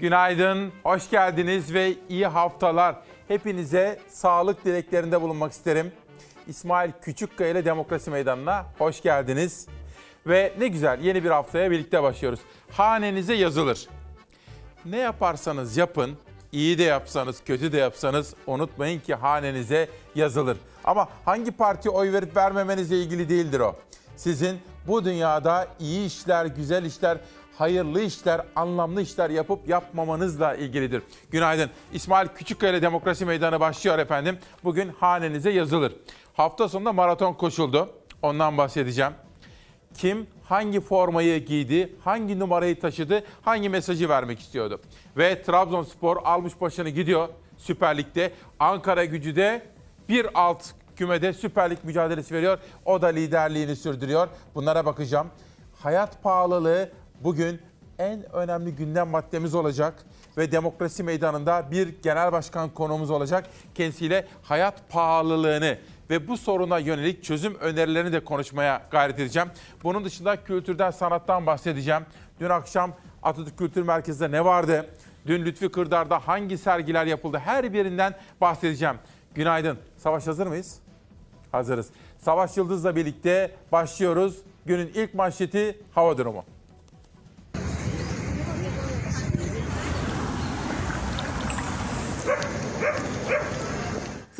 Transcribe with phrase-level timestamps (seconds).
[0.00, 2.96] Günaydın, hoş geldiniz ve iyi haftalar.
[3.28, 5.92] Hepinize sağlık dileklerinde bulunmak isterim.
[6.46, 9.66] İsmail Küçükkaya ile Demokrasi Meydanı'na hoş geldiniz.
[10.26, 12.40] Ve ne güzel yeni bir haftaya birlikte başlıyoruz.
[12.70, 13.88] Hanenize yazılır.
[14.84, 16.16] Ne yaparsanız yapın,
[16.52, 20.56] iyi de yapsanız, kötü de yapsanız unutmayın ki hanenize yazılır.
[20.84, 23.76] Ama hangi partiye oy verip vermemenizle ilgili değildir o.
[24.16, 27.18] Sizin bu dünyada iyi işler, güzel işler,
[27.60, 31.02] hayırlı işler, anlamlı işler yapıp yapmamanızla ilgilidir.
[31.30, 31.70] Günaydın.
[31.92, 34.38] İsmail Küçükkaya Demokrasi Meydanı başlıyor efendim.
[34.64, 35.92] Bugün hanenize yazılır.
[36.34, 37.90] Hafta sonunda maraton koşuldu.
[38.22, 39.12] Ondan bahsedeceğim.
[39.94, 44.80] Kim hangi formayı giydi, hangi numarayı taşıdı, hangi mesajı vermek istiyordu.
[45.16, 48.32] Ve Trabzonspor almış başını gidiyor Süper Lig'de.
[48.58, 49.62] Ankara gücü de
[50.08, 50.64] bir alt
[50.96, 52.58] kümede Süper Lig mücadelesi veriyor.
[52.84, 54.28] O da liderliğini sürdürüyor.
[54.54, 55.26] Bunlara bakacağım.
[55.82, 57.60] Hayat pahalılığı bugün
[57.98, 60.04] en önemli gündem maddemiz olacak
[60.36, 63.46] ve demokrasi meydanında bir genel başkan konuğumuz olacak.
[63.74, 65.78] Kendisiyle hayat pahalılığını
[66.10, 69.48] ve bu soruna yönelik çözüm önerilerini de konuşmaya gayret edeceğim.
[69.82, 72.02] Bunun dışında kültürden, sanattan bahsedeceğim.
[72.40, 74.86] Dün akşam Atatürk Kültür Merkezi'nde ne vardı?
[75.26, 77.38] Dün Lütfi Kırdar'da hangi sergiler yapıldı?
[77.38, 78.96] Her birinden bahsedeceğim.
[79.34, 79.78] Günaydın.
[79.96, 80.78] Savaş hazır mıyız?
[81.52, 81.90] Hazırız.
[82.18, 84.38] Savaş Yıldız'la birlikte başlıyoruz.
[84.66, 86.44] Günün ilk manşeti hava durumu.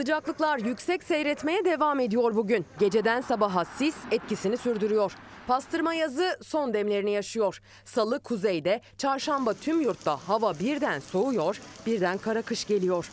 [0.01, 2.67] Sıcaklıklar yüksek seyretmeye devam ediyor bugün.
[2.79, 5.13] Geceden sabaha sis etkisini sürdürüyor.
[5.47, 7.61] Pastırma yazı son demlerini yaşıyor.
[7.85, 13.11] Salı kuzeyde, çarşamba tüm yurtta hava birden soğuyor, birden kara kış geliyor.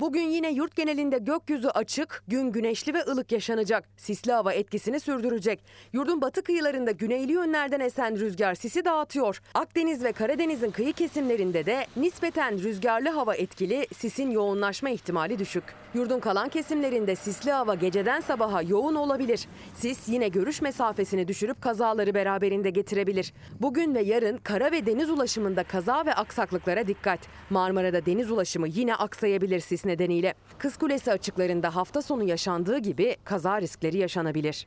[0.00, 3.84] Bugün yine yurt genelinde gökyüzü açık, gün güneşli ve ılık yaşanacak.
[3.96, 5.60] Sisli hava etkisini sürdürecek.
[5.92, 9.40] Yurdun batı kıyılarında güneyli yönlerden esen rüzgar sisi dağıtıyor.
[9.54, 15.64] Akdeniz ve Karadeniz'in kıyı kesimlerinde de nispeten rüzgarlı hava etkili, sisin yoğunlaşma ihtimali düşük.
[15.94, 19.48] Yurdun kalan kesimlerinde sisli hava geceden sabaha yoğun olabilir.
[19.74, 23.32] Sis yine görüş mesafesini düşürüp kazaları beraberinde getirebilir.
[23.60, 27.20] Bugün ve yarın kara ve deniz ulaşımında kaza ve aksaklıklara dikkat.
[27.50, 30.34] Marmara'da deniz ulaşımı yine aksayabilir sis nedeniyle.
[30.58, 34.66] Kız Kulesi açıklarında hafta sonu yaşandığı gibi kaza riskleri yaşanabilir.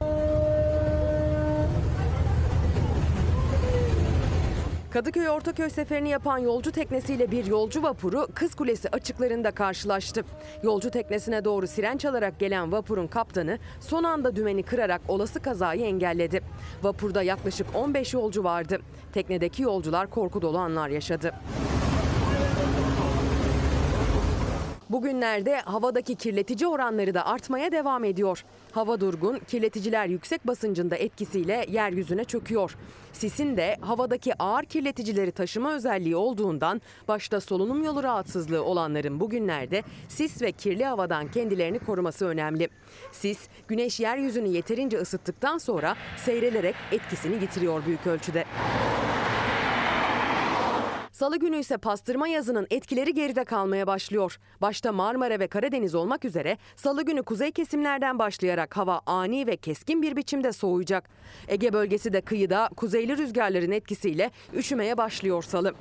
[4.92, 10.24] Kadıköy Ortaköy seferini yapan yolcu teknesiyle bir yolcu vapuru Kız Kulesi açıklarında karşılaştı.
[10.64, 16.42] Yolcu teknesine doğru siren çalarak gelen vapurun kaptanı son anda dümeni kırarak olası kazayı engelledi.
[16.84, 18.80] Vapurda yaklaşık 15 yolcu vardı.
[19.14, 21.34] Teknedeki yolcular korku dolu anlar yaşadı.
[24.92, 28.44] Bugünlerde havadaki kirletici oranları da artmaya devam ediyor.
[28.72, 32.78] Hava durgun, kirleticiler yüksek basıncında etkisiyle yeryüzüne çöküyor.
[33.14, 40.42] Sisin de havadaki ağır kirleticileri taşıma özelliği olduğundan başta solunum yolu rahatsızlığı olanların bugünlerde sis
[40.42, 42.70] ve kirli havadan kendilerini koruması önemli.
[43.12, 48.46] Sis, güneş yeryüzünü yeterince ısıttıktan sonra seyrelerek etkisini yitiriyor büyük ölçüde.
[51.22, 54.40] Salı günü ise pastırma yazının etkileri geride kalmaya başlıyor.
[54.62, 60.02] Başta Marmara ve Karadeniz olmak üzere salı günü kuzey kesimlerden başlayarak hava ani ve keskin
[60.02, 61.10] bir biçimde soğuyacak.
[61.48, 65.74] Ege bölgesi de kıyıda kuzeyli rüzgarların etkisiyle üşümeye başlıyor salı.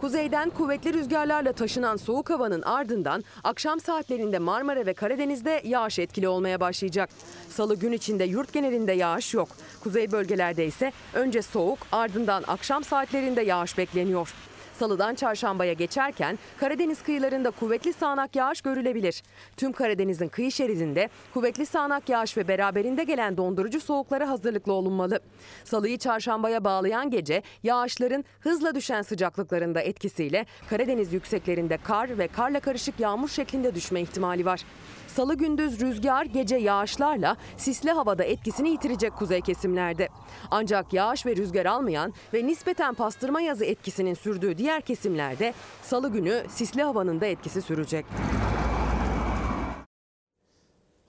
[0.00, 6.60] Kuzeyden kuvvetli rüzgarlarla taşınan soğuk havanın ardından akşam saatlerinde Marmara ve Karadeniz'de yağış etkili olmaya
[6.60, 7.10] başlayacak.
[7.48, 9.48] Salı gün içinde yurt genelinde yağış yok.
[9.80, 14.34] Kuzey bölgelerde ise önce soğuk ardından akşam saatlerinde yağış bekleniyor.
[14.78, 19.22] Salıdan çarşambaya geçerken Karadeniz kıyılarında kuvvetli sağanak yağış görülebilir.
[19.56, 25.20] Tüm Karadeniz'in kıyı şeridinde kuvvetli sağanak yağış ve beraberinde gelen dondurucu soğuklara hazırlıklı olunmalı.
[25.64, 33.00] Salıyı çarşambaya bağlayan gece yağışların hızla düşen sıcaklıklarında etkisiyle Karadeniz yükseklerinde kar ve karla karışık
[33.00, 34.60] yağmur şeklinde düşme ihtimali var.
[35.08, 40.08] Salı gündüz rüzgar, gece yağışlarla sisli havada etkisini yitirecek kuzey kesimlerde.
[40.50, 46.42] Ancak yağış ve rüzgar almayan ve nispeten pastırma yazı etkisinin sürdüğü diğer kesimlerde salı günü
[46.48, 48.06] sisli havanın da etkisi sürecek.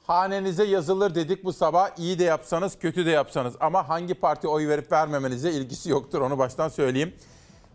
[0.07, 1.89] Hanenize yazılır dedik bu sabah.
[1.97, 3.53] İyi de yapsanız, kötü de yapsanız.
[3.59, 6.21] Ama hangi parti oy verip vermemenize ilgisi yoktur.
[6.21, 7.15] Onu baştan söyleyeyim.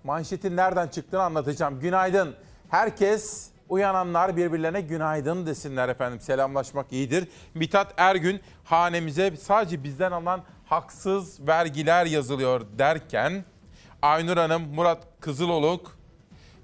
[0.04, 1.80] Manşetin nereden çıktığını anlatacağım.
[1.80, 2.34] Günaydın.
[2.70, 6.20] Herkes Uyananlar birbirlerine günaydın desinler efendim.
[6.20, 7.28] Selamlaşmak iyidir.
[7.54, 13.44] Mithat Ergün hanemize sadece bizden alınan haksız vergiler yazılıyor derken
[14.02, 15.98] Aynur Hanım, Murat Kızıloluk,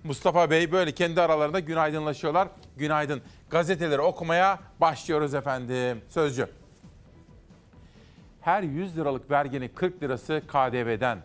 [0.05, 2.49] Mustafa Bey böyle kendi aralarında günaydınlaşıyorlar.
[2.77, 3.23] Günaydın.
[3.51, 6.03] Gazeteleri okumaya başlıyoruz efendim.
[6.09, 6.49] Sözcü.
[8.41, 11.19] Her 100 liralık verginin 40 lirası KDV'den.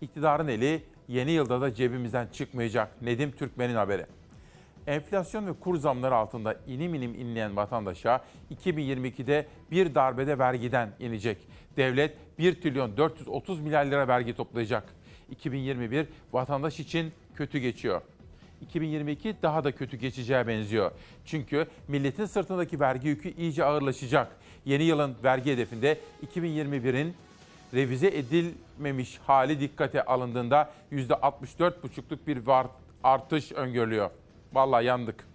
[0.00, 3.02] İktidarın eli yeni yılda da cebimizden çıkmayacak.
[3.02, 4.06] Nedim Türkmen'in haberi.
[4.88, 8.24] Enflasyon ve kur zamları altında inim inim inleyen vatandaşa
[8.54, 11.38] 2022'de bir darbede vergiden inecek.
[11.76, 14.84] Devlet 1 trilyon 430 milyar lira vergi toplayacak.
[15.30, 18.02] 2021 vatandaş için kötü geçiyor.
[18.60, 20.90] 2022 daha da kötü geçeceğe benziyor.
[21.24, 24.36] Çünkü milletin sırtındaki vergi yükü iyice ağırlaşacak.
[24.64, 25.98] Yeni yılın vergi hedefinde
[26.34, 27.14] 2021'in
[27.74, 32.46] revize edilmemiş hali dikkate alındığında %64,5'luk bir
[33.04, 34.10] artış öngörülüyor.
[34.52, 35.28] Vallahi yandık.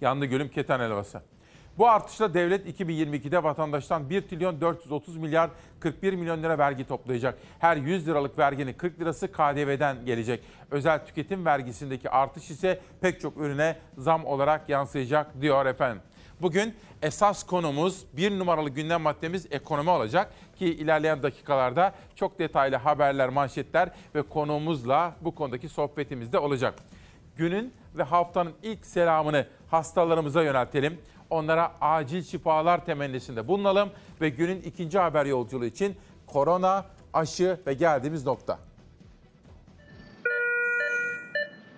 [0.00, 1.22] Yandı gülüm keten elvası.
[1.78, 5.50] Bu artışla devlet 2022'de vatandaştan 1 trilyon 430 milyar
[5.80, 7.38] 41 milyon lira vergi toplayacak.
[7.58, 10.44] Her 100 liralık verginin 40 lirası KDV'den gelecek.
[10.70, 16.02] Özel tüketim vergisindeki artış ise pek çok ürüne zam olarak yansıyacak diyor efendim.
[16.42, 23.28] Bugün esas konumuz bir numaralı gündem maddemiz ekonomi olacak ki ilerleyen dakikalarda çok detaylı haberler,
[23.28, 26.74] manşetler ve konuğumuzla bu konudaki sohbetimizde olacak.
[27.36, 30.98] Günün ve haftanın ilk selamını hastalarımıza yöneltelim.
[31.30, 33.90] Onlara acil şifalar temennisinde bulunalım
[34.20, 35.96] ve günün ikinci haber yolculuğu için
[36.26, 38.58] korona, aşı ve geldiğimiz nokta.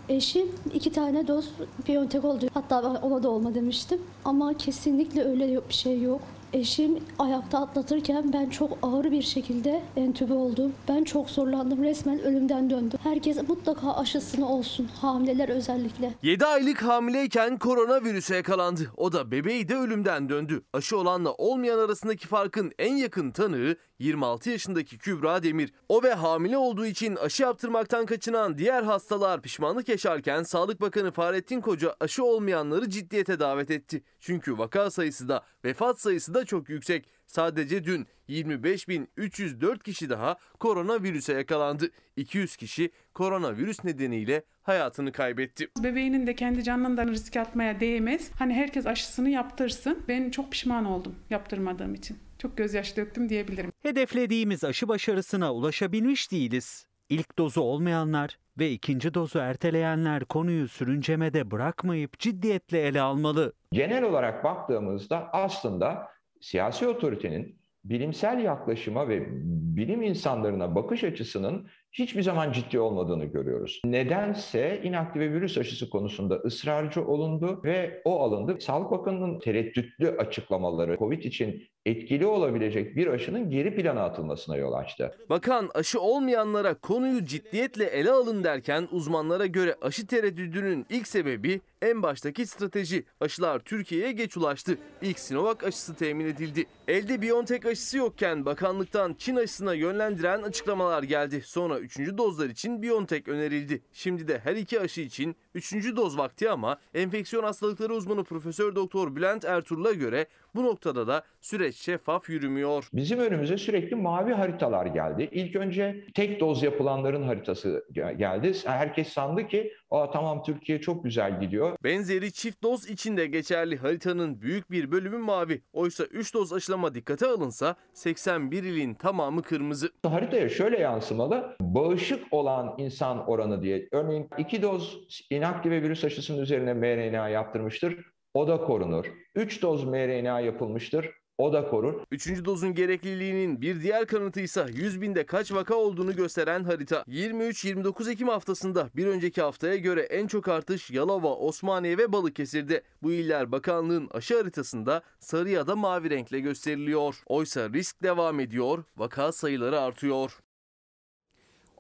[0.09, 1.51] Eşim iki tane doz
[1.89, 2.47] Biontech oldu.
[2.55, 4.03] Hatta ona da olma demiştim.
[4.25, 6.21] Ama kesinlikle öyle bir şey yok.
[6.55, 10.73] Eşim ayakta atlatırken ben çok ağır bir şekilde entübe oldum.
[10.89, 11.85] Ben çok zorlandım.
[11.85, 12.99] Resmen ölümden döndüm.
[13.03, 14.91] Herkes mutlaka aşısını olsun.
[15.01, 16.15] Hamileler özellikle.
[16.23, 18.91] 7 aylık hamileyken koronavirüse yakalandı.
[18.97, 20.63] O da bebeği de ölümden döndü.
[20.73, 25.73] Aşı olanla olmayan arasındaki farkın en yakın tanığı 26 yaşındaki Kübra Demir.
[25.89, 31.61] O ve hamile olduğu için aşı yaptırmaktan kaçınan diğer hastalar pişmanlık yaşarken Sağlık Bakanı Fahrettin
[31.61, 34.03] Koca aşı olmayanları ciddiyete davet etti.
[34.21, 37.09] Çünkü vaka sayısı da vefat sayısı da çok yüksek.
[37.27, 41.91] Sadece dün 25.304 kişi daha koronavirüse yakalandı.
[42.17, 45.69] 200 kişi koronavirüs nedeniyle hayatını kaybetti.
[45.83, 48.31] Bebeğinin de kendi canından risk atmaya değmez.
[48.39, 50.03] Hani herkes aşısını yaptırsın.
[50.09, 52.19] Ben çok pişman oldum yaptırmadığım için.
[52.39, 53.73] Çok gözyaşı döktüm diyebilirim.
[53.83, 56.87] Hedeflediğimiz aşı başarısına ulaşabilmiş değiliz.
[57.09, 63.53] İlk dozu olmayanlar ve ikinci dozu erteleyenler konuyu sürüncemede bırakmayıp ciddiyetle ele almalı.
[63.73, 66.14] Genel olarak baktığımızda aslında
[66.45, 69.29] siyasi otoritenin bilimsel yaklaşıma ve
[69.77, 73.81] bilim insanlarına bakış açısının hiçbir zaman ciddi olmadığını görüyoruz.
[73.85, 78.61] Nedense inaktive virüs aşısı konusunda ısrarcı olundu ve o alındı.
[78.61, 85.15] Sağlık Bakanı'nın tereddütlü açıklamaları COVID için etkili olabilecek bir aşının geri plana atılmasına yol açtı.
[85.31, 92.03] Bakan aşı olmayanlara konuyu ciddiyetle ele alın derken uzmanlara göre aşı tereddüdünün ilk sebebi en
[92.03, 93.05] baştaki strateji.
[93.21, 94.79] Aşılar Türkiye'ye geç ulaştı.
[95.03, 96.65] İlk Sinovac aşısı temin edildi.
[96.89, 101.43] Elde BioNTech aşısı yokken bakanlıktan Çin aşısına yönlendiren açıklamalar geldi.
[101.45, 101.99] Sonra 3.
[101.99, 103.83] dozlar için BioNTech önerildi.
[103.93, 105.97] Şimdi de her iki aşı için 3.
[105.97, 111.77] doz vakti ama enfeksiyon hastalıkları uzmanı Profesör Doktor Bülent Ertuğrul'a göre bu noktada da süreç
[111.77, 112.89] şeffaf yürümüyor.
[112.93, 115.29] Bizim önümüze sürekli mavi haritalar geldi.
[115.33, 118.53] İlk önce tek doz yapılanların haritası geldi.
[118.65, 121.77] Herkes sandı ki Aa, tamam Türkiye çok güzel gidiyor.
[121.85, 125.63] Benzeri çift doz için de geçerli haritanın büyük bir bölümü mavi.
[125.73, 129.91] Oysa 3 doz aşılama dikkate alınsa 81 ilin tamamı kırmızı.
[130.03, 131.57] Haritaya şöyle yansımalı.
[131.61, 133.89] Bağışık olan insan oranı diye.
[133.93, 134.99] Örneğin 2 doz
[135.45, 137.97] inaktive virüs aşısının üzerine mRNA yaptırmıştır.
[138.35, 139.07] O da korunur.
[139.35, 141.11] 3 doz mRNA yapılmıştır.
[141.39, 141.95] O da korur.
[142.11, 147.05] Üçüncü dozun gerekliliğinin bir diğer kanıtı ise 100 binde kaç vaka olduğunu gösteren harita.
[147.09, 152.83] 23-29 Ekim haftasında bir önceki haftaya göre en çok artış Yalova, Osmaniye ve Balıkesir'de.
[153.03, 157.23] Bu iller bakanlığın aşı haritasında sarı ya da mavi renkle gösteriliyor.
[157.27, 160.44] Oysa risk devam ediyor, vaka sayıları artıyor.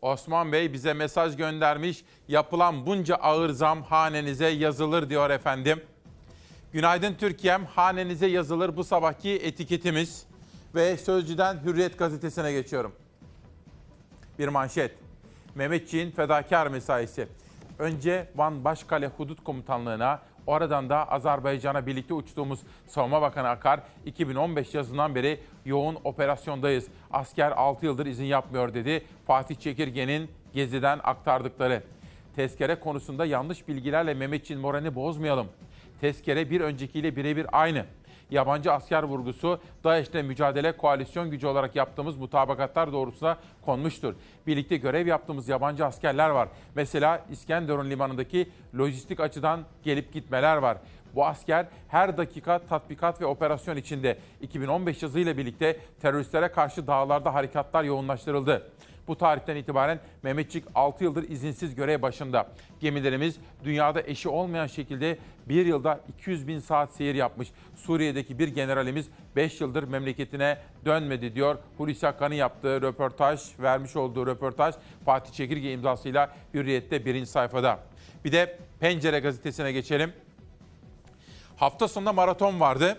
[0.04, 2.04] Osman Bey bize mesaj göndermiş.
[2.28, 5.82] Yapılan bunca ağır zam hanenize yazılır diyor efendim.
[6.72, 10.26] Günaydın Türkiye'm, hanenize yazılır bu sabahki etiketimiz.
[10.74, 12.92] Ve Sözcü'den Hürriyet gazetesine geçiyorum.
[14.38, 14.92] Bir manşet.
[15.54, 17.28] Mehmetçiğin fedakar mesaisi.
[17.78, 25.14] Önce Van Başkale Hudut Komutanlığı'na, oradan da Azerbaycan'a birlikte uçtuğumuz Savunma Bakanı Akar, 2015 yazından
[25.14, 26.86] beri yoğun operasyondayız.
[27.10, 29.04] Asker 6 yıldır izin yapmıyor dedi.
[29.26, 31.82] Fatih Çekirge'nin Gezi'den aktardıkları.
[32.36, 35.46] Tezkere konusunda yanlış bilgilerle Mehmetçiğin moralini bozmayalım.
[36.00, 37.84] Tezkere bir öncekiyle birebir aynı.
[38.34, 44.14] Yabancı asker vurgusu DAEŞ'le mücadele koalisyon gücü olarak yaptığımız mutabakatlar doğrultusunda konmuştur.
[44.46, 46.48] Birlikte görev yaptığımız yabancı askerler var.
[46.74, 48.48] Mesela İskenderun limanındaki
[48.78, 50.78] lojistik açıdan gelip gitmeler var.
[51.14, 57.84] Bu asker her dakika tatbikat ve operasyon içinde 2015 yazıyla birlikte teröristlere karşı dağlarda harekatlar
[57.84, 58.70] yoğunlaştırıldı.
[59.08, 62.48] Bu tarihten itibaren Mehmetçik 6 yıldır izinsiz görev başında.
[62.80, 65.18] Gemilerimiz dünyada eşi olmayan şekilde
[65.48, 67.48] bir yılda 200 bin saat seyir yapmış.
[67.76, 71.58] Suriye'deki bir generalimiz 5 yıldır memleketine dönmedi diyor.
[71.78, 77.78] Hulusi Akar'ın yaptığı röportaj, vermiş olduğu röportaj Fatih Çekirge imzasıyla Hürriyet'te birinci sayfada.
[78.24, 80.12] Bir de Pencere gazetesine geçelim.
[81.56, 82.98] Hafta sonunda maraton vardı.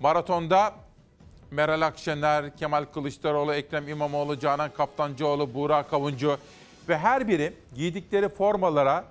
[0.00, 0.74] Maratonda
[1.50, 6.36] Meral Akşener, Kemal Kılıçdaroğlu, Ekrem İmamoğlu, Canan Kaftancıoğlu, Buğra Kavuncu
[6.88, 9.04] ve her biri giydikleri formalara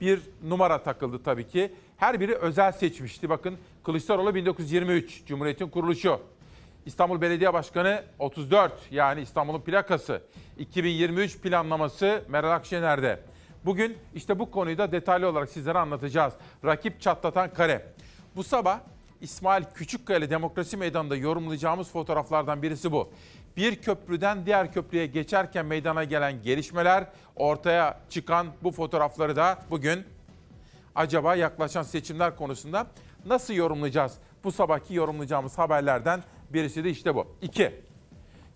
[0.00, 1.72] bir numara takıldı tabii ki.
[1.96, 3.28] Her biri özel seçmişti.
[3.28, 6.20] Bakın Kılıçdaroğlu 1923, Cumhuriyet'in kuruluşu.
[6.86, 10.22] İstanbul Belediye Başkanı 34 yani İstanbul'un plakası.
[10.58, 13.20] 2023 planlaması Meral Akşener'de.
[13.64, 16.34] Bugün işte bu konuyu da detaylı olarak sizlere anlatacağız.
[16.64, 17.86] Rakip çatlatan kare.
[18.36, 18.80] Bu sabah
[19.20, 23.10] İsmail Küçükkaya Demokrasi Meydanı'nda yorumlayacağımız fotoğraflardan birisi bu.
[23.56, 27.06] Bir köprüden diğer köprüye geçerken meydana gelen gelişmeler,
[27.36, 30.04] ortaya çıkan bu fotoğrafları da bugün
[30.94, 32.86] acaba yaklaşan seçimler konusunda
[33.26, 34.12] nasıl yorumlayacağız?
[34.44, 37.26] Bu sabahki yorumlayacağımız haberlerden birisi de işte bu.
[37.42, 37.72] İki,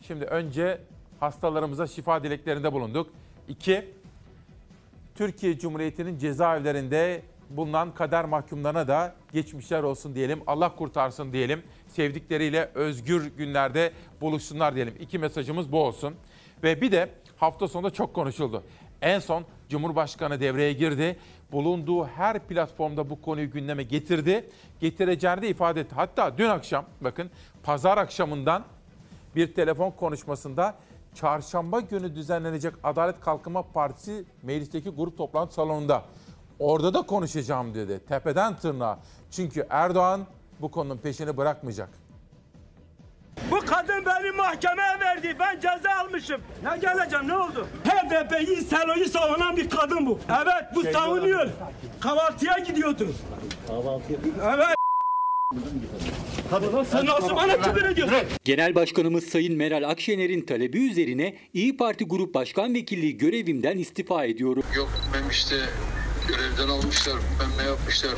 [0.07, 0.81] şimdi önce
[1.21, 3.11] hastalarımıza şifa dileklerinde bulunduk.
[3.49, 3.95] İki,
[5.15, 10.43] Türkiye Cumhuriyeti'nin cezaevlerinde bulunan kader mahkumlarına da geçmişler olsun diyelim.
[10.47, 11.63] Allah kurtarsın diyelim.
[11.89, 14.95] Sevdikleriyle özgür günlerde buluşsunlar diyelim.
[15.01, 16.15] İki mesajımız bu olsun.
[16.63, 18.63] Ve bir de hafta sonunda çok konuşuldu.
[19.03, 21.17] En son Cumhurbaşkanı devreye girdi.
[21.53, 24.49] Bulunduğu her platformda bu konuyu gündeme getirdi.
[24.81, 25.95] Getireceğini de ifade etti.
[25.95, 27.31] Hatta dün akşam bakın
[27.63, 28.65] pazar akşamından
[29.37, 30.75] bir telefon konuşmasında
[31.15, 36.05] çarşamba günü düzenlenecek Adalet Kalkınma Partisi meclisteki grup toplantı salonunda
[36.61, 38.01] orada da konuşacağım dedi.
[38.09, 38.99] Tepeden tırnağa.
[39.31, 40.27] Çünkü Erdoğan
[40.61, 41.89] bu konunun peşini bırakmayacak.
[43.51, 45.37] Bu kadın beni mahkemeye verdi.
[45.41, 46.41] Ben ceza almışım.
[46.65, 47.67] Ne geleceğim ne oldu?
[47.85, 50.19] HDP'yi, Selo'yu savunan bir kadın bu.
[50.43, 51.49] Evet bu savunuyor.
[52.01, 53.09] Kahvaltıya gidiyordu.
[53.69, 54.19] Kahvaltıya?
[54.55, 54.77] Evet.
[56.51, 58.19] Kadın sen nasıl bana küfür ediyorsun?
[58.45, 64.63] Genel Başkanımız Sayın Meral Akşener'in talebi üzerine İyi Parti Grup Başkan Vekilliği görevimden istifa ediyorum.
[64.77, 65.57] Yok Memiş'te
[66.29, 67.17] görevden almışlar,
[67.59, 68.15] ne yapmışlar.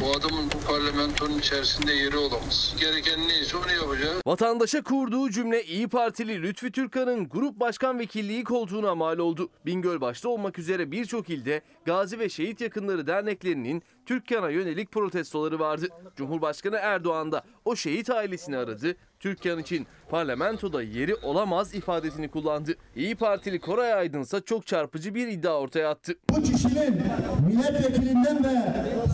[0.00, 2.74] Bu adamın bu parlamentonun içerisinde yeri olamaz.
[2.80, 4.20] Gereken neyse onu yapacağız.
[4.26, 9.50] Vatandaşa kurduğu cümle İyi Partili Lütfü Türkan'ın Grup Başkan Vekilliği koltuğuna mal oldu.
[9.66, 15.88] Bingöl başta olmak üzere birçok ilde Gazi ve Şehit Yakınları derneklerinin Türkan'a yönelik protestoları vardı.
[16.16, 18.96] Cumhurbaşkanı Erdoğan da o şehit ailesini aradı.
[19.20, 22.74] Türkan için parlamentoda yeri olamaz ifadesini kullandı.
[22.96, 26.14] İyi Partili Koray Aydın ise çok çarpıcı bir iddia ortaya attı.
[26.30, 27.02] Bu kişinin
[27.46, 28.50] milletvekilinden ve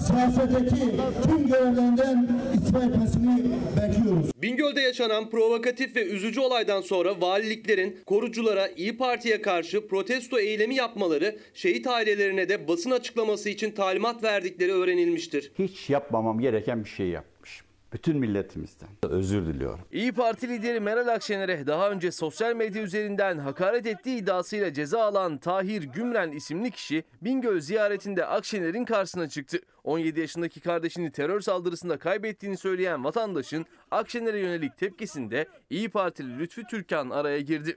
[0.07, 4.31] siyasetteki tüm görevlerinden istifa etmesini bekliyoruz.
[4.43, 11.39] Bingöl'de yaşanan provokatif ve üzücü olaydan sonra valiliklerin koruculara İyi Parti'ye karşı protesto eylemi yapmaları,
[11.55, 15.53] şehit ailelerine de basın açıklaması için talimat verdikleri öğrenilmiştir.
[15.59, 17.67] Hiç yapmamam gereken bir şey yapmışım.
[17.93, 19.85] Bütün milletimizden özür diliyorum.
[19.93, 25.39] İyi Parti lideri Meral Akşener'e daha önce sosyal medya üzerinden hakaret ettiği iddiasıyla ceza alan
[25.39, 29.59] Tahir Gümren isimli kişi Bingöl ziyaretinde Akşener'in karşısına çıktı.
[29.85, 37.11] 17 yaşındaki kardeşini terör saldırısında kaybettiğini söyleyen vatandaşın Akşener'e yönelik tepkisinde İyi Partili Lütfü Türkan
[37.11, 37.77] araya girdi.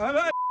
[0.00, 0.43] Evet.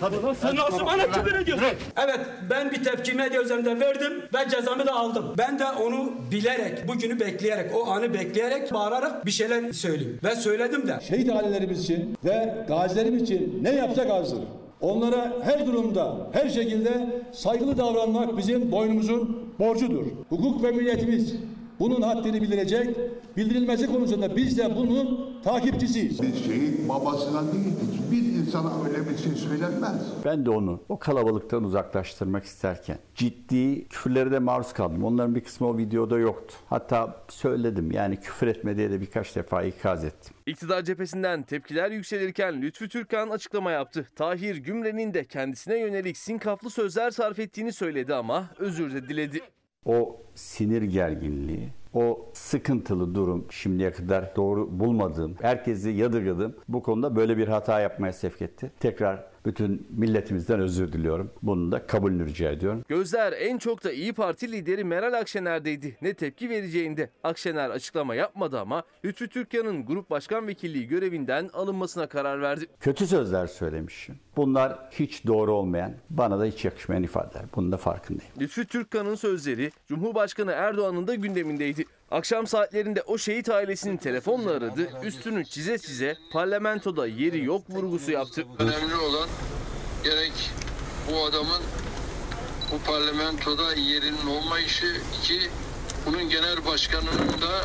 [0.00, 1.66] Kadın sen nasıl bana küfür ediyorsun?
[1.96, 4.12] Evet ben bir tepki medya üzerinden verdim.
[4.32, 5.34] Ben cezamı da aldım.
[5.38, 10.20] Ben de onu bilerek, bugünü bekleyerek, o anı bekleyerek, bağırarak bir şeyler söyleyeyim.
[10.24, 10.98] Ve söyledim de.
[11.08, 14.40] Şehit ailelerimiz için ve gazilerimiz için ne yapsak azdır.
[14.80, 20.06] Onlara her durumda, her şekilde saygılı davranmak bizim boynumuzun borcudur.
[20.28, 21.34] Hukuk ve milletimiz
[21.80, 22.96] bunun haddini bildirecek,
[23.36, 26.22] bildirilmesi konusunda biz de bunun takipçisiyiz.
[26.22, 30.02] Bir şehit babasına değil, hiçbir insana öyle bir şey söylenmez.
[30.24, 35.04] Ben de onu o kalabalıktan uzaklaştırmak isterken ciddi küfürlere de maruz kaldım.
[35.04, 36.54] Onların bir kısmı o videoda yoktu.
[36.66, 40.34] Hatta söyledim yani küfür etme diye de birkaç defa ikaz ettim.
[40.46, 44.08] İktidar cephesinden tepkiler yükselirken Lütfü Türkan açıklama yaptı.
[44.16, 49.40] Tahir Gümren'in de kendisine yönelik sinkaflı sözler sarf ettiğini söyledi ama özür de diledi.
[49.88, 56.56] O sinir gerginliği, o sıkıntılı durum şimdiye kadar doğru bulmadığım, herkesi yadırgadım.
[56.68, 58.72] Bu konuda böyle bir hata yapmaya sevk etti.
[58.80, 61.30] Tekrar bütün milletimizden özür diliyorum.
[61.42, 62.84] Bunun da kabulünü rica ediyorum.
[62.88, 65.96] Gözler en çok da İyi Parti lideri Meral Akşener'deydi.
[66.02, 72.40] Ne tepki vereceğinde Akşener açıklama yapmadı ama Lütfü Türkan'ın Grup Başkan Vekilliği görevinden alınmasına karar
[72.42, 72.66] verdi.
[72.80, 74.18] Kötü sözler söylemişim.
[74.36, 77.44] Bunlar hiç doğru olmayan, bana da hiç yakışmayan ifadeler.
[77.56, 78.32] Bunun da farkındayım.
[78.40, 81.84] Lütfü Türkan'ın sözleri Cumhurbaşkanı Erdoğan'ın da gündemindeydi.
[82.10, 88.46] Akşam saatlerinde o şehit ailesini telefonla aradı, üstünü çize çize parlamentoda yeri yok vurgusu yaptı.
[88.58, 89.28] Önemli olan
[90.04, 90.32] gerek
[91.10, 91.62] bu adamın
[92.72, 94.86] bu parlamentoda yerinin olmayışı,
[95.18, 95.40] iki
[96.06, 97.64] bunun genel başkanının da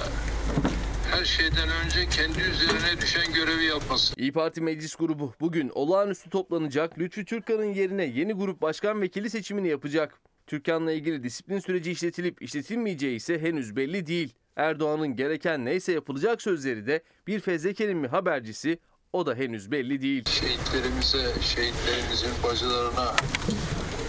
[1.12, 4.14] her şeyden önce kendi üzerine düşen görevi yapması.
[4.18, 9.68] İyi Parti Meclis Grubu bugün olağanüstü toplanacak Lütfü Türkan'ın yerine yeni grup başkan vekili seçimini
[9.68, 10.20] yapacak.
[10.54, 14.34] Türkan'la ilgili disiplin süreci işletilip işletilmeyeceği ise henüz belli değil.
[14.56, 18.80] Erdoğan'ın gereken neyse yapılacak sözleri de bir fezlekenin mi habercisi
[19.14, 20.30] o da henüz belli değil.
[20.30, 23.16] Şehitlerimize, şehitlerimizin bacılarına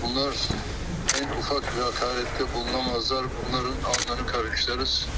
[0.03, 0.35] bunlar
[1.21, 3.27] en ufak bir hakarette bulunamazlar.
[3.49, 5.09] Bunların alnını karıştırırız.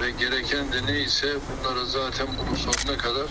[0.00, 3.30] Ve gereken de neyse bunları zaten bunun sonuna kadar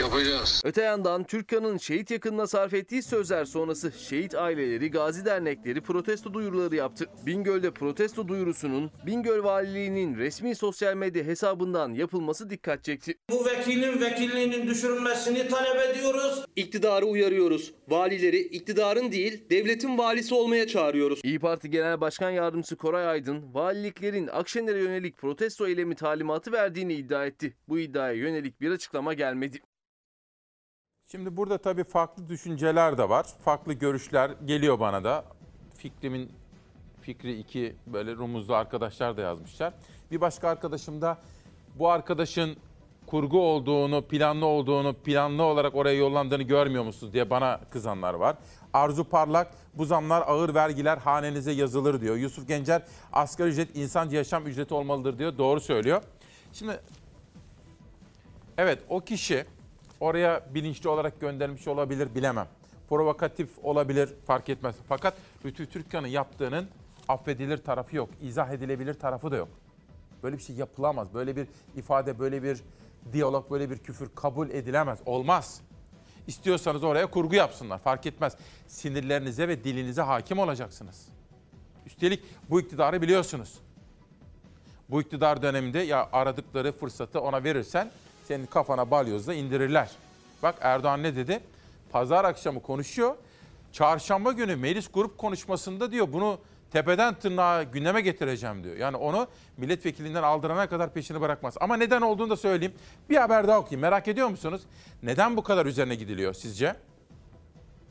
[0.00, 0.62] yapacağız.
[0.64, 6.76] Öte yandan Türkan'ın şehit yakınına sarf ettiği sözler sonrası şehit aileleri, gazi dernekleri protesto duyuruları
[6.76, 7.06] yaptı.
[7.26, 13.14] Bingöl'de protesto duyurusunun Bingöl Valiliği'nin resmi sosyal medya hesabından yapılması dikkat çekti.
[13.30, 16.44] Bu vekilin vekilliğinin düşürülmesini talep ediyoruz.
[16.56, 17.72] İktidarı uyarıyoruz.
[17.88, 21.20] Valileri iktidarın değil devletin valisi olmaya çağırıyoruz.
[21.24, 27.26] İyi Parti Genel Başkan Yardımcısı Koray Aydın, valiliklerin Akşener'e yönelik protesto eylemi talimatı verdiğini iddia
[27.26, 27.54] etti.
[27.68, 29.60] Bu iddiaya yönelik bir açıklama gelmedi.
[31.10, 33.26] Şimdi burada tabii farklı düşünceler de var.
[33.44, 35.24] Farklı görüşler geliyor bana da.
[35.76, 36.32] Fikrimin
[37.00, 39.72] fikri iki böyle rumuzlu arkadaşlar da yazmışlar.
[40.10, 41.18] Bir başka arkadaşım da
[41.78, 42.56] bu arkadaşın
[43.06, 48.36] kurgu olduğunu, planlı olduğunu, planlı olarak oraya yollandığını görmüyor musunuz diye bana kızanlar var.
[48.72, 52.16] Arzu Parlak, bu zamlar ağır vergiler hanenize yazılır diyor.
[52.16, 55.38] Yusuf Gencer, asgari ücret insancı yaşam ücreti olmalıdır diyor.
[55.38, 56.02] Doğru söylüyor.
[56.52, 56.80] Şimdi
[58.58, 59.46] evet o kişi
[60.00, 62.48] oraya bilinçli olarak göndermiş olabilir bilemem.
[62.88, 64.74] Provokatif olabilir fark etmez.
[64.88, 65.14] Fakat
[65.44, 66.68] Lütfü Türkkan'ın yaptığının
[67.08, 68.08] affedilir tarafı yok.
[68.22, 69.48] izah edilebilir tarafı da yok.
[70.22, 71.14] Böyle bir şey yapılamaz.
[71.14, 72.60] Böyle bir ifade, böyle bir
[73.12, 74.98] diyalog, böyle bir küfür kabul edilemez.
[75.06, 75.60] Olmaz.
[76.26, 77.78] İstiyorsanız oraya kurgu yapsınlar.
[77.78, 78.36] Fark etmez.
[78.66, 81.08] Sinirlerinize ve dilinize hakim olacaksınız.
[81.86, 83.58] Üstelik bu iktidarı biliyorsunuz.
[84.90, 87.90] Bu iktidar döneminde ya aradıkları fırsatı ona verirsen
[88.28, 89.90] senin kafana balyozla indirirler.
[90.42, 91.40] Bak Erdoğan ne dedi?
[91.90, 93.16] Pazar akşamı konuşuyor.
[93.72, 96.38] Çarşamba günü meclis grup konuşmasında diyor bunu
[96.70, 98.76] tepeden tırnağa gündeme getireceğim diyor.
[98.76, 101.54] Yani onu milletvekilinden aldırana kadar peşini bırakmaz.
[101.60, 102.74] Ama neden olduğunu da söyleyeyim.
[103.10, 103.80] Bir haber daha okuyayım.
[103.80, 104.62] Merak ediyor musunuz?
[105.02, 106.74] Neden bu kadar üzerine gidiliyor sizce?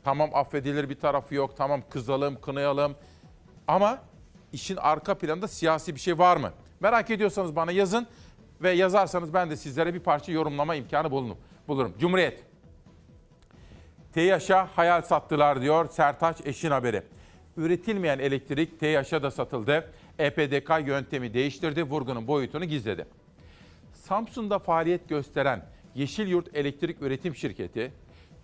[0.04, 1.56] Tamam affedilir bir tarafı yok.
[1.56, 2.94] Tamam kızalım, kınayalım.
[3.68, 3.98] Ama
[4.52, 6.52] işin arka planında siyasi bir şey var mı?
[6.80, 8.06] Merak ediyorsanız bana yazın
[8.62, 11.36] ve yazarsanız ben de sizlere bir parça yorumlama imkanı bulurum.
[11.68, 11.94] bulurum.
[11.98, 12.42] Cumhuriyet.
[14.12, 17.02] TEYAŞ'a hayal sattılar diyor Sertaç Eşin haberi.
[17.56, 19.90] Üretilmeyen elektrik TEYAŞ'a da satıldı.
[20.18, 23.06] EPDK yöntemi değiştirdi, vurgunun boyutunu gizledi.
[23.92, 27.92] Samsun'da faaliyet gösteren Yeşil Yurt Elektrik Üretim Şirketi,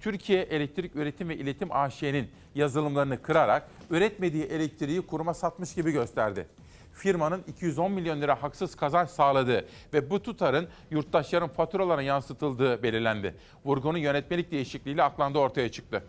[0.00, 6.46] Türkiye Elektrik Üretim ve İletim AŞ'nin yazılımlarını kırarak üretmediği elektriği kuruma satmış gibi gösterdi
[6.95, 13.35] firmanın 210 milyon lira haksız kazanç sağladığı ve bu tutarın yurttaşların faturalarına yansıtıldığı belirlendi.
[13.65, 16.05] Vurgunun yönetmelik değişikliğiyle aklandı ortaya çıktı.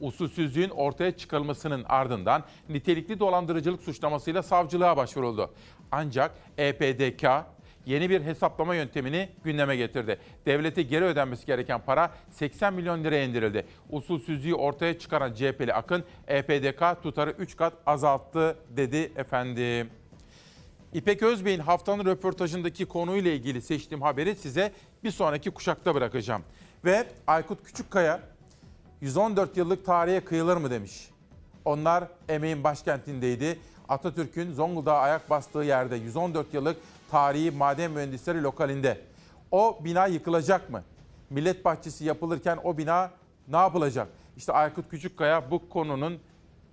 [0.00, 5.50] Usulsüzlüğün ortaya çıkarılmasının ardından nitelikli dolandırıcılık suçlamasıyla savcılığa başvuruldu.
[5.90, 7.22] Ancak EPDK
[7.88, 10.18] yeni bir hesaplama yöntemini gündeme getirdi.
[10.46, 13.66] Devlete geri ödenmesi gereken para 80 milyon liraya indirildi.
[13.90, 19.90] Usulsüzlüğü ortaya çıkaran CHP'li Akın EPDK tutarı 3 kat azalttı dedi efendim.
[20.92, 24.72] İpek Özbey'in haftanın röportajındaki konuyla ilgili seçtiğim haberi size
[25.04, 26.42] bir sonraki kuşakta bırakacağım.
[26.84, 28.20] Ve Aykut Küçükkaya
[29.00, 31.08] 114 yıllık tarihe kıyılır mı demiş.
[31.64, 33.58] Onlar emeğin başkentindeydi.
[33.88, 36.76] Atatürk'ün Zonguldak'a ayak bastığı yerde 114 yıllık
[37.10, 39.00] tarihi maden mühendisleri lokalinde.
[39.50, 40.82] O bina yıkılacak mı?
[41.30, 43.10] Millet bahçesi yapılırken o bina
[43.48, 44.08] ne yapılacak?
[44.36, 46.18] İşte Aykut Küçükkaya bu konunun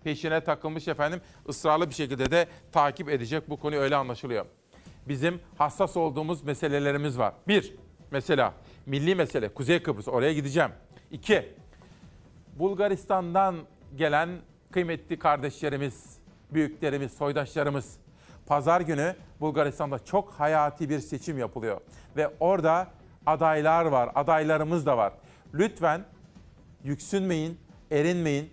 [0.04, 1.21] peşine takılmış efendim.
[1.50, 4.45] ısrarlı bir şekilde de takip edecek bu konu öyle anlaşılıyor.
[5.08, 7.34] Bizim hassas olduğumuz meselelerimiz var.
[7.48, 7.76] Bir,
[8.12, 8.54] mesela
[8.86, 10.71] milli mesele Kuzey Kıbrıs oraya gideceğim.
[11.12, 11.54] İki,
[12.60, 13.56] Bulgaristan'dan
[13.95, 14.30] gelen
[14.71, 16.17] kıymetli kardeşlerimiz,
[16.52, 17.98] büyüklerimiz, soydaşlarımız
[18.45, 21.81] Pazar günü Bulgaristan'da çok hayati bir seçim yapılıyor.
[22.17, 22.88] Ve orada
[23.25, 25.13] adaylar var, adaylarımız da var.
[25.53, 26.01] Lütfen
[26.84, 27.60] yüksünmeyin,
[27.91, 28.49] erinmeyin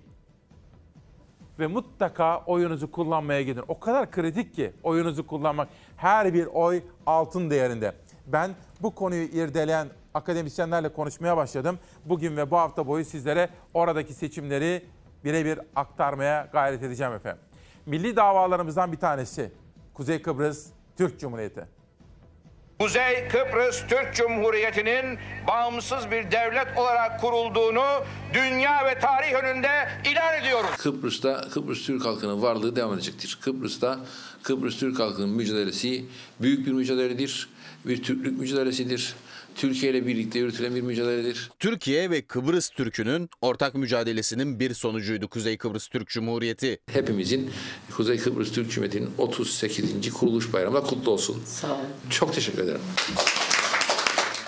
[1.59, 3.64] ve mutlaka oyunuzu kullanmaya gidin.
[3.68, 5.68] O kadar kritik ki oyunuzu kullanmak.
[5.96, 7.92] Her bir oy altın değerinde.
[8.26, 8.50] Ben
[8.83, 11.78] bu konuyu irdeleyen akademisyenlerle konuşmaya başladım.
[12.05, 14.85] Bugün ve bu hafta boyu sizlere oradaki seçimleri
[15.24, 17.42] birebir aktarmaya gayret edeceğim efendim.
[17.87, 19.52] Milli davalarımızdan bir tanesi
[19.94, 20.66] Kuzey Kıbrıs
[20.98, 21.64] Türk Cumhuriyeti.
[22.78, 27.85] Kuzey Kıbrıs Türk Cumhuriyeti'nin bağımsız bir devlet olarak kurulduğunu
[28.35, 30.70] dünya ve tarih önünde ilan ediyoruz.
[30.78, 33.38] Kıbrıs'ta Kıbrıs Türk halkının varlığı devam edecektir.
[33.42, 34.00] Kıbrıs'ta
[34.42, 36.05] Kıbrıs Türk halkının mücadelesi
[36.40, 37.48] büyük bir mücadeledir.
[37.87, 39.14] Bir Türklük mücadelesidir.
[39.54, 41.50] Türkiye ile birlikte yürütülen bir mücadeledir.
[41.58, 46.78] Türkiye ve Kıbrıs Türk'ünün ortak mücadelesinin bir sonucuydu Kuzey Kıbrıs Türk Cumhuriyeti.
[46.90, 47.50] Hepimizin
[47.96, 50.12] Kuzey Kıbrıs Türk Cumhuriyeti'nin 38.
[50.12, 51.42] kuruluş bayramı da kutlu olsun.
[51.46, 51.86] Sağ olun.
[52.10, 52.80] Çok teşekkür ederim.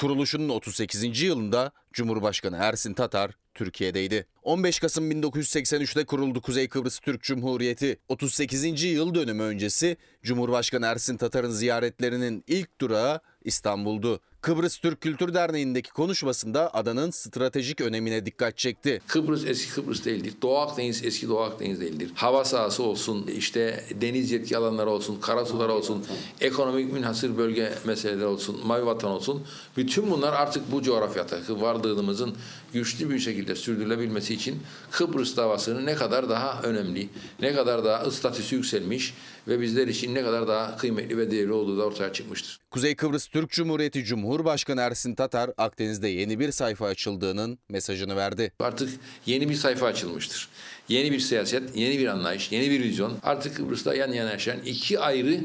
[0.01, 1.23] Kuruluşunun 38.
[1.23, 4.27] yılında Cumhurbaşkanı Ersin Tatar Türkiye'deydi.
[4.43, 7.99] 15 Kasım 1983'te kuruldu Kuzey Kıbrıs Türk Cumhuriyeti.
[8.09, 8.83] 38.
[8.83, 14.21] yıl dönümü öncesi Cumhurbaşkanı Ersin Tatar'ın ziyaretlerinin ilk durağı İstanbul'du.
[14.45, 19.01] Kıbrıs Türk Kültür Derneği'ndeki konuşmasında adanın stratejik önemine dikkat çekti.
[19.07, 20.35] Kıbrıs eski Kıbrıs değildir.
[20.43, 22.11] Doğu Akdeniz eski Doğu Akdeniz değildir.
[22.15, 26.05] Hava sahası olsun, işte deniz yetki alanları olsun, karasular olsun,
[26.41, 29.43] ekonomik münhasır bölge meseleleri olsun, mavi vatan olsun.
[29.77, 32.35] Bütün bunlar artık bu coğrafyada varlığımızın
[32.75, 37.09] güçlü bir şekilde sürdürülebilmesi için Kıbrıs davasının ne kadar daha önemli,
[37.41, 39.15] ne kadar daha statüsü yükselmiş
[39.49, 42.59] ve bizler için ne kadar daha kıymetli ve değerli olduğu da ortaya çıkmıştır.
[42.71, 48.53] Kuzey Kıbrıs Türk Cumhuriyeti Cumhurbaşkanı Ersin Tatar Akdeniz'de yeni bir sayfa açıldığının mesajını verdi.
[48.61, 48.91] Artık
[49.27, 50.49] yeni bir sayfa açılmıştır.
[50.89, 53.19] Yeni bir siyaset, yeni bir anlayış, yeni bir vizyon.
[53.23, 55.41] Artık Kıbrıs'ta yan yana yaşayan iki ayrı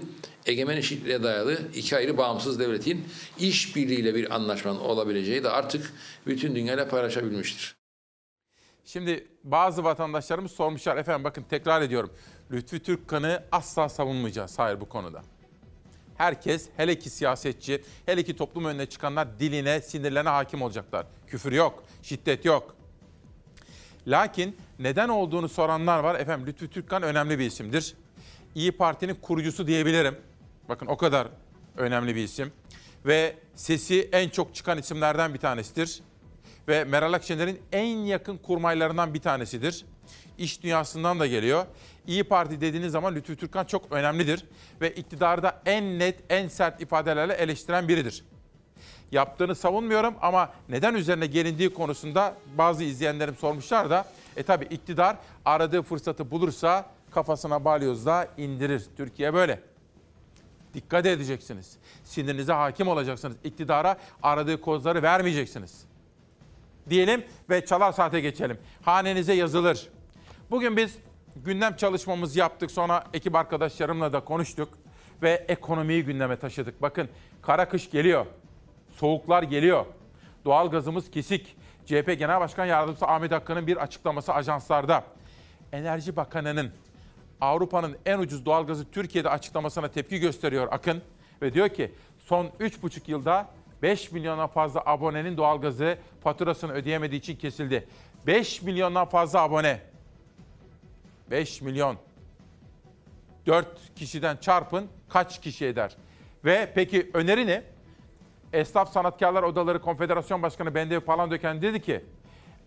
[0.49, 3.07] egemen eşitliğe dayalı iki ayrı bağımsız devletin
[3.39, 5.93] işbirliğiyle bir anlaşmanın olabileceği de artık
[6.27, 7.75] bütün dünyayla paylaşabilmiştir.
[8.85, 12.11] Şimdi bazı vatandaşlarımız sormuşlar efendim bakın tekrar ediyorum.
[12.51, 15.21] Lütfü Türkkan'ı asla savunmayacağız hayır bu konuda.
[16.17, 21.05] Herkes hele ki siyasetçi, hele ki toplum önüne çıkanlar diline, sinirlerine hakim olacaklar.
[21.27, 22.75] Küfür yok, şiddet yok.
[24.07, 26.19] Lakin neden olduğunu soranlar var.
[26.19, 27.95] Efendim Lütfü Türkkan önemli bir isimdir.
[28.55, 30.15] İyi Parti'nin kurucusu diyebilirim.
[30.69, 31.27] Bakın o kadar
[31.77, 32.51] önemli bir isim.
[33.05, 36.01] Ve sesi en çok çıkan isimlerden bir tanesidir.
[36.67, 39.85] Ve Meral Akşener'in en yakın kurmaylarından bir tanesidir.
[40.37, 41.65] İş dünyasından da geliyor.
[42.07, 44.45] İyi Parti dediğiniz zaman Lütfü Türkkan çok önemlidir.
[44.81, 48.25] Ve iktidarda en net, en sert ifadelerle eleştiren biridir.
[49.11, 54.05] Yaptığını savunmuyorum ama neden üzerine gelindiği konusunda bazı izleyenlerim sormuşlar da
[54.37, 58.85] e tabi iktidar aradığı fırsatı bulursa kafasına balyozla indirir.
[58.97, 59.68] Türkiye böyle.
[60.73, 61.77] Dikkat edeceksiniz.
[62.03, 63.37] Sinirinize hakim olacaksınız.
[63.43, 65.83] İktidara aradığı kozları vermeyeceksiniz.
[66.89, 68.57] Diyelim ve çalar saate geçelim.
[68.81, 69.89] Hanenize yazılır.
[70.51, 70.97] Bugün biz
[71.35, 72.71] gündem çalışmamızı yaptık.
[72.71, 74.77] Sonra ekip arkadaşlarımla da konuştuk.
[75.21, 76.81] Ve ekonomiyi gündeme taşıdık.
[76.81, 77.09] Bakın
[77.41, 78.25] kara kış geliyor.
[78.95, 79.85] Soğuklar geliyor.
[80.45, 81.55] Doğalgazımız kesik.
[81.85, 85.03] CHP Genel Başkan Yardımcısı Ahmet Hakkı'nın bir açıklaması ajanslarda.
[85.71, 86.71] Enerji Bakanı'nın
[87.41, 91.01] Avrupa'nın en ucuz doğalgazı Türkiye'de açıklamasına tepki gösteriyor Akın.
[91.41, 93.47] Ve diyor ki son 3,5 yılda
[93.81, 97.87] 5 milyondan fazla abonenin doğalgazı faturasını ödeyemediği için kesildi.
[98.27, 99.81] 5 milyondan fazla abone.
[101.31, 101.97] 5 milyon.
[103.45, 105.95] 4 kişiden çarpın kaç kişi eder?
[106.45, 107.63] Ve peki öneri ne?
[108.53, 112.05] Esnaf Sanatkarlar Odaları Konfederasyon Başkanı Bendevi Palandöken dedi ki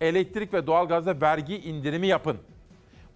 [0.00, 2.38] elektrik ve doğalgazda vergi indirimi yapın.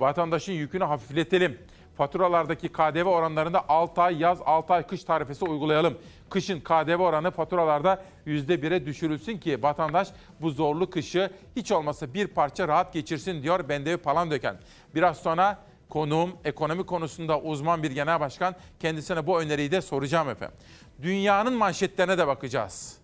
[0.00, 1.59] Vatandaşın yükünü hafifletelim.
[1.96, 5.98] Faturalardaki KDV oranlarında 6 ay yaz 6 ay kış tarifesi uygulayalım.
[6.30, 10.09] Kışın KDV oranı faturalarda %1'e düşürülsün ki vatandaş
[10.40, 14.56] bu zorlu kışı hiç olmasa bir parça rahat geçirsin diyor Bendevi Palandöken.
[14.94, 20.56] Biraz sonra konuğum ekonomi konusunda uzman bir genel başkan kendisine bu öneriyi de soracağım efendim.
[21.02, 22.98] Dünyanın manşetlerine de bakacağız.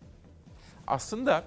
[0.86, 1.44] Aslında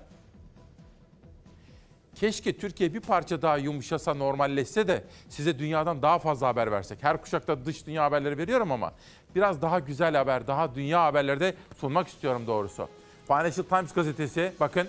[2.15, 7.03] keşke Türkiye bir parça daha yumuşasa, normalleşse de size dünyadan daha fazla haber versek.
[7.03, 8.93] Her kuşakta dış dünya haberleri veriyorum ama
[9.35, 12.87] biraz daha güzel haber, daha dünya haberleri de sunmak istiyorum doğrusu.
[13.27, 14.87] Financial Times gazetesi bakın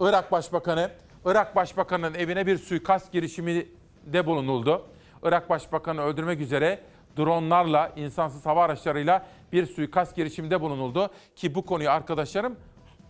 [0.00, 0.90] Irak Başbakanı,
[1.24, 3.66] Irak Başbakanı'nın evine bir suikast girişimi
[4.06, 4.86] de bulunuldu.
[5.22, 6.80] Irak Başbakanı öldürmek üzere
[7.18, 11.10] dronlarla, insansız hava araçlarıyla bir suikast girişiminde bulunuldu.
[11.36, 12.56] Ki bu konuyu arkadaşlarım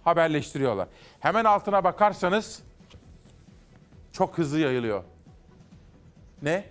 [0.05, 0.89] haberleştiriyorlar.
[1.21, 2.63] Hemen altına bakarsanız
[4.13, 5.05] çok hızlı yayılıyor.
[6.43, 6.65] Ne?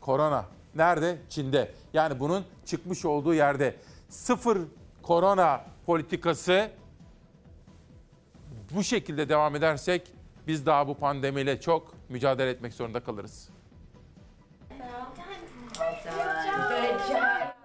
[0.00, 0.44] Korona.
[0.74, 1.18] Nerede?
[1.28, 1.72] Çin'de.
[1.92, 3.76] Yani bunun çıkmış olduğu yerde.
[4.08, 4.58] Sıfır
[5.02, 6.70] korona politikası
[8.74, 10.12] bu şekilde devam edersek
[10.46, 13.48] biz daha bu pandemiyle çok mücadele etmek zorunda kalırız.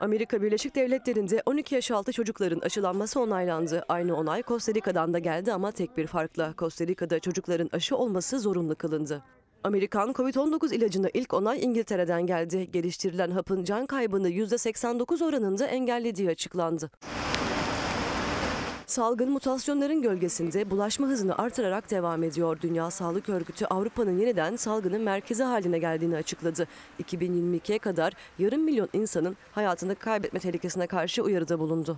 [0.03, 3.85] Amerika Birleşik Devletleri'nde 12 yaş altı çocukların aşılanması onaylandı.
[3.89, 8.39] Aynı onay Costa Rica'dan da geldi ama tek bir farkla Costa Rica'da çocukların aşı olması
[8.39, 9.23] zorunlu kılındı.
[9.63, 12.71] Amerikan Covid-19 ilacına ilk onay İngiltere'den geldi.
[12.71, 16.91] Geliştirilen hapın can kaybını %89 oranında engellediği açıklandı.
[18.85, 22.57] Salgın mutasyonların gölgesinde bulaşma hızını artırarak devam ediyor.
[22.61, 26.67] Dünya Sağlık Örgütü Avrupa'nın yeniden salgının merkezi haline geldiğini açıkladı.
[27.03, 31.97] 2022'ye kadar yarım milyon insanın hayatını kaybetme tehlikesine karşı uyarıda bulundu.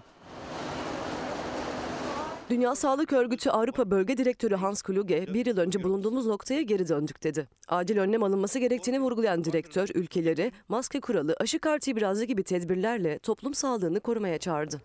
[2.50, 7.24] Dünya Sağlık Örgütü Avrupa Bölge Direktörü Hans Kluge, bir yıl önce bulunduğumuz noktaya geri döndük
[7.24, 7.48] dedi.
[7.68, 13.54] Acil önlem alınması gerektiğini vurgulayan direktör, ülkeleri maske kuralı, aşı kartı ibrazı gibi tedbirlerle toplum
[13.54, 14.82] sağlığını korumaya çağırdı.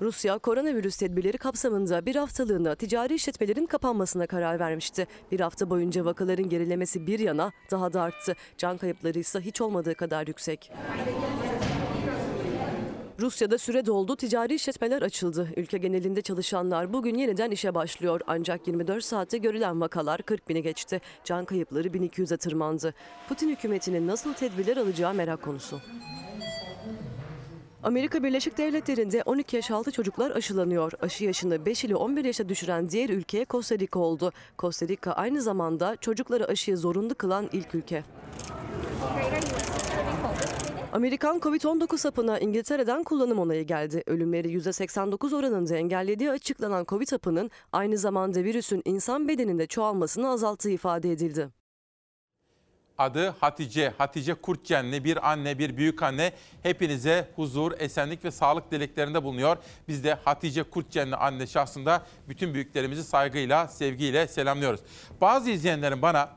[0.00, 5.06] Rusya, koronavirüs tedbirleri kapsamında bir haftalığına ticari işletmelerin kapanmasına karar vermişti.
[5.32, 8.34] Bir hafta boyunca vakaların gerilemesi bir yana daha da arttı.
[8.58, 10.72] Can kayıpları ise hiç olmadığı kadar yüksek.
[13.20, 15.48] Rusya'da süre doldu, ticari işletmeler açıldı.
[15.56, 18.20] Ülke genelinde çalışanlar bugün yeniden işe başlıyor.
[18.26, 21.00] Ancak 24 saatte görülen vakalar 40 bini geçti.
[21.24, 22.94] Can kayıpları 1200'e tırmandı.
[23.28, 25.80] Putin hükümetinin nasıl tedbirler alacağı merak konusu.
[27.86, 30.92] Amerika Birleşik Devletleri'nde 12 yaş altı çocuklar aşılanıyor.
[31.00, 34.32] Aşı yaşını 5 ile 11 yaşa düşüren diğer ülke Costa Rica oldu.
[34.58, 38.04] Costa Rica aynı zamanda çocukları aşıya zorunlu kılan ilk ülke.
[40.92, 44.02] Amerikan Covid-19 hapına İngiltere'den kullanım onayı geldi.
[44.06, 51.12] Ölümleri %89 oranında engellediği açıklanan Covid hapının aynı zamanda virüsün insan bedeninde çoğalmasını azalttığı ifade
[51.12, 51.48] edildi.
[52.98, 53.92] Adı Hatice.
[53.98, 56.32] Hatice Kurtçenli bir anne, bir büyük anne.
[56.62, 59.56] Hepinize huzur, esenlik ve sağlık dileklerinde bulunuyor.
[59.88, 64.80] Biz de Hatice Kurtçenli anne şahsında bütün büyüklerimizi saygıyla, sevgiyle selamlıyoruz.
[65.20, 66.28] Bazı izleyenlerin bana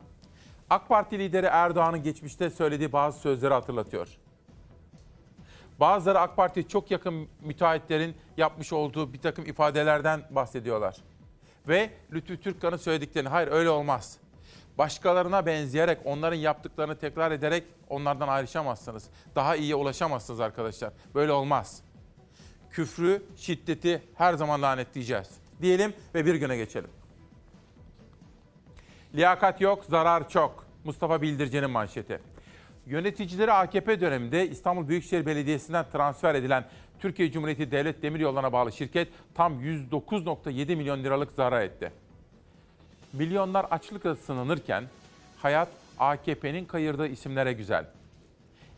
[0.70, 4.08] AK Parti lideri Erdoğan'ın geçmişte söylediği bazı sözleri hatırlatıyor.
[5.80, 10.98] Bazıları AK Parti'ye çok yakın müteahhitlerin yapmış olduğu bir takım ifadelerden bahsediyorlar.
[11.68, 14.18] Ve Lütfü Türkkan'ın söylediklerini, hayır öyle olmaz.
[14.80, 19.10] Başkalarına benzeyerek, onların yaptıklarını tekrar ederek onlardan ayrışamazsınız.
[19.36, 20.94] Daha iyiye ulaşamazsınız arkadaşlar.
[21.16, 21.82] Böyle olmaz.
[22.72, 25.30] Küfrü, şiddeti her zaman lanetleyeceğiz.
[25.62, 26.90] Diyelim ve bir güne geçelim.
[29.16, 30.66] Liyakat yok, zarar çok.
[30.84, 32.20] Mustafa Bildirici'nin manşeti.
[32.86, 36.66] Yöneticileri AKP döneminde İstanbul Büyükşehir Belediyesi'nden transfer edilen
[37.00, 41.92] Türkiye Cumhuriyeti Devlet Demiryolları'na bağlı şirket tam 109.7 milyon liralık zarar etti.
[43.14, 44.84] Milyonlar açlıkla sınanırken
[45.38, 45.68] hayat
[46.00, 47.86] AKP'nin kayırdığı isimlere güzel.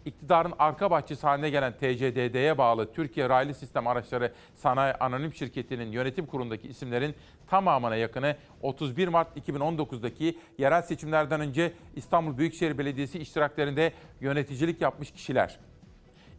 [0.05, 6.25] İktidarın arka bahçesi haline gelen TCDD'ye bağlı Türkiye Raylı Sistem Araçları Sanayi Anonim Şirketi'nin yönetim
[6.25, 7.15] kurulundaki isimlerin
[7.47, 15.59] tamamına yakını 31 Mart 2019'daki yerel seçimlerden önce İstanbul Büyükşehir Belediyesi iştiraklerinde yöneticilik yapmış kişiler.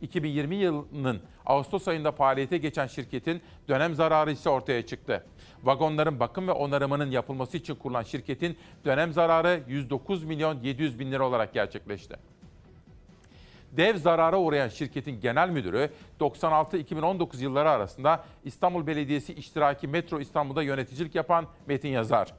[0.02, 5.26] 2020 yılının Ağustos ayında faaliyete geçen şirketin dönem zararı ise ortaya çıktı.
[5.62, 11.26] Vagonların bakım ve onarımının yapılması için kurulan şirketin dönem zararı 109 milyon 700 bin lira
[11.26, 12.16] olarak gerçekleşti.
[13.72, 21.14] Dev zarara uğrayan şirketin genel müdürü 96-2019 yılları arasında İstanbul Belediyesi iştiraki Metro İstanbul'da yöneticilik
[21.14, 22.34] yapan Metin Yazar.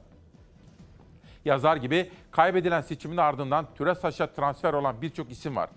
[1.44, 5.70] Yazar gibi kaybedilen seçimin ardından TÜRESAŞ'a transfer olan birçok isim var.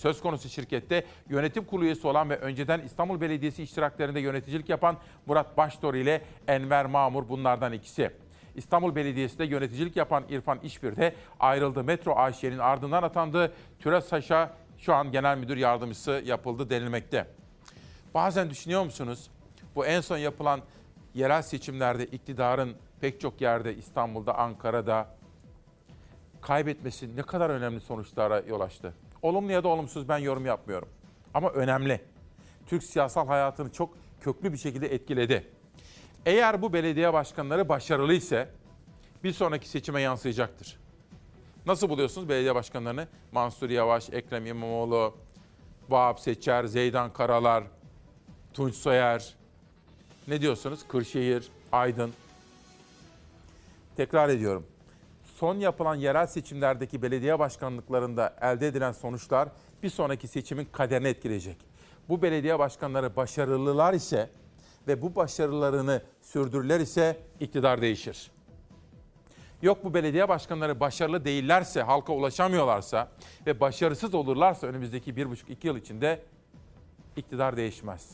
[0.00, 5.56] Söz konusu şirkette yönetim kurulu üyesi olan ve önceden İstanbul Belediyesi iştiraklerinde yöneticilik yapan Murat
[5.56, 8.10] Baştor ile Enver Mamur bunlardan ikisi.
[8.54, 11.84] İstanbul Belediyesi'nde yöneticilik yapan İrfan İşbir de ayrıldı.
[11.84, 17.26] Metro AŞ'nin ardından atandığı TÜRESAŞ'a şu an genel müdür yardımcısı yapıldı denilmekte.
[18.14, 19.30] Bazen düşünüyor musunuz?
[19.74, 20.60] Bu en son yapılan
[21.14, 25.08] yerel seçimlerde iktidarın pek çok yerde İstanbul'da, Ankara'da
[26.40, 28.94] kaybetmesi ne kadar önemli sonuçlara yol açtı.
[29.22, 30.88] Olumlu ya da olumsuz ben yorum yapmıyorum.
[31.34, 32.00] Ama önemli.
[32.66, 35.46] Türk siyasal hayatını çok köklü bir şekilde etkiledi.
[36.26, 38.48] Eğer bu belediye başkanları başarılı ise
[39.24, 40.78] bir sonraki seçime yansıyacaktır.
[41.66, 43.08] Nasıl buluyorsunuz belediye başkanlarını?
[43.32, 45.14] Mansur Yavaş, Ekrem İmamoğlu,
[45.88, 47.64] Vahap Seçer, Zeydan Karalar,
[48.54, 49.34] Tunç Soyer.
[50.28, 50.80] Ne diyorsunuz?
[50.88, 52.12] Kırşehir, Aydın.
[53.96, 54.66] Tekrar ediyorum.
[55.40, 59.48] Son yapılan yerel seçimlerdeki belediye başkanlıklarında elde edilen sonuçlar
[59.82, 61.56] bir sonraki seçimin kaderini etkileyecek.
[62.08, 64.30] Bu belediye başkanları başarılılar ise
[64.88, 68.30] ve bu başarılarını sürdürürler ise iktidar değişir.
[69.62, 73.08] Yok bu belediye başkanları başarılı değillerse, halka ulaşamıyorlarsa
[73.46, 76.22] ve başarısız olurlarsa önümüzdeki bir buçuk iki yıl içinde
[77.16, 78.10] iktidar değişmez.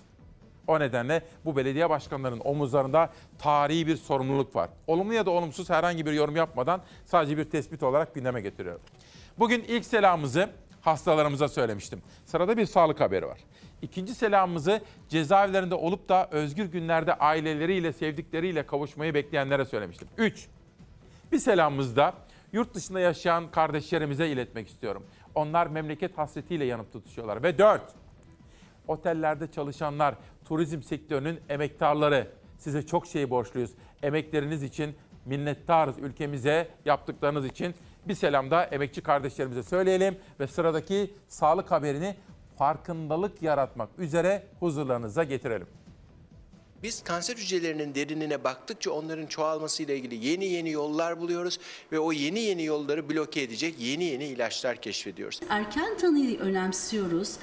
[0.66, 4.70] O nedenle bu belediye başkanlarının omuzlarında tarihi bir sorumluluk var.
[4.86, 8.82] Olumlu ya da olumsuz herhangi bir yorum yapmadan sadece bir tespit olarak gündeme getiriyorum.
[9.38, 10.50] Bugün ilk selamımızı
[10.80, 12.02] hastalarımıza söylemiştim.
[12.26, 13.38] Sırada bir sağlık haberi var.
[13.82, 20.08] İkinci selamımızı cezaevlerinde olup da özgür günlerde aileleriyle, sevdikleriyle kavuşmayı bekleyenlere söylemiştim.
[20.16, 20.48] 3.
[21.32, 22.14] Bir selamımızı da
[22.52, 25.06] yurt dışında yaşayan kardeşlerimize iletmek istiyorum.
[25.34, 27.42] Onlar memleket hasretiyle yanıp tutuşuyorlar.
[27.42, 27.82] Ve dört,
[28.88, 32.28] otellerde çalışanlar, turizm sektörünün emektarları.
[32.58, 33.70] Size çok şey borçluyuz.
[34.02, 34.94] Emekleriniz için
[35.26, 37.74] minnettarız ülkemize yaptıklarınız için.
[38.08, 42.16] Bir selam da emekçi kardeşlerimize söyleyelim ve sıradaki sağlık haberini
[42.58, 45.66] farkındalık yaratmak üzere huzurlarınıza getirelim.
[46.82, 51.58] Biz kanser hücrelerinin derinine baktıkça onların çoğalmasıyla ilgili yeni yeni yollar buluyoruz
[51.92, 55.40] ve o yeni yeni yolları bloke edecek yeni yeni ilaçlar keşfediyoruz.
[55.48, 57.36] Erken tanıyı önemsiyoruz.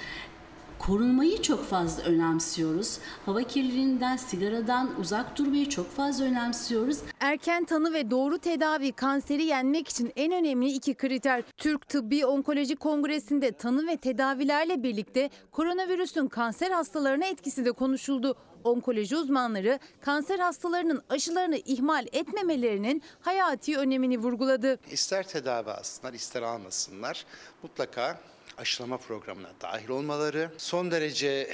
[0.87, 2.99] Korunmayı çok fazla önemsiyoruz.
[3.25, 6.97] Hava kirliliğinden, sigaradan uzak durmayı çok fazla önemsiyoruz.
[7.19, 11.43] Erken tanı ve doğru tedavi kanseri yenmek için en önemli iki kriter.
[11.57, 18.35] Türk Tıbbi Onkoloji Kongresi'nde tanı ve tedavilerle birlikte koronavirüsün kanser hastalarına etkisi de konuşuldu.
[18.63, 24.79] Onkoloji uzmanları kanser hastalarının aşılarını ihmal etmemelerinin hayati önemini vurguladı.
[24.91, 27.25] İster tedavi alsınlar ister almasınlar
[27.63, 28.19] mutlaka
[28.57, 31.53] aşılama programına dahil olmaları, son derece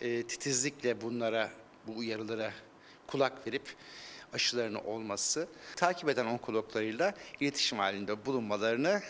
[0.00, 1.50] e, titizlikle bunlara,
[1.86, 2.52] bu uyarılara
[3.06, 3.74] kulak verip
[4.32, 9.02] aşılarını olması, takip eden onkologlarıyla iletişim halinde bulunmalarını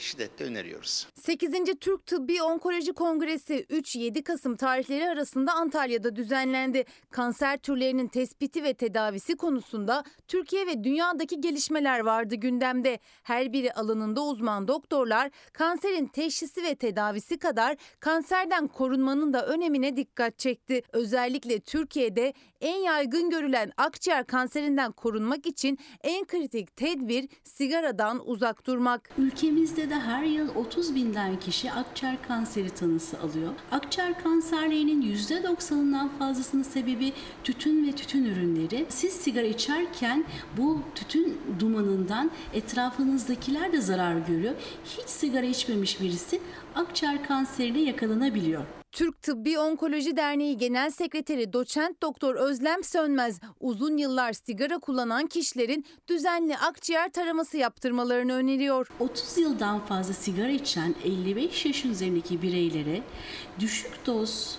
[0.00, 1.06] şiddetle öneriyoruz.
[1.14, 1.52] 8.
[1.80, 6.84] Türk Tıbbi Onkoloji Kongresi 3-7 Kasım tarihleri arasında Antalya'da düzenlendi.
[7.10, 12.98] Kanser türlerinin tespiti ve tedavisi konusunda Türkiye ve dünyadaki gelişmeler vardı gündemde.
[13.22, 20.38] Her biri alanında uzman doktorlar kanserin teşhisi ve tedavisi kadar kanserden korunmanın da önemine dikkat
[20.38, 20.82] çekti.
[20.92, 29.10] Özellikle Türkiye'de en yaygın görülen akciğer kanserinden korunmak için en kritik tedbir sigaradan uzak durmak.
[29.28, 33.52] Ülkemizde de her yıl 30 binden kişi akciğer kanseri tanısı alıyor.
[33.70, 37.12] Akciğer kanserlerinin %90'ından fazlasının sebebi
[37.44, 38.86] tütün ve tütün ürünleri.
[38.88, 40.24] Siz sigara içerken
[40.56, 44.54] bu tütün dumanından etrafınızdakiler de zarar görüyor.
[44.84, 46.40] Hiç sigara içmemiş birisi
[46.74, 48.62] akciğer kanserine yakalanabiliyor.
[48.92, 55.84] Türk Tıbbi Onkoloji Derneği Genel Sekreteri Doçent Doktor Özlem Sönmez uzun yıllar sigara kullanan kişilerin
[56.08, 58.88] düzenli akciğer taraması yaptırmalarını öneriyor.
[59.00, 63.02] 30 yıldan fazla sigara içen 55 yaş üzerindeki bireylere
[63.60, 64.58] düşük doz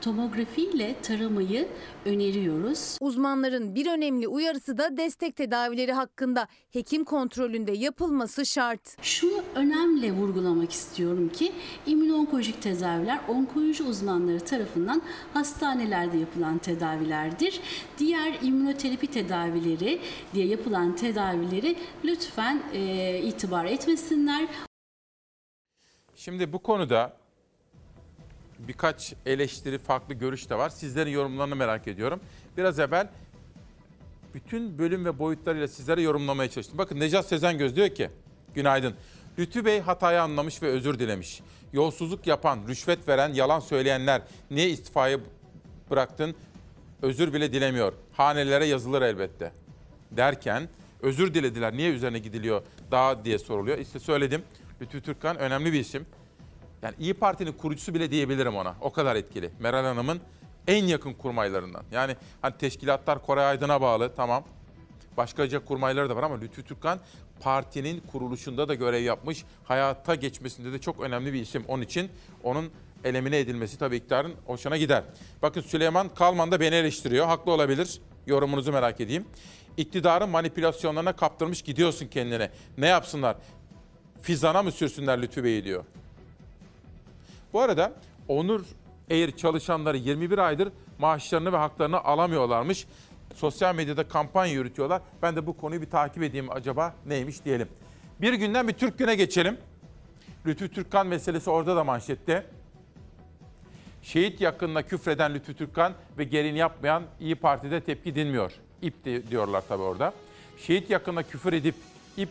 [0.00, 1.68] tomografi ile taramayı
[2.04, 2.98] öneriyoruz.
[3.00, 9.02] Uzmanların bir önemli uyarısı da destek tedavileri hakkında hekim kontrolünde yapılması şart.
[9.02, 11.52] Şunu önemli vurgulamak istiyorum ki
[11.86, 15.02] immünonkolojik tedaviler onkoloji uzmanları tarafından
[15.34, 17.60] hastanelerde yapılan tedavilerdir.
[17.98, 20.00] Diğer immünoterapi tedavileri
[20.34, 24.46] diye yapılan tedavileri lütfen e, itibar etmesinler.
[26.16, 27.21] Şimdi bu konuda
[28.68, 30.70] birkaç eleştiri, farklı görüş de var.
[30.70, 32.20] Sizlerin yorumlarını merak ediyorum.
[32.56, 33.08] Biraz evvel
[34.34, 36.78] bütün bölüm ve boyutlarıyla sizlere yorumlamaya çalıştım.
[36.78, 38.10] Bakın Necat Sezengöz diyor ki,
[38.54, 38.94] günaydın.
[39.38, 41.40] Lütfü Bey hatayı anlamış ve özür dilemiş.
[41.72, 45.20] Yolsuzluk yapan, rüşvet veren, yalan söyleyenler niye istifayı
[45.90, 46.34] bıraktın?
[47.02, 47.92] Özür bile dilemiyor.
[48.12, 49.52] Hanelere yazılır elbette.
[50.10, 50.68] Derken
[51.02, 51.76] özür dilediler.
[51.76, 53.78] Niye üzerine gidiliyor daha diye soruluyor.
[53.78, 54.42] İşte söyledim.
[54.80, 56.06] Lütfü Türkkan önemli bir isim.
[56.82, 58.74] Yani İyi Parti'nin kurucusu bile diyebilirim ona.
[58.80, 59.50] O kadar etkili.
[59.60, 60.20] Meral Hanım'ın
[60.66, 61.82] en yakın kurmaylarından.
[61.92, 64.44] Yani hani teşkilatlar Koray Aydın'a bağlı tamam.
[65.16, 66.98] Başkaca kurmayları da var ama Lütfü Türkkan
[67.40, 69.44] partinin kuruluşunda da görev yapmış.
[69.64, 71.64] Hayata geçmesinde de çok önemli bir isim.
[71.68, 72.10] Onun için
[72.42, 72.70] onun
[73.04, 75.04] elemine edilmesi tabii iktidarın hoşuna gider.
[75.42, 77.26] Bakın Süleyman Kalman da beni eleştiriyor.
[77.26, 78.00] Haklı olabilir.
[78.26, 79.24] Yorumunuzu merak edeyim.
[79.76, 82.50] İktidarın manipülasyonlarına kaptırmış gidiyorsun kendine.
[82.78, 83.36] Ne yapsınlar?
[84.22, 85.84] Fizana mı sürsünler Lütfü Bey'i diyor.
[87.52, 87.92] Bu arada
[88.28, 88.62] Onur
[89.10, 92.86] Air çalışanları 21 aydır maaşlarını ve haklarını alamıyorlarmış.
[93.34, 95.02] Sosyal medyada kampanya yürütüyorlar.
[95.22, 97.68] Ben de bu konuyu bir takip edeyim acaba neymiş diyelim.
[98.20, 99.58] Bir günden bir Türk güne geçelim.
[100.46, 102.46] Lütfü Türkkan meselesi orada da manşette.
[104.02, 108.52] Şehit yakınına küfreden Lütfü Türkkan ve gereğini yapmayan İyi Parti'de tepki dinmiyor.
[108.82, 108.94] İp
[109.30, 110.12] diyorlar tabii orada.
[110.58, 111.74] Şehit yakınına küfür edip
[112.16, 112.28] ip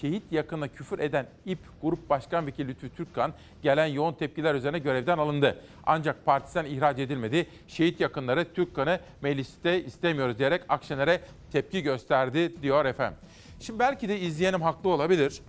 [0.00, 3.32] şehit yakına küfür eden İP Grup Başkan Vekili Lütfü Türkkan
[3.62, 5.58] gelen yoğun tepkiler üzerine görevden alındı.
[5.86, 7.46] Ancak partisinden ihraç edilmedi.
[7.68, 11.20] Şehit yakınları Türkkan'ı mecliste istemiyoruz diyerek Akşener'e
[11.52, 13.18] tepki gösterdi diyor efendim.
[13.60, 15.42] Şimdi belki de izleyenim haklı olabilir.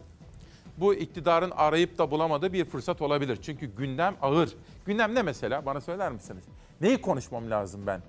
[0.77, 3.39] Bu iktidarın arayıp da bulamadığı bir fırsat olabilir.
[3.41, 4.49] Çünkü gündem ağır.
[4.85, 5.65] Gündem ne mesela?
[5.65, 6.43] Bana söyler misiniz?
[6.81, 8.01] Neyi konuşmam lazım ben?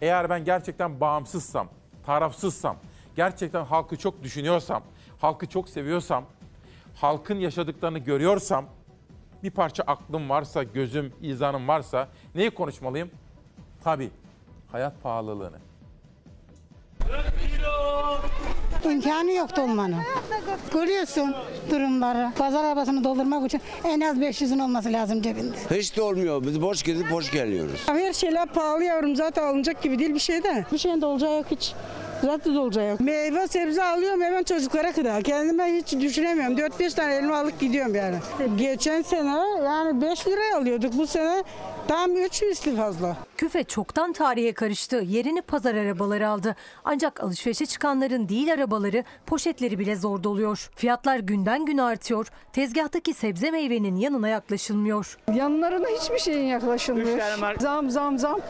[0.00, 1.68] Eğer ben gerçekten bağımsızsam,
[2.06, 2.76] tarafsızsam,
[3.16, 4.82] gerçekten halkı çok düşünüyorsam,
[5.20, 6.24] halkı çok seviyorsam,
[6.94, 8.64] halkın yaşadıklarını görüyorsam,
[9.42, 13.10] bir parça aklım varsa, gözüm, izanım varsa neyi konuşmalıyım?
[13.84, 14.10] Tabii
[14.72, 15.58] hayat pahalılığını.
[17.00, 17.10] 40
[17.40, 17.90] kilo
[18.84, 20.02] İmkanı yok dolmanın.
[20.72, 21.34] Görüyorsun
[21.70, 22.32] durumları.
[22.38, 25.56] Pazar arabasını doldurmak için en az 500'ün olması lazım cebinde.
[25.70, 26.42] Hiç de olmuyor.
[26.42, 27.82] Biz boş gidip boş geliyoruz.
[27.86, 30.64] Her şeyler pahalı yavrum zaten alınacak gibi değil bir şey de.
[30.72, 31.74] Bir şeyin de olacağı yok hiç.
[32.22, 32.52] Zaten
[32.88, 33.00] yok.
[33.00, 35.22] Meyve sebze alıyorum hemen çocuklara kadar.
[35.22, 36.56] Kendime hiç düşünemiyorum.
[36.58, 38.16] 4-5 tane elma alıp gidiyorum yani.
[38.56, 40.98] Geçen sene yani 5 liraya alıyorduk.
[40.98, 41.44] Bu sene
[41.90, 43.16] tam 3 misli fazla.
[43.36, 44.96] Küfe çoktan tarihe karıştı.
[44.96, 46.56] Yerini pazar arabaları aldı.
[46.84, 50.70] Ancak alışverişe çıkanların değil arabaları poşetleri bile zor doluyor.
[50.76, 52.26] Fiyatlar günden güne artıyor.
[52.52, 55.18] Tezgahtaki sebze meyvenin yanına yaklaşılmıyor.
[55.34, 57.18] Yanlarına hiçbir şeyin yaklaşılmıyor.
[57.60, 58.40] Zam zam zam.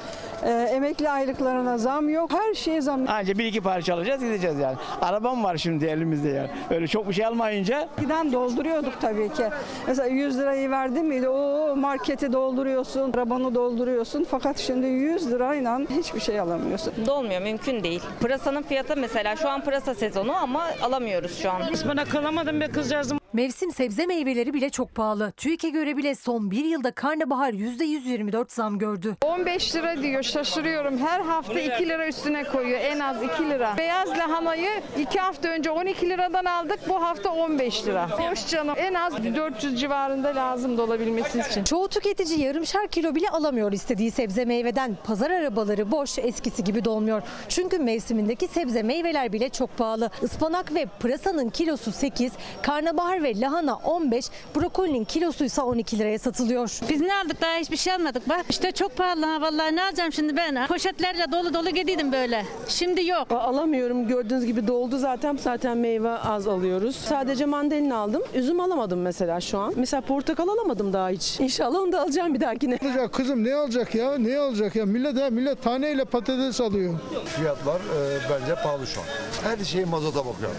[0.45, 2.33] Ee, emekli aylıklarına zam yok.
[2.33, 3.09] Her şeye zam.
[3.09, 4.77] Anca bir iki parça alacağız gideceğiz yani.
[5.03, 6.51] Arabam var şimdi elimizde yani.
[6.71, 7.89] Öyle çok bir şey almayınca.
[8.01, 9.45] Giden dolduruyorduk tabii ki.
[9.87, 11.29] Mesela 100 lirayı verdin miydi?
[11.29, 14.27] O marketi dolduruyorsun, arabanı dolduruyorsun.
[14.31, 16.93] Fakat şimdi 100 lirayla hiçbir şey alamıyorsun.
[17.07, 18.03] Dolmuyor mümkün değil.
[18.21, 21.63] Pırasanın fiyatı mesela şu an pırasa sezonu ama alamıyoruz şu an.
[21.89, 23.21] Bana kalamadım be kızcağızım.
[23.33, 25.33] Mevsim sebze meyveleri bile çok pahalı.
[25.33, 29.17] TÜİK'e göre bile son bir yılda karnabahar %124 zam gördü.
[29.25, 30.99] 15 lira diyor şaşırıyorum.
[30.99, 33.75] Her hafta 2 lira üstüne koyuyor en az 2 lira.
[33.79, 38.11] Beyaz lahanayı 2 hafta önce 12 liradan aldık bu hafta 15 lira.
[38.11, 41.65] Hoş canım en az 400 civarında lazım da olabilmesi için.
[41.65, 44.97] Çoğu tüketici yarımşar kilo bile alamıyor istediği sebze meyveden.
[45.05, 47.23] Pazar arabaları boş eskisi gibi dolmuyor.
[47.49, 50.11] Çünkü mevsimindeki sebze meyveler bile çok pahalı.
[50.23, 52.33] Ispanak ve pırasanın kilosu 8,
[52.63, 56.79] karnabahar ve lahana 15, brokolinin kilosu ise 12 liraya satılıyor.
[56.89, 58.45] Biz ne aldık daha hiçbir şey almadık bak.
[58.49, 60.67] İşte çok pahalı ha vallahi ne alacağım şimdi ben ha.
[60.67, 62.45] Poşetlerle dolu dolu gidiydim böyle.
[62.69, 63.33] Şimdi yok.
[63.33, 65.37] Alamıyorum gördüğünüz gibi doldu zaten.
[65.43, 66.97] Zaten meyve az alıyoruz.
[66.97, 68.23] Sadece mandalina aldım.
[68.35, 69.73] Üzüm alamadım mesela şu an.
[69.77, 71.41] Mesela portakal alamadım daha hiç.
[71.41, 72.79] İnşallah onu da alacağım bir dahakine.
[73.01, 74.19] Alacak kızım ne alacak ya?
[74.19, 74.87] Ne alacak ya?
[74.87, 76.95] Millet ha millet taneyle patates alıyor.
[77.27, 79.07] Fiyatlar e, bence pahalı şu an.
[79.45, 80.51] Her şey mazota bakıyor.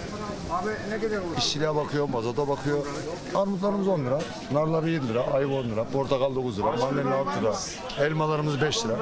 [0.51, 2.85] Abi ne kadar İşçiliğe bakıyor, mazota bakıyor.
[3.35, 4.19] Armutlarımız 10 lira,
[4.51, 7.53] narlar 7 lira, ayva 10 lira, portakal 9 lira, mandalina 6 lira,
[8.05, 8.97] elmalarımız 5 lira,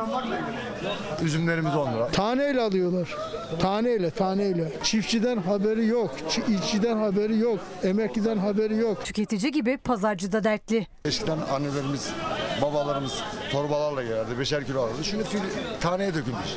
[1.23, 2.07] üzümlerimiz 10 lira.
[2.07, 3.15] Taneyle alıyorlar.
[3.59, 4.71] Taneyle, taneyle.
[4.83, 6.11] Çiftçiden haberi yok.
[6.29, 7.59] Çi- işçiden haberi yok.
[7.83, 9.05] Emekliden haberi yok.
[9.05, 10.87] Tüketici gibi pazarcı da dertli.
[11.05, 12.09] Eskiden annelerimiz,
[12.61, 15.03] babalarımız torbalarla gelirdi, beşer kilo alırdı.
[15.03, 16.55] Şimdi fil- taneye dökülmüş.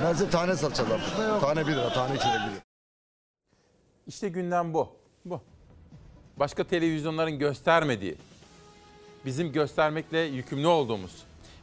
[0.00, 1.00] Neredeyse tane satacaklar.
[1.40, 2.50] Tane 1 lira, tane 2 lira.
[4.06, 4.88] İşte gündem bu.
[5.24, 5.40] Bu.
[6.36, 8.16] Başka televizyonların göstermediği,
[9.24, 11.12] bizim göstermekle yükümlü olduğumuz.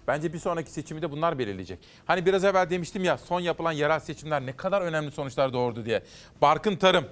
[0.07, 1.79] Bence bir sonraki seçimi de bunlar belirleyecek.
[2.05, 6.03] Hani biraz evvel demiştim ya son yapılan yerel seçimler ne kadar önemli sonuçlar doğurdu diye.
[6.41, 7.05] Barkın Tarım.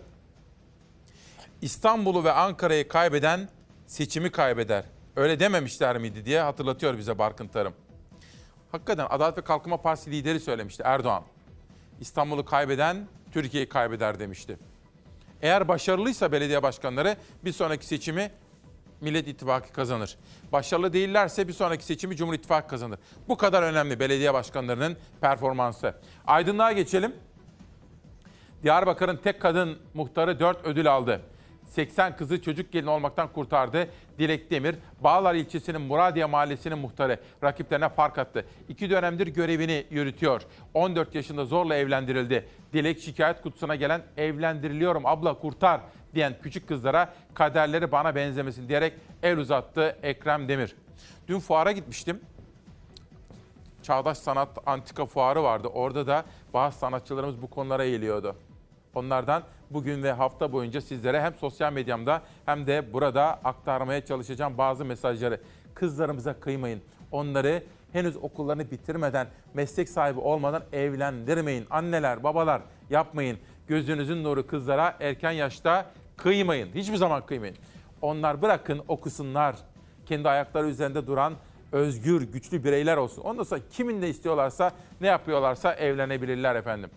[1.61, 3.49] İstanbul'u ve Ankara'yı kaybeden
[3.87, 4.83] seçimi kaybeder.
[5.15, 7.73] Öyle dememişler miydi diye hatırlatıyor bize Barkın Tarım.
[8.71, 11.23] Hakikaten Adalet ve Kalkınma Partisi lideri söylemişti Erdoğan.
[11.99, 14.57] İstanbul'u kaybeden Türkiye'yi kaybeder demişti.
[15.41, 18.31] Eğer başarılıysa belediye başkanları bir sonraki seçimi
[19.01, 20.17] Millet İttifakı kazanır.
[20.51, 22.99] Başarılı değillerse bir sonraki seçimi Cumhur İttifakı kazanır.
[23.27, 25.95] Bu kadar önemli belediye başkanlarının performansı.
[26.27, 27.15] Aydınlığa geçelim.
[28.63, 31.21] Diyarbakır'ın tek kadın muhtarı 4 ödül aldı.
[31.73, 33.89] 80 kızı çocuk gelin olmaktan kurtardı.
[34.19, 38.45] Dilek Demir, Bağlar ilçesinin Muradiye mahallesinin muhtarı rakiplerine fark attı.
[38.69, 40.41] İki dönemdir görevini yürütüyor.
[40.73, 42.45] 14 yaşında zorla evlendirildi.
[42.73, 45.81] Dilek şikayet kutusuna gelen evlendiriliyorum abla kurtar
[46.15, 48.93] diyen küçük kızlara kaderleri bana benzemesin diyerek
[49.23, 50.75] el uzattı Ekrem Demir.
[51.27, 52.19] Dün fuara gitmiştim.
[53.83, 55.67] Çağdaş Sanat Antika Fuarı vardı.
[55.67, 58.35] Orada da bazı sanatçılarımız bu konulara eğiliyordu.
[58.95, 64.85] Onlardan bugün ve hafta boyunca sizlere hem sosyal medyamda hem de burada aktarmaya çalışacağım bazı
[64.85, 65.39] mesajları.
[65.73, 66.81] Kızlarımıza kıymayın.
[67.11, 67.63] Onları
[67.93, 71.65] henüz okullarını bitirmeden, meslek sahibi olmadan evlendirmeyin.
[71.69, 73.37] Anneler, babalar yapmayın.
[73.67, 75.85] Gözünüzün nuru kızlara erken yaşta
[76.17, 76.69] kıymayın.
[76.75, 77.55] Hiçbir zaman kıymayın.
[78.01, 79.55] Onlar bırakın okusunlar.
[80.05, 81.33] Kendi ayakları üzerinde duran
[81.71, 83.21] özgür, güçlü bireyler olsun.
[83.21, 84.71] Ondan sonra kiminle istiyorlarsa,
[85.01, 86.89] ne yapıyorlarsa evlenebilirler efendim.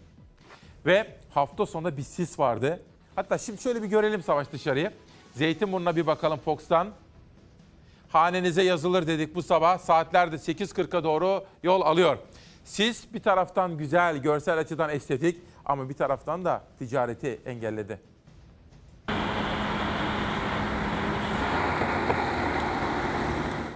[0.87, 2.83] Ve hafta sonunda bir sis vardı.
[3.17, 4.93] Hatta şimdi şöyle bir görelim Savaş dışarıyı.
[5.35, 6.89] Zeytinburnu'na bir bakalım Fox'tan.
[8.09, 9.79] Hanenize yazılır dedik bu sabah.
[9.79, 12.19] Saatlerde 8.40'a doğru yol alıyor.
[12.65, 18.01] Sis bir taraftan güzel, görsel açıdan estetik ama bir taraftan da ticareti engelledi.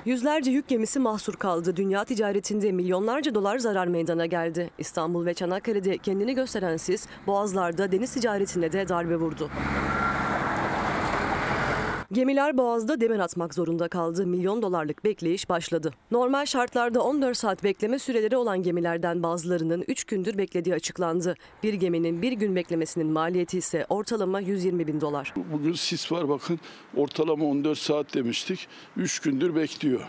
[0.05, 1.77] Yüzlerce yük gemisi mahsur kaldı.
[1.77, 4.71] Dünya ticaretinde milyonlarca dolar zarar meydana geldi.
[4.79, 9.51] İstanbul ve Çanakkale'de kendini gösteren sis, boğazlarda deniz ticaretine de darbe vurdu.
[12.13, 14.27] Gemiler Boğaz'da demir atmak zorunda kaldı.
[14.27, 15.93] Milyon dolarlık bekleyiş başladı.
[16.11, 21.35] Normal şartlarda 14 saat bekleme süreleri olan gemilerden bazılarının 3 gündür beklediği açıklandı.
[21.63, 25.35] Bir geminin bir gün beklemesinin maliyeti ise ortalama 120 bin dolar.
[25.53, 26.61] Bugün sis var bakın
[26.97, 28.69] ortalama 14 saat demiştik.
[28.97, 30.01] 3 gündür bekliyor.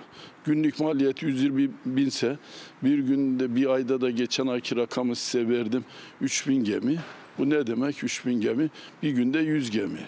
[0.46, 2.38] Günlük maliyet 120 binse
[2.84, 5.86] bir günde bir ayda da geçen ayki rakamı size verdim
[6.22, 7.00] 3000 gemi.
[7.38, 8.70] Bu ne demek 3000 gemi?
[9.04, 10.00] Bir günde 100 gemi.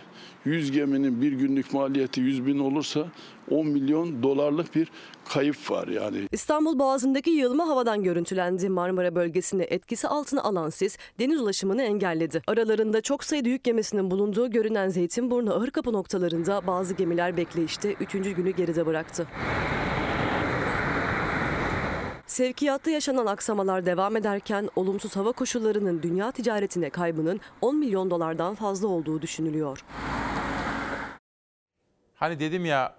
[0.45, 3.07] 100 geminin bir günlük maliyeti 100 bin olursa
[3.51, 4.91] 10 milyon dolarlık bir
[5.25, 6.17] kayıp var yani.
[6.31, 8.69] İstanbul Boğazı'ndaki yığılma havadan görüntülendi.
[8.69, 12.41] Marmara bölgesini etkisi altına alan sis deniz ulaşımını engelledi.
[12.47, 18.11] Aralarında çok sayıda yük gemisinin bulunduğu görünen Zeytinburnu Ahırkapı noktalarında bazı gemiler bekleyişte 3.
[18.11, 19.27] günü geride bıraktı.
[22.27, 28.87] Sevkiyatta yaşanan aksamalar devam ederken olumsuz hava koşullarının dünya ticaretine kaybının 10 milyon dolardan fazla
[28.87, 29.83] olduğu düşünülüyor.
[32.23, 32.95] Hani dedim ya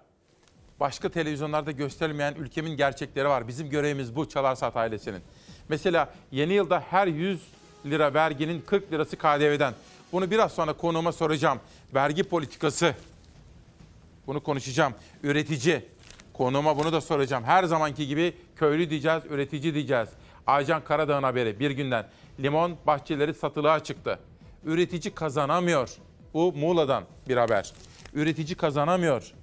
[0.79, 3.47] başka televizyonlarda gösterilmeyen ülkemin gerçekleri var.
[3.47, 5.21] Bizim görevimiz bu Çalarsat ailesinin.
[5.69, 7.41] Mesela yeni yılda her 100
[7.85, 9.73] lira verginin 40 lirası KDV'den.
[10.11, 11.59] Bunu biraz sonra konuğuma soracağım.
[11.95, 12.95] Vergi politikası.
[14.27, 14.93] Bunu konuşacağım.
[15.23, 15.85] Üretici.
[16.33, 17.43] Konuğuma bunu da soracağım.
[17.43, 20.09] Her zamanki gibi köylü diyeceğiz, üretici diyeceğiz.
[20.47, 22.07] Aycan Karadağ'ın haberi bir günden.
[22.39, 24.19] Limon bahçeleri satılığa çıktı.
[24.65, 25.89] Üretici kazanamıyor.
[26.33, 27.73] Bu Muğla'dan bir haber.
[28.15, 29.33] Üretici kazanamıyor.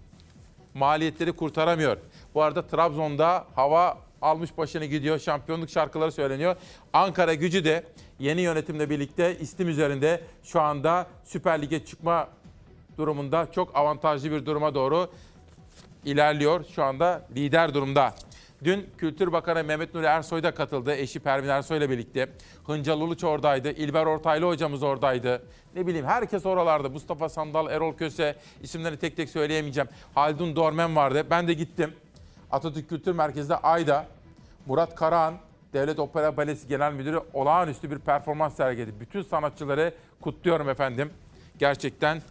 [0.74, 1.96] Maliyetleri kurtaramıyor.
[2.34, 5.18] Bu arada Trabzon'da hava almış başını gidiyor.
[5.18, 6.56] Şampiyonluk şarkıları söyleniyor.
[6.92, 7.84] Ankara gücü de
[8.18, 12.28] yeni yönetimle birlikte istim üzerinde şu anda Süper Lig'e çıkma
[12.98, 15.10] durumunda çok avantajlı bir duruma doğru
[16.04, 16.64] ilerliyor.
[16.74, 18.14] Şu anda lider durumda.
[18.64, 20.94] Dün Kültür Bakanı Mehmet Nuri Ersoy da katıldı.
[20.94, 22.28] Eşi Pervin Ersoy ile birlikte.
[22.66, 23.70] Hıncal Uluç oradaydı.
[23.70, 25.42] İlber Ortaylı hocamız oradaydı.
[25.74, 26.88] Ne bileyim herkes oralarda.
[26.88, 29.88] Mustafa Sandal, Erol Köse isimlerini tek tek söyleyemeyeceğim.
[30.14, 31.26] Haldun Dormen vardı.
[31.30, 31.94] Ben de gittim.
[32.50, 34.06] Atatürk Kültür Merkezi'de Ayda.
[34.66, 35.34] Murat Karahan,
[35.72, 39.00] Devlet Opera Balesi Genel Müdürü olağanüstü bir performans sergiledi.
[39.00, 41.10] Bütün sanatçıları kutluyorum efendim.
[41.58, 42.22] Gerçekten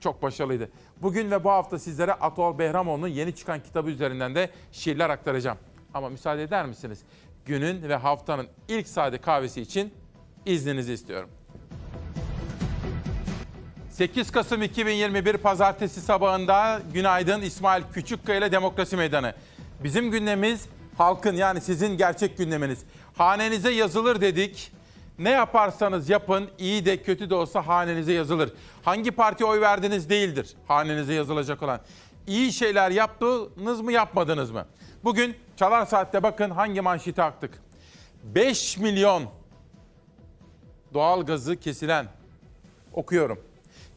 [0.00, 0.68] çok başarılıydı.
[1.02, 5.58] Bugün ve bu hafta sizlere Atol Behramoğlu'nun yeni çıkan kitabı üzerinden de şiirler aktaracağım.
[5.94, 7.00] Ama müsaade eder misiniz?
[7.44, 9.94] Günün ve haftanın ilk sade kahvesi için
[10.46, 11.30] izninizi istiyorum.
[13.90, 19.34] 8 Kasım 2021 Pazartesi sabahında günaydın İsmail Küçükkaya ile Demokrasi Meydanı.
[19.84, 20.66] Bizim gündemimiz
[20.98, 22.78] halkın yani sizin gerçek gündeminiz.
[23.16, 24.72] Hanenize yazılır dedik.
[25.18, 28.52] Ne yaparsanız yapın iyi de kötü de olsa hanenize yazılır.
[28.82, 31.80] Hangi partiye oy verdiniz değildir hanenize yazılacak olan.
[32.26, 34.66] İyi şeyler yaptınız mı yapmadınız mı?
[35.04, 37.62] Bugün Çalar Saat'te bakın hangi manşeti aktık.
[38.24, 39.24] 5 milyon
[40.94, 42.06] doğal gazı kesilen
[42.92, 43.40] okuyorum.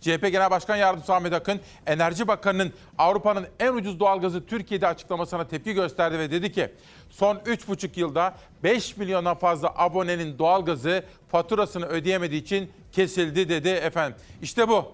[0.02, 5.74] CHP Genel Başkan Yardımcısı Ahmet Akın, Enerji Bakanı'nın Avrupa'nın en ucuz doğalgazı Türkiye'de açıklamasına tepki
[5.74, 6.72] gösterdi ve dedi ki
[7.10, 14.18] son 3,5 yılda 5 milyona fazla abonenin doğalgazı faturasını ödeyemediği için kesildi dedi efendim.
[14.42, 14.92] İşte bu.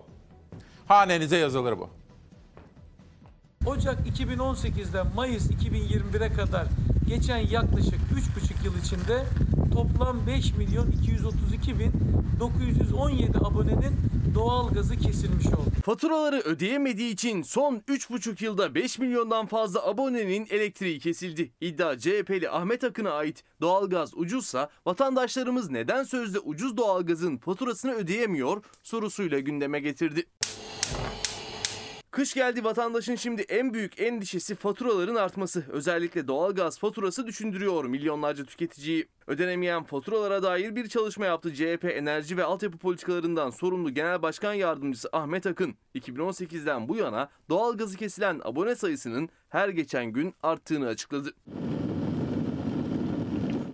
[0.88, 1.90] Hanenize yazılır bu.
[3.70, 6.68] Ocak 2018'den Mayıs 2021'e kadar
[7.08, 9.26] geçen yaklaşık 3,5 yıl içinde
[9.74, 11.92] toplam 5 milyon 232 bin
[12.40, 13.96] 917 abonenin
[14.36, 15.72] doğal gazı kesilmiş oldu.
[15.86, 21.52] Faturaları ödeyemediği için son 3,5 yılda 5 milyondan fazla abonenin elektriği kesildi.
[21.62, 29.40] İddia CHP'li Ahmet Akın'a ait doğalgaz ucuzsa vatandaşlarımız neden sözde ucuz doğalgazın faturasını ödeyemiyor sorusuyla
[29.40, 30.26] gündeme getirdi.
[32.12, 35.66] Kış geldi vatandaşın şimdi en büyük endişesi faturaların artması.
[35.70, 39.08] Özellikle doğalgaz faturası düşündürüyor milyonlarca tüketiciyi.
[39.28, 45.10] Ödenemeyen faturalara dair bir çalışma yaptı CHP Enerji ve Altyapı Politikalarından sorumlu Genel Başkan Yardımcısı
[45.12, 45.76] Ahmet Akın.
[45.96, 51.34] 2018'den bu yana doğalgazı kesilen abone sayısının her geçen gün arttığını açıkladı.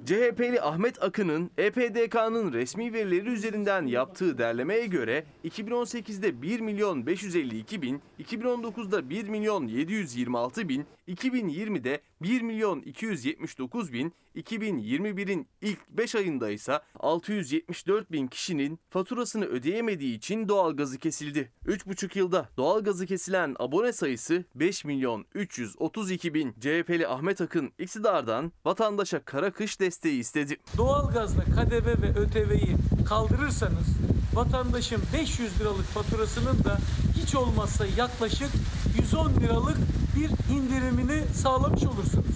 [0.06, 8.02] CHP'li Ahmet Akın'ın EPDK'nın resmi verileri üzerinden yaptığı derlemeye göre 2018'de 1 milyon 552 bin,
[8.20, 16.80] 2019'da 1 milyon 726 bin, 2020'de 1 milyon 279 bin, 2021'in ilk 5 ayında ise
[17.00, 21.52] 674 bin kişinin faturasını ödeyemediği için doğalgazı kesildi.
[21.66, 26.52] 3,5 yılda doğalgazı kesilen abone sayısı 5 milyon 332 bin.
[26.52, 30.58] CHP'li Ahmet Akın iktidardan vatandaşa kara kış desteği istedi.
[30.78, 32.76] Doğalgazla KDV ve ÖTV'yi
[33.06, 33.88] kaldırırsanız
[34.34, 36.78] vatandaşın 500 liralık faturasının da
[37.22, 38.50] hiç olmazsa yaklaşık
[38.98, 39.78] 110 liralık
[40.16, 42.36] bir indirimini sağlamış olursunuz.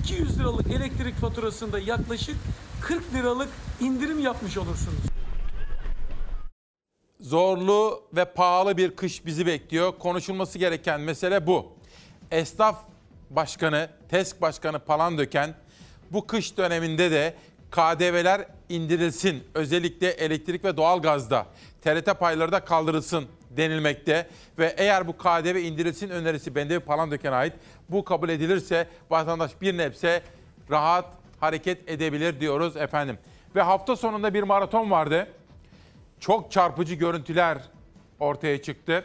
[0.00, 2.36] 200 liralık elektrik faturasında yaklaşık
[2.80, 3.48] 40 liralık
[3.80, 5.00] indirim yapmış olursunuz.
[7.20, 9.98] Zorlu ve pahalı bir kış bizi bekliyor.
[9.98, 11.66] Konuşulması gereken mesele bu.
[12.30, 12.76] Esnaf
[13.30, 15.54] başkanı, TESK başkanı Palandöken
[16.10, 17.34] bu kış döneminde de
[17.70, 19.44] KDV'ler indirilsin.
[19.54, 21.46] Özellikle elektrik ve doğalgazda.
[21.82, 24.28] TRT payları da kaldırılsın denilmekte.
[24.58, 27.52] Ve eğer bu KDV indirilsin önerisi Bendevi Palandöken'e ait.
[27.88, 30.22] Bu kabul edilirse vatandaş bir nebze
[30.70, 31.04] rahat
[31.40, 33.18] hareket edebilir diyoruz efendim.
[33.54, 35.28] Ve hafta sonunda bir maraton vardı.
[36.20, 37.58] Çok çarpıcı görüntüler
[38.20, 39.04] ortaya çıktı.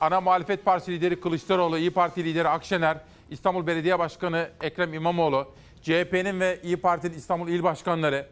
[0.00, 2.98] Ana muhalefet partisi lideri Kılıçdaroğlu, İyi Parti lideri Akşener,
[3.30, 5.48] İstanbul Belediye Başkanı Ekrem İmamoğlu,
[5.86, 8.26] CHP'nin ve İyi Parti'nin İstanbul İl Başkanları.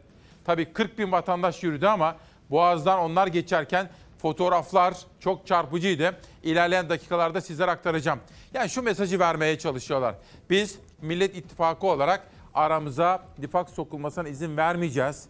[0.45, 2.17] Tabii 40 bin vatandaş yürüdü ama
[2.51, 6.17] Boğaz'dan onlar geçerken fotoğraflar çok çarpıcıydı.
[6.43, 8.21] İlerleyen dakikalarda sizlere aktaracağım.
[8.55, 10.15] Yani şu mesajı vermeye çalışıyorlar.
[10.51, 15.29] Biz Millet İttifakı olarak aramıza nifak sokulmasına izin vermeyeceğiz.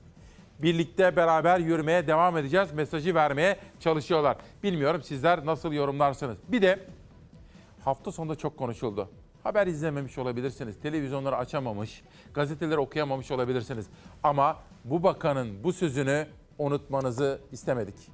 [0.59, 2.73] Birlikte beraber yürümeye devam edeceğiz.
[2.73, 4.37] Mesajı vermeye çalışıyorlar.
[4.63, 6.37] Bilmiyorum sizler nasıl yorumlarsınız.
[6.49, 6.79] Bir de
[7.85, 9.09] hafta sonunda çok konuşuldu.
[9.45, 12.03] Haber izlememiş olabilirsiniz, televizyonları açamamış,
[12.35, 13.87] gazeteleri okuyamamış olabilirsiniz.
[14.23, 16.27] Ama bu bakanın bu sözünü
[16.59, 18.14] unutmanızı istemedik.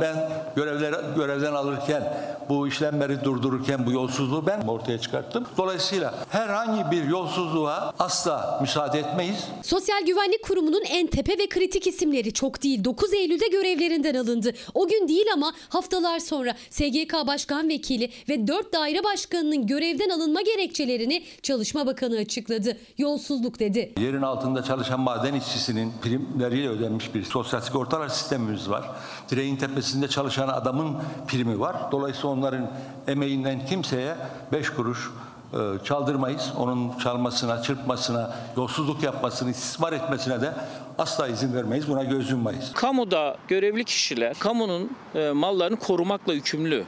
[0.00, 2.14] Ben görevler, görevden alırken,
[2.48, 5.46] bu işlemleri durdururken bu yolsuzluğu ben ortaya çıkarttım.
[5.56, 9.44] Dolayısıyla herhangi bir yolsuzluğa asla müsaade etmeyiz.
[9.62, 14.52] Sosyal Güvenlik Kurumu'nun en tepe ve kritik isimleri çok değil 9 Eylül'de görevlerinden alındı.
[14.74, 20.42] O gün değil ama haftalar sonra SGK Başkan Vekili ve 4 daire başkanının görevden alınma
[20.42, 22.76] gerekçelerini Çalışma Bakanı açıkladı.
[22.98, 23.92] Yolsuzluk dedi.
[24.00, 28.90] Yerin altında çalışan maden işçisinin primleriyle ödenmiş bir sosyal sigortalar sistemimiz var.
[29.30, 30.96] Direğin tepesi tesisinde çalışan adamın
[31.28, 31.76] primi var.
[31.92, 32.70] Dolayısıyla onların
[33.08, 34.16] emeğinden kimseye
[34.52, 35.10] beş kuruş
[35.52, 36.52] e, çaldırmayız.
[36.56, 40.52] Onun çalmasına, çırpmasına, yolsuzluk yapmasını, istismar etmesine de
[40.98, 41.88] asla izin vermeyiz.
[41.88, 42.72] Buna göz yummayız.
[42.72, 46.84] Kamuda görevli kişiler kamunun e, mallarını korumakla yükümlü.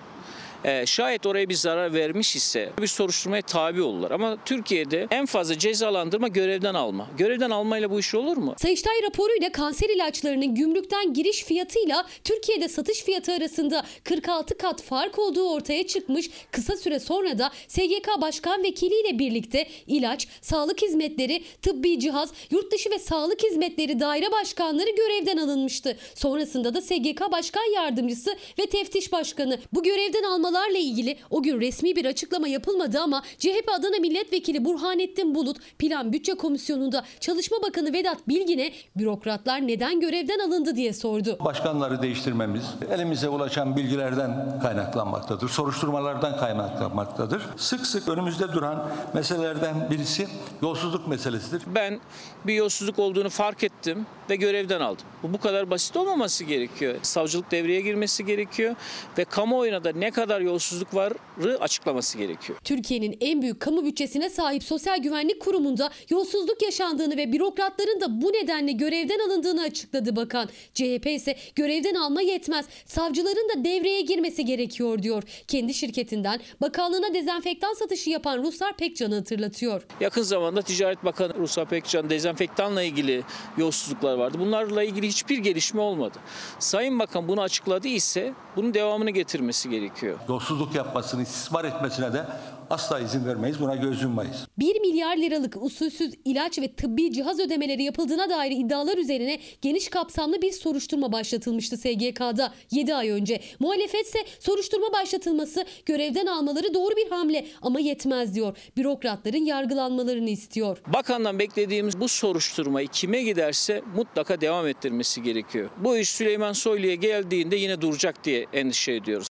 [0.65, 4.11] E, şayet oraya bir zarar vermiş ise bir soruşturmaya tabi olurlar.
[4.11, 7.09] Ama Türkiye'de en fazla cezalandırma görevden alma.
[7.19, 8.55] Görevden almayla bu iş olur mu?
[8.59, 15.51] Sayıştay raporuyla kanser ilaçlarının gümrükten giriş fiyatıyla Türkiye'de satış fiyatı arasında 46 kat fark olduğu
[15.51, 16.31] ortaya çıkmış.
[16.51, 22.73] Kısa süre sonra da SGK Başkan Vekili ile birlikte ilaç, sağlık hizmetleri, tıbbi cihaz, yurt
[22.73, 25.97] dışı ve sağlık hizmetleri daire başkanları görevden alınmıştı.
[26.15, 30.23] Sonrasında da SGK Başkan Yardımcısı ve Teftiş Başkanı bu görevden
[30.53, 36.13] almalarla ilgili o gün resmi bir açıklama yapılmadı ama CHP Adana Milletvekili Burhanettin Bulut Plan
[36.13, 41.37] Bütçe Komisyonu'nda Çalışma Bakanı Vedat Bilgin'e bürokratlar neden görevden alındı diye sordu.
[41.45, 45.49] Başkanları değiştirmemiz elimize ulaşan bilgilerden kaynaklanmaktadır.
[45.49, 47.43] Soruşturmalardan kaynaklanmaktadır.
[47.57, 50.29] Sık sık önümüzde duran meselelerden birisi
[50.63, 51.63] yolsuzluk meselesidir.
[51.67, 52.01] Ben
[52.47, 55.07] bir yolsuzluk olduğunu fark ettim ve görevden aldım.
[55.23, 56.95] Bu bu kadar basit olmaması gerekiyor.
[57.03, 58.75] Savcılık devreye girmesi gerekiyor
[59.19, 62.59] ve kamuoyuna da ne kadar yolsuzluk varı açıklaması gerekiyor.
[62.65, 68.33] Türkiye'nin en büyük kamu bütçesine sahip Sosyal Güvenlik Kurumu'nda yolsuzluk yaşandığını ve bürokratların da bu
[68.33, 70.49] nedenle görevden alındığını açıkladı bakan.
[70.75, 72.67] CHP ise görevden alma yetmez.
[72.87, 75.23] Savcıların da devreye girmesi gerekiyor diyor.
[75.49, 79.83] Kendi şirketinden bakanlığına dezenfektan satışı yapan Ruslar Pekcan'ı hatırlatıyor.
[80.01, 83.23] Yakın zamanda Ticaret Bakanı Ruslar Pekcan dezenfektanla ilgili
[83.57, 84.39] yolsuzluklar vardı.
[84.41, 86.19] Bunlarla ilgili hiçbir gelişme olmadı.
[86.59, 90.19] Sayın Bakan bunu açıkladı ise bunun devamını getirmesi gerekiyor.
[90.33, 92.27] Yolsuzluk yapmasını, istismar etmesine de
[92.71, 93.61] asla izin vermeyiz.
[93.61, 94.47] Buna göz yummayız.
[94.59, 100.43] 1 milyar liralık usulsüz ilaç ve tıbbi cihaz ödemeleri yapıldığına dair iddialar üzerine geniş kapsamlı
[100.43, 103.41] bir soruşturma başlatılmıştı SGK'da 7 ay önce.
[103.61, 108.57] Muhalefetse soruşturma başlatılması görevden almaları doğru bir hamle ama yetmez diyor.
[108.77, 110.79] Bürokratların yargılanmalarını istiyor.
[110.87, 115.71] Bakandan beklediğimiz bu soruşturmayı kime giderse mutlaka devam ettirmesi gerekiyor.
[115.85, 119.32] Bu iş Süleyman Soylu'ya geldiğinde yine duracak diye endişe ediyoruz.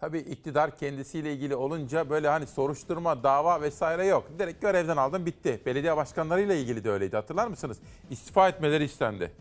[0.00, 4.26] Tabii iktidar kendisiyle ilgili olunca böyle hani soruşturma, dava vesaire yok.
[4.38, 5.60] Direkt görevden aldım bitti.
[5.66, 7.78] Belediye başkanlarıyla ilgili de öyleydi hatırlar mısınız?
[8.10, 9.32] İstifa etmeleri istendi.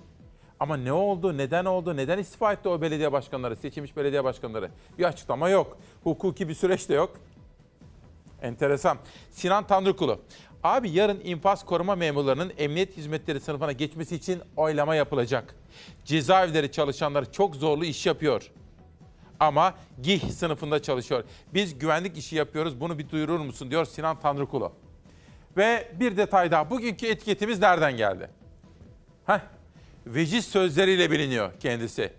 [0.59, 4.69] Ama ne oldu, neden oldu, neden istifa etti o belediye başkanları, seçilmiş belediye başkanları?
[4.97, 5.77] Bir açıklama yok.
[6.03, 7.13] Hukuki bir süreç de yok.
[8.41, 8.97] Enteresan.
[9.31, 10.19] Sinan Tanrıkulu.
[10.63, 15.55] Abi yarın infaz koruma memurlarının emniyet hizmetleri sınıfına geçmesi için oylama yapılacak.
[16.05, 18.51] Cezaevleri çalışanları çok zorlu iş yapıyor
[19.39, 21.23] ama GİH sınıfında çalışıyor.
[21.53, 24.71] Biz güvenlik işi yapıyoruz bunu bir duyurur musun diyor Sinan Tanrıkulu.
[25.57, 28.29] Ve bir detay daha bugünkü etiketimiz nereden geldi?
[29.25, 29.39] Heh,
[30.05, 32.13] veciz sözleriyle biliniyor kendisi.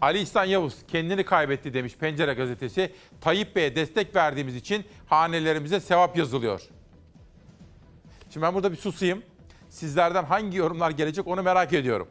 [0.00, 2.92] Ali İhsan Yavuz kendini kaybetti demiş Pencere gazetesi.
[3.20, 6.62] Tayyip Bey'e destek verdiğimiz için hanelerimize sevap yazılıyor.
[8.30, 9.22] Şimdi ben burada bir susayım.
[9.68, 12.08] Sizlerden hangi yorumlar gelecek onu merak ediyorum.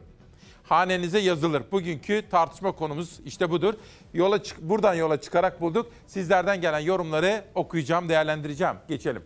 [0.70, 1.62] Hanenize yazılır.
[1.72, 3.74] Bugünkü tartışma konumuz işte budur.
[4.14, 5.92] Yola çık buradan yola çıkarak bulduk.
[6.06, 8.74] Sizlerden gelen yorumları okuyacağım, değerlendireceğim.
[8.88, 9.22] Geçelim.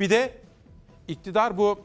[0.00, 0.38] Bir de
[1.08, 1.78] iktidar bu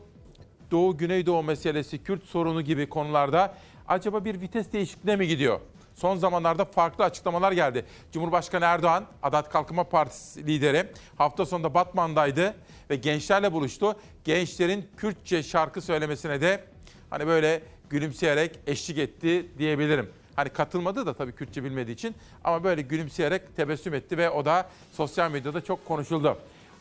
[0.72, 3.56] Doğu Güneydoğu meselesi, Kürt sorunu gibi konularda
[3.88, 5.60] acaba bir vites değişikliğine mi gidiyor?
[5.96, 7.86] Son zamanlarda farklı açıklamalar geldi.
[8.12, 12.56] Cumhurbaşkanı Erdoğan, Adalet Kalkınma Partisi lideri hafta sonunda Batman'daydı
[12.90, 13.96] ve gençlerle buluştu.
[14.24, 16.64] Gençlerin Kürtçe şarkı söylemesine de
[17.10, 20.10] hani böyle gülümseyerek eşlik etti diyebilirim.
[20.36, 24.70] Hani katılmadı da tabii Kürtçe bilmediği için ama böyle gülümseyerek tebessüm etti ve o da
[24.92, 26.38] sosyal medyada çok konuşuldu.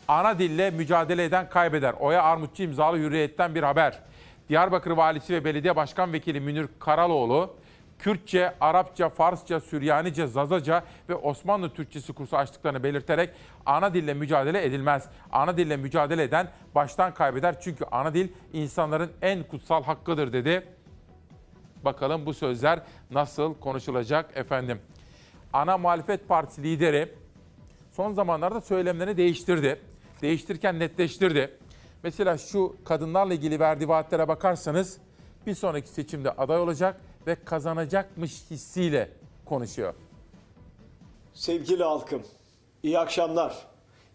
[0.08, 1.94] Ana dille mücadele eden kaybeder.
[2.00, 4.00] Oya Armutçu imzalı hürriyetten bir haber.
[4.48, 7.56] Diyarbakır Valisi ve Belediye Başkan Vekili Münir Karaloğlu,
[7.98, 13.30] Kürtçe, Arapça, Farsça, Süryanice, Zazaca ve Osmanlı Türkçesi kursu açtıklarını belirterek
[13.66, 15.08] ana dille mücadele edilmez.
[15.32, 20.66] Ana dille mücadele eden baştan kaybeder çünkü ana dil insanların en kutsal hakkıdır dedi.
[21.84, 24.80] Bakalım bu sözler nasıl konuşulacak efendim.
[25.52, 27.14] Ana Muhalefet Partisi lideri
[27.92, 29.80] son zamanlarda söylemlerini değiştirdi.
[30.22, 31.58] Değiştirirken netleştirdi.
[32.02, 34.98] Mesela şu kadınlarla ilgili verdiği vaatlere bakarsanız
[35.46, 39.10] bir sonraki seçimde aday olacak ve kazanacakmış hissiyle
[39.44, 39.94] konuşuyor.
[41.34, 42.22] Sevgili halkım,
[42.82, 43.66] iyi akşamlar.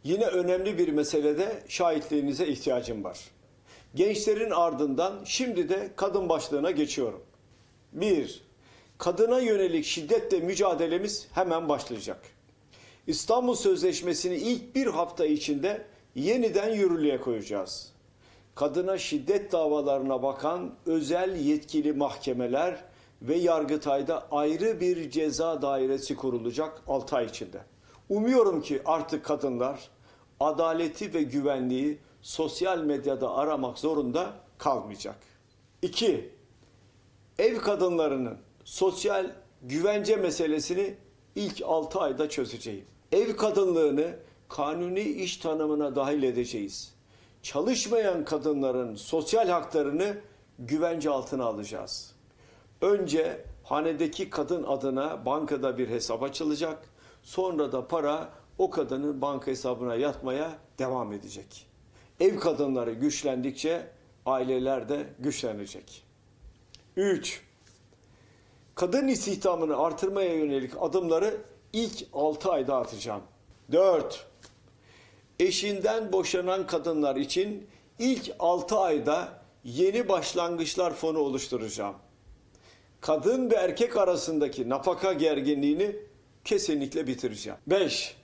[0.03, 3.19] Yine önemli bir meselede şahitliğinize ihtiyacım var.
[3.95, 7.23] Gençlerin ardından şimdi de kadın başlığına geçiyorum.
[7.93, 8.43] 1.
[8.97, 12.21] Kadına yönelik şiddetle mücadelemiz hemen başlayacak.
[13.07, 15.85] İstanbul Sözleşmesi'ni ilk bir hafta içinde
[16.15, 17.93] yeniden yürürlüğe koyacağız.
[18.55, 22.83] Kadına şiddet davalarına bakan özel yetkili mahkemeler
[23.21, 27.59] ve Yargıtay'da ayrı bir ceza dairesi kurulacak 6 ay içinde.
[28.09, 29.89] Umuyorum ki artık kadınlar
[30.39, 35.15] adaleti ve güvenliği sosyal medyada aramak zorunda kalmayacak.
[35.81, 36.32] 2.
[37.39, 39.31] Ev kadınlarının sosyal
[39.61, 40.95] güvence meselesini
[41.35, 42.85] ilk 6 ayda çözeceğim.
[43.11, 44.15] Ev kadınlığını
[44.49, 46.93] kanuni iş tanımına dahil edeceğiz.
[47.41, 50.17] Çalışmayan kadınların sosyal haklarını
[50.59, 52.15] güvence altına alacağız.
[52.81, 56.89] Önce hanedeki kadın adına bankada bir hesap açılacak.
[57.23, 61.67] Sonra da para o kadının banka hesabına yatmaya devam edecek.
[62.19, 63.87] Ev kadınları güçlendikçe
[64.25, 66.12] aileler de güçlenecek.
[66.97, 67.41] 3.
[68.75, 71.37] Kadın istihdamını artırmaya yönelik adımları
[71.73, 73.21] ilk 6 ayda atacağım.
[73.71, 74.25] 4.
[75.39, 77.67] Eşinden boşanan kadınlar için
[77.99, 81.95] ilk 6 ayda yeni başlangıçlar fonu oluşturacağım.
[83.01, 85.95] Kadın ve erkek arasındaki nafaka gerginliğini
[86.45, 87.59] kesinlikle bitireceğim.
[87.67, 88.15] 5.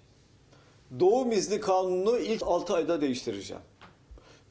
[0.99, 3.63] Doğum izni kanunu ilk 6 ayda değiştireceğim.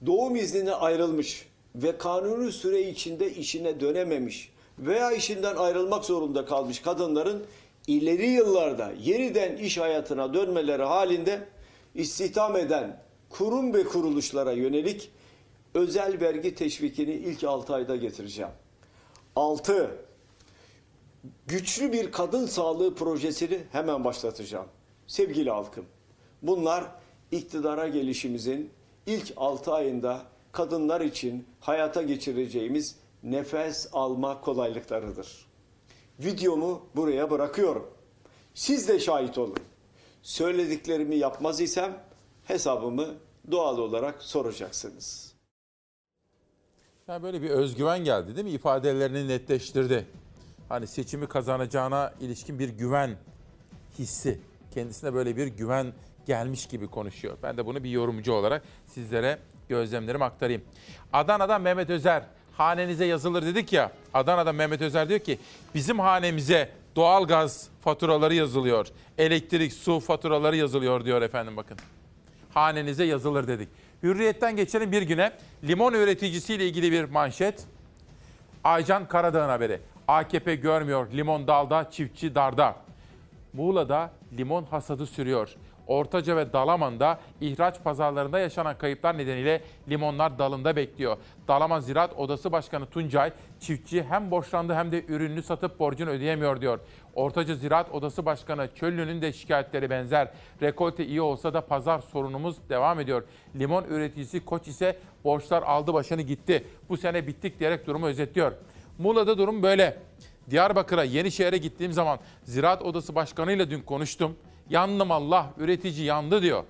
[0.07, 1.49] Doğum iznine ayrılmış
[1.83, 7.47] ve kanuni süre içinde işine dönememiş veya işinden ayrılmak zorunda kalmış kadınların
[7.87, 11.49] ileri yıllarda yeniden iş hayatına dönmeleri halinde
[11.95, 15.11] istihdam eden kurum ve kuruluşlara yönelik
[15.75, 18.53] özel vergi teşvikini ilk 6 ayda getireceğim.
[19.37, 19.91] 6.
[21.47, 24.67] Güçlü bir kadın sağlığı projesini hemen başlatacağım.
[25.07, 25.85] Sevgili halkım,
[26.43, 26.85] bunlar
[27.33, 28.71] iktidara gelişimizin
[29.07, 30.23] ilk 6 ayında
[30.53, 35.47] kadınlar için hayata geçireceğimiz nefes alma kolaylıklarıdır.
[36.21, 37.91] Videomu buraya bırakıyorum.
[38.55, 39.59] Siz de şahit olun.
[40.23, 42.03] Söylediklerimi yapmaz isem
[42.45, 43.07] hesabımı
[43.51, 45.35] doğal olarak soracaksınız.
[47.09, 48.53] Yani böyle bir özgüven geldi değil mi?
[48.53, 50.07] İfadelerini netleştirdi.
[50.69, 53.17] Hani seçimi kazanacağına ilişkin bir güven
[53.99, 54.41] hissi.
[54.75, 55.93] Kendisine böyle bir güven
[56.27, 57.39] gelmiş gibi konuşuyor.
[57.43, 59.39] Ben de bunu bir yorumcu olarak sizlere
[59.69, 60.63] gözlemlerimi aktarayım.
[61.13, 62.23] Adana'dan Mehmet Özer
[62.57, 63.93] hanenize yazılır dedik ya.
[64.15, 65.39] Adana'da Mehmet Özer diyor ki
[65.75, 68.87] bizim hanemize doğalgaz faturaları yazılıyor.
[69.19, 71.79] Elektrik, su faturaları yazılıyor diyor efendim bakın.
[72.55, 73.69] Hanenize yazılır dedik.
[74.03, 75.33] Hürriyetten geçelim bir güne.
[75.65, 77.65] Limon üreticisiyle ilgili bir manşet.
[78.65, 79.81] Aycan Karadağ'ın haberi.
[80.09, 82.77] AKP görmüyor limon dalda, çiftçi darda.
[83.53, 85.55] Muğla'da limon hasadı sürüyor.
[85.89, 91.17] Ortaca ve Dalaman'da ihraç pazarlarında yaşanan kayıplar nedeniyle limonlar dalında bekliyor.
[91.49, 96.81] Dalaman Ziraat Odası Başkanı Tuncay, çiftçi hem borçlandı hem de ürününü satıp borcunu ödeyemiyor diyor.
[97.15, 100.29] Ortaca Ziraat Odası Başkanı Çöllü'nün de şikayetleri benzer.
[100.63, 103.23] Rekolte iyi olsa da pazar sorunumuz devam ediyor.
[103.59, 106.65] Limon üreticisi Koç ise borçlar aldı başını gitti.
[106.89, 108.53] Bu sene bittik diyerek durumu özetliyor.
[108.99, 109.99] Muğla'da durum böyle.
[110.51, 114.37] Diyarbakır'a, Yenişehir'e gittiğim zaman Ziraat Odası Başkanı ile dün konuştum.
[114.71, 116.65] Yandım Allah, üretici yandı diyor.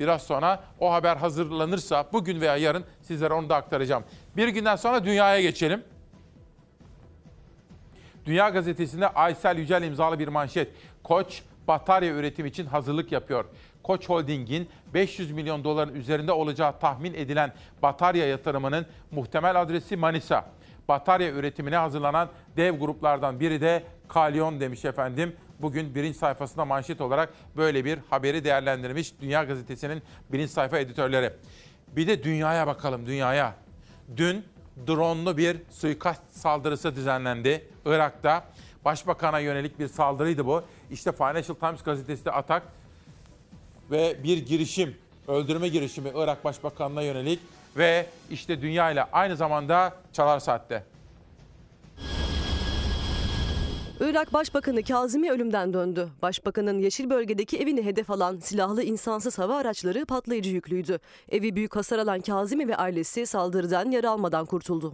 [0.00, 4.04] Biraz sonra o haber hazırlanırsa bugün veya yarın sizlere onu da aktaracağım.
[4.36, 5.84] Bir günden sonra dünyaya geçelim.
[8.26, 10.68] Dünya Gazetesi'nde Aysel Yücel imzalı bir manşet.
[11.02, 13.44] Koç batarya üretim için hazırlık yapıyor.
[13.82, 20.44] Koç Holding'in 500 milyon doların üzerinde olacağı tahmin edilen batarya yatırımının muhtemel adresi Manisa.
[20.88, 25.36] Batarya üretimine hazırlanan dev gruplardan biri de Kalyon demiş efendim.
[25.62, 30.02] Bugün birinci sayfasında manşet olarak böyle bir haberi değerlendirmiş Dünya Gazetesi'nin
[30.32, 31.32] birinci sayfa editörleri.
[31.96, 33.54] Bir de dünyaya bakalım dünyaya.
[34.16, 34.44] Dün
[34.86, 38.44] dronlu bir suikast saldırısı düzenlendi Irak'ta.
[38.84, 40.62] Başbakan'a yönelik bir saldırıydı bu.
[40.90, 42.62] İşte Financial Times gazetesi de atak
[43.90, 44.96] ve bir girişim,
[45.28, 47.40] öldürme girişimi Irak Başbakanı'na yönelik
[47.76, 50.91] ve işte dünya ile aynı zamanda Çalar Saat'te.
[54.02, 56.08] Irak Başbakanı Kazimi ölümden döndü.
[56.22, 60.98] Başbakanın yeşil bölgedeki evini hedef alan silahlı insansız hava araçları patlayıcı yüklüydü.
[61.28, 64.92] Evi büyük hasar alan Kazimi ve ailesi saldırıdan yara almadan kurtuldu.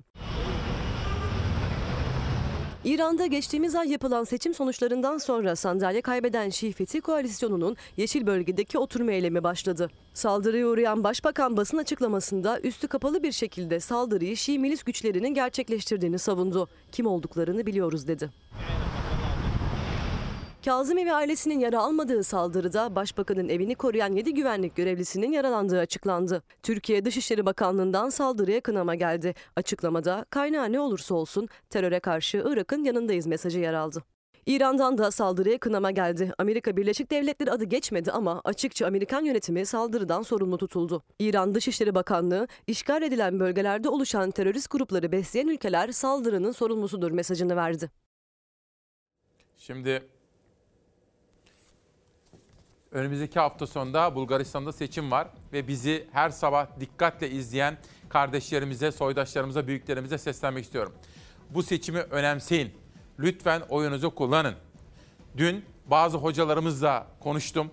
[2.85, 9.12] İran'da geçtiğimiz ay yapılan seçim sonuçlarından sonra sandalye kaybeden Şii Fethi Koalisyonu'nun Yeşil Bölge'deki oturma
[9.12, 9.91] eylemi başladı.
[10.14, 16.68] Saldırıya uğrayan Başbakan basın açıklamasında üstü kapalı bir şekilde saldırıyı Şii milis güçlerinin gerçekleştirdiğini savundu.
[16.93, 18.31] Kim olduklarını biliyoruz dedi.
[20.68, 26.42] Kazımi ve ailesinin yara almadığı saldırıda başbakanın evini koruyan 7 güvenlik görevlisinin yaralandığı açıklandı.
[26.62, 29.34] Türkiye Dışişleri Bakanlığı'ndan saldırıya kınama geldi.
[29.56, 34.02] Açıklamada kaynağı ne olursa olsun teröre karşı Irak'ın yanındayız mesajı yer aldı.
[34.46, 36.32] İran'dan da saldırıya kınama geldi.
[36.38, 41.02] Amerika Birleşik Devletleri adı geçmedi ama açıkça Amerikan yönetimi saldırıdan sorumlu tutuldu.
[41.18, 47.90] İran Dışişleri Bakanlığı, işgal edilen bölgelerde oluşan terörist grupları besleyen ülkeler saldırının sorumlusudur mesajını verdi.
[49.56, 50.17] Şimdi
[52.93, 57.78] Önümüzdeki hafta sonunda Bulgaristan'da seçim var ve bizi her sabah dikkatle izleyen
[58.09, 60.93] kardeşlerimize, soydaşlarımıza, büyüklerimize seslenmek istiyorum.
[61.51, 62.70] Bu seçimi önemseyin.
[63.18, 64.55] Lütfen oyunuzu kullanın.
[65.36, 67.70] Dün bazı hocalarımızla konuştum.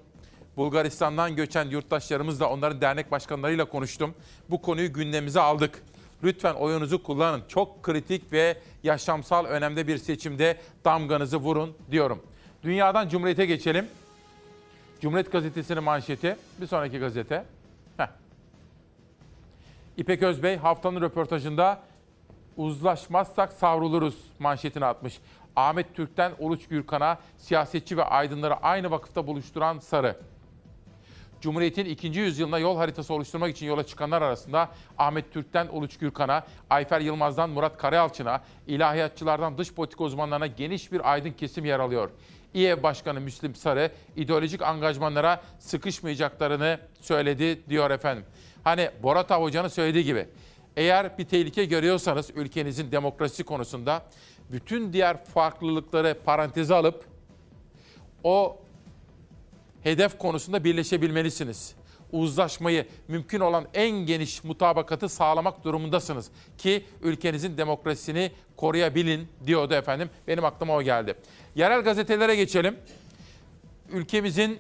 [0.57, 4.16] Bulgaristan'dan göçen yurttaşlarımızla, onların dernek başkanlarıyla konuştum.
[4.49, 5.82] Bu konuyu gündemimize aldık.
[6.24, 7.43] Lütfen oyunuzu kullanın.
[7.47, 12.24] Çok kritik ve yaşamsal önemde bir seçimde damganızı vurun diyorum.
[12.63, 13.88] Dünyadan Cumhuriyet'e geçelim.
[15.01, 16.37] Cumhuriyet Gazetesi'nin manşeti.
[16.61, 17.45] Bir sonraki gazete.
[17.97, 18.07] Heh.
[19.97, 21.81] İpek Özbey haftanın röportajında
[22.57, 25.19] uzlaşmazsak savruluruz manşetini atmış.
[25.55, 30.17] Ahmet Türk'ten Uluç Gürkan'a siyasetçi ve aydınları aynı vakıfta buluşturan Sarı.
[31.41, 37.01] Cumhuriyet'in ikinci yüzyılına yol haritası oluşturmak için yola çıkanlar arasında Ahmet Türk'ten Uluç Gürkan'a, Ayfer
[37.01, 42.09] Yılmaz'dan Murat Karayalçın'a, ilahiyatçılardan dış politika uzmanlarına geniş bir aydın kesim yer alıyor.
[42.56, 48.26] İEV Başkanı Müslim Sarı ideolojik angajmanlara sıkışmayacaklarını söyledi diyor efendim.
[48.64, 50.28] Hani Borata Hoca'nın söylediği gibi
[50.78, 54.06] eğer bir tehlike görüyorsanız ülkenizin demokrasi konusunda
[54.51, 57.06] bütün diğer farklılıkları paranteze alıp
[58.24, 58.58] o
[59.84, 61.76] hedef konusunda birleşebilmelisiniz.
[62.12, 70.10] Uzlaşmayı mümkün olan en geniş mutabakatı sağlamak durumundasınız ki ülkenizin demokrasisini koruyabilin diyordu efendim.
[70.28, 71.16] Benim aklıma o geldi.
[71.56, 72.78] Yerel gazetelere geçelim.
[73.91, 74.60] Ülkemizin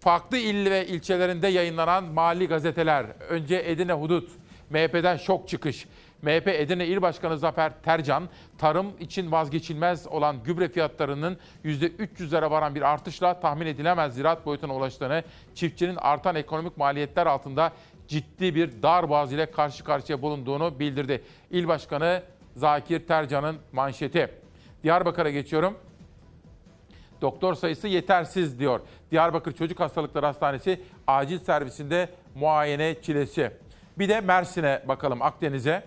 [0.00, 3.06] farklı il ve ilçelerinde yayınlanan mahalli gazeteler.
[3.28, 4.30] Önce Edirne Hudut,
[4.70, 5.86] MHP'den şok çıkış.
[6.22, 12.82] MHP Edirne İl Başkanı Zafer Tercan, tarım için vazgeçilmez olan gübre fiyatlarının %300'lere varan bir
[12.82, 17.72] artışla tahmin edilemez ziraat boyutuna ulaştığını, çiftçinin artan ekonomik maliyetler altında
[18.08, 21.22] ciddi bir darboğaz ile karşı karşıya bulunduğunu bildirdi.
[21.50, 22.22] İl Başkanı
[22.56, 24.40] Zakir Tercan'ın manşeti.
[24.82, 25.78] Diyarbakır'a geçiyorum.
[27.20, 28.80] Doktor sayısı yetersiz diyor.
[29.10, 33.52] Diyarbakır Çocuk Hastalıkları Hastanesi acil servisinde muayene çilesi.
[33.98, 35.82] Bir de Mersin'e bakalım Akdeniz'e.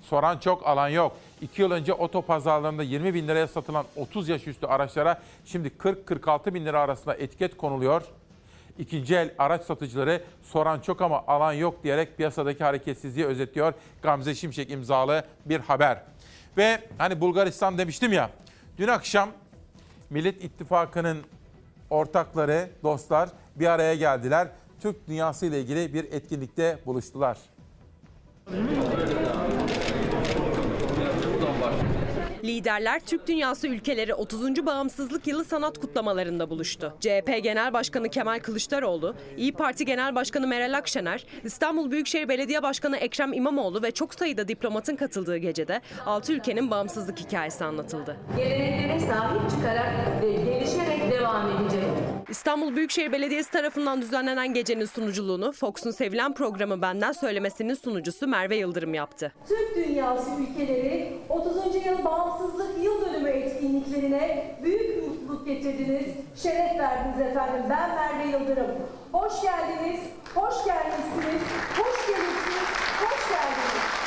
[0.00, 1.16] Soran çok, alan yok.
[1.40, 6.64] İki yıl önce otopazarlarında 20 bin liraya satılan 30 yaş üstü araçlara şimdi 40-46 bin
[6.64, 8.02] lira arasında etiket konuluyor.
[8.78, 13.74] İkinci el araç satıcıları soran çok ama alan yok diyerek piyasadaki hareketsizliği özetliyor.
[14.02, 16.02] Gamze Şimşek imzalı bir haber.
[16.58, 18.30] Ve hani Bulgaristan demiştim ya,
[18.78, 19.30] dün akşam
[20.10, 21.18] Millet İttifakı'nın
[21.90, 24.48] ortakları, dostlar bir araya geldiler.
[24.80, 27.38] Türk dünyası ile ilgili bir etkinlikte buluştular.
[32.44, 34.66] Liderler Türk dünyası ülkeleri 30.
[34.66, 36.94] bağımsızlık yılı sanat kutlamalarında buluştu.
[37.00, 42.96] CHP Genel Başkanı Kemal Kılıçdaroğlu, İyi Parti Genel Başkanı Meral Akşener, İstanbul Büyükşehir Belediye Başkanı
[42.96, 48.16] Ekrem İmamoğlu ve çok sayıda diplomatın katıldığı gecede 6 ülkenin bağımsızlık hikayesi anlatıldı.
[48.36, 51.82] Geleneklere sahip çıkarak ve gelişerek devam edecek.
[52.28, 58.94] İstanbul Büyükşehir Belediyesi tarafından düzenlenen gecenin sunuculuğunu Fox'un sevilen programı Benden Söylemesi'nin sunucusu Merve Yıldırım
[58.94, 59.32] yaptı.
[59.48, 61.56] Türk dünyası ülkeleri 30.
[61.86, 62.27] yıl bağımsızlık
[62.82, 66.06] yıl dönümü etkinliklerine büyük mutluluk getirdiniz,
[66.42, 67.62] şeref verdiniz efendim.
[67.70, 68.70] Ben Merve Yıldırım.
[69.12, 70.00] Hoş geldiniz,
[70.34, 71.42] hoş gelmişsiniz,
[71.78, 72.68] hoş gelirsiniz,
[73.00, 73.97] hoş geldiniz.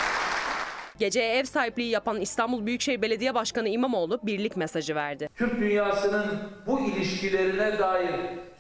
[1.02, 5.30] Geceye ev sahipliği yapan İstanbul Büyükşehir Belediye Başkanı İmamoğlu birlik mesajı verdi.
[5.36, 6.26] Türk dünyasının
[6.68, 8.16] bu ilişkilerine dair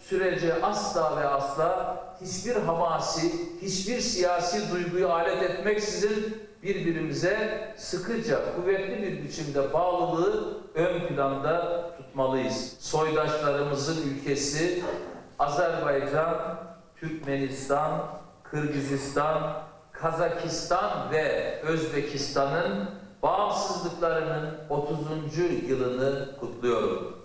[0.10, 3.32] sürece asla ve asla hiçbir hamasi,
[3.62, 12.78] hiçbir siyasi duyguyu alet etmeksizin birbirimize sıkıca, kuvvetli bir biçimde bağlılığı ön planda tutmalıyız.
[12.80, 14.84] Soydaşlarımızın ülkesi
[15.40, 16.58] Azerbaycan,
[17.00, 18.08] Türkmenistan,
[18.44, 19.71] Kırgızistan,
[20.02, 22.90] Kazakistan ve Özbekistan'ın
[23.24, 24.98] bağımsızlıklarının 30.
[25.70, 27.18] yılını kutluyorum.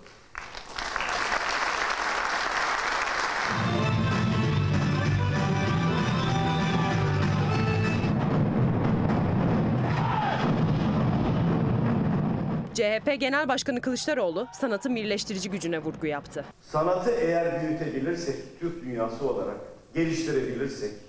[12.73, 16.45] CHP Genel Başkanı Kılıçdaroğlu sanatın birleştirici gücüne vurgu yaptı.
[16.61, 19.57] Sanatı eğer büyütebilirsek, Türk dünyası olarak
[19.95, 21.06] geliştirebilirsek,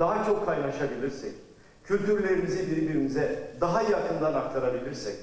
[0.00, 1.32] daha çok kaynaşabilirsek,
[1.84, 5.14] kültürlerimizi birbirimize daha yakından aktarabilirsek,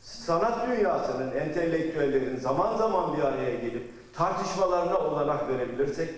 [0.00, 3.82] sanat dünyasının, entelektüellerin zaman zaman bir araya gelip
[4.14, 6.10] tartışmalarına olanak verebilirsek,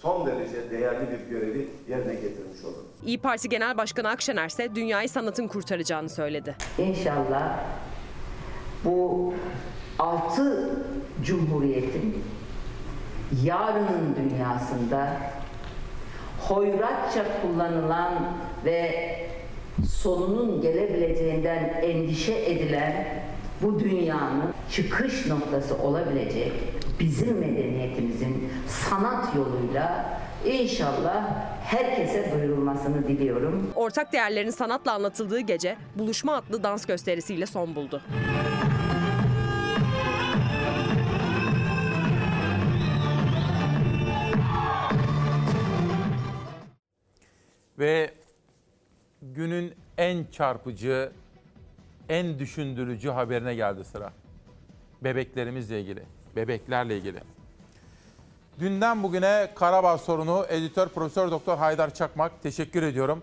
[0.00, 2.86] son derece değerli bir görevi yerine getirmiş oluruz.
[3.04, 6.56] İyi Parti Genel Başkanı Akşener ise dünyayı sanatın kurtaracağını söyledi.
[6.78, 7.58] İnşallah
[8.84, 9.34] bu
[9.98, 10.70] altı
[11.24, 12.24] cumhuriyetin
[13.44, 15.16] yarının dünyasında
[16.48, 18.12] hoyratça kullanılan
[18.64, 18.92] ve
[19.90, 23.22] sonunun gelebileceğinden endişe edilen
[23.62, 26.52] bu dünyanın çıkış noktası olabilecek
[27.00, 31.24] bizim medeniyetimizin sanat yoluyla inşallah
[31.64, 33.70] herkese duyurulmasını diliyorum.
[33.74, 38.02] Ortak değerlerin sanatla anlatıldığı gece Buluşma adlı dans gösterisiyle son buldu.
[47.82, 48.10] Ve
[49.22, 51.12] günün en çarpıcı,
[52.08, 54.12] en düşündürücü haberine geldi sıra.
[55.04, 56.02] Bebeklerimizle ilgili,
[56.36, 57.20] bebeklerle ilgili.
[58.60, 63.22] Dünden bugüne Karabağ sorunu editör Profesör Doktor Haydar Çakmak teşekkür ediyorum.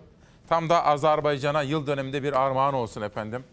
[0.49, 3.43] Tam da Azerbaycan'a yıl döneminde bir armağan olsun efendim.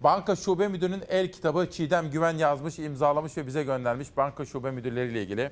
[0.00, 5.22] Banka Şube Müdürü'nün el kitabı Çiğdem Güven yazmış, imzalamış ve bize göndermiş banka şube müdürleriyle
[5.22, 5.50] ilgili.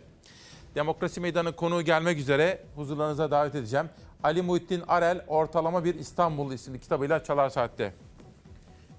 [0.75, 3.89] Demokrasi Meydanı konuğu gelmek üzere huzurlarınıza davet edeceğim.
[4.27, 7.93] Ali Muhittin Arel Ortalama Bir İstanbul isimli kitabıyla Çalar Saat'te.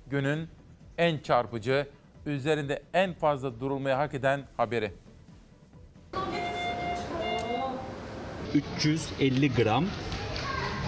[0.10, 0.48] Günün
[0.98, 1.88] en çarpıcı,
[2.26, 4.94] üzerinde en fazla durulmaya hak eden haberi.
[8.54, 9.86] 350 gram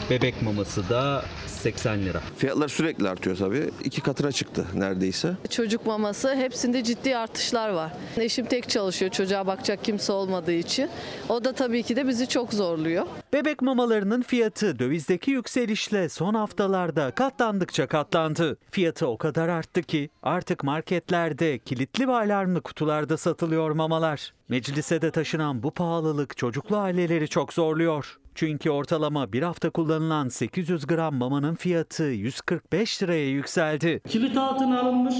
[0.09, 1.25] bebek maması da
[1.59, 2.19] 80 lira.
[2.37, 3.69] Fiyatlar sürekli artıyor tabii.
[3.83, 5.33] İki katına çıktı neredeyse.
[5.49, 7.91] Çocuk maması hepsinde ciddi artışlar var.
[8.17, 10.89] Eşim tek çalışıyor çocuğa bakacak kimse olmadığı için.
[11.29, 13.05] O da tabii ki de bizi çok zorluyor.
[13.33, 18.57] Bebek mamalarının fiyatı dövizdeki yükselişle son haftalarda katlandıkça katlandı.
[18.71, 24.33] Fiyatı o kadar arttı ki artık marketlerde kilitli ve alarmlı kutularda satılıyor mamalar.
[24.49, 28.19] Meclise de taşınan bu pahalılık çocuklu aileleri çok zorluyor.
[28.39, 34.01] Çünkü ortalama bir hafta kullanılan 800 gram mamanın fiyatı 145 liraya yükseldi.
[34.09, 35.15] Kilit altına alınmış,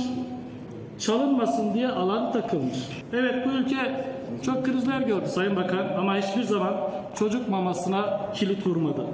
[0.99, 2.77] çalınmasın diye alan takılmış.
[3.13, 4.05] Evet bu ülke
[4.45, 6.75] çok krizler gördü Sayın Bakan ama hiçbir zaman
[7.19, 9.05] çocuk mamasına kilit vurmadı.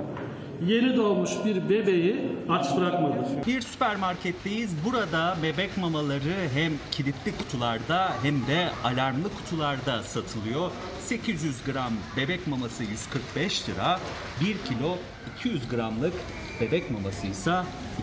[0.67, 3.15] Yeni doğmuş bir bebeği aç bırakmadı.
[3.47, 4.71] Bir süpermarketteyiz.
[4.85, 10.71] Burada bebek mamaları hem kilitli kutularda hem de alarmlı kutularda satılıyor.
[11.05, 13.99] 800 gram bebek maması 145 lira,
[14.41, 14.97] 1 kilo
[15.37, 16.13] 200 gramlık
[16.61, 17.51] bebek maması ise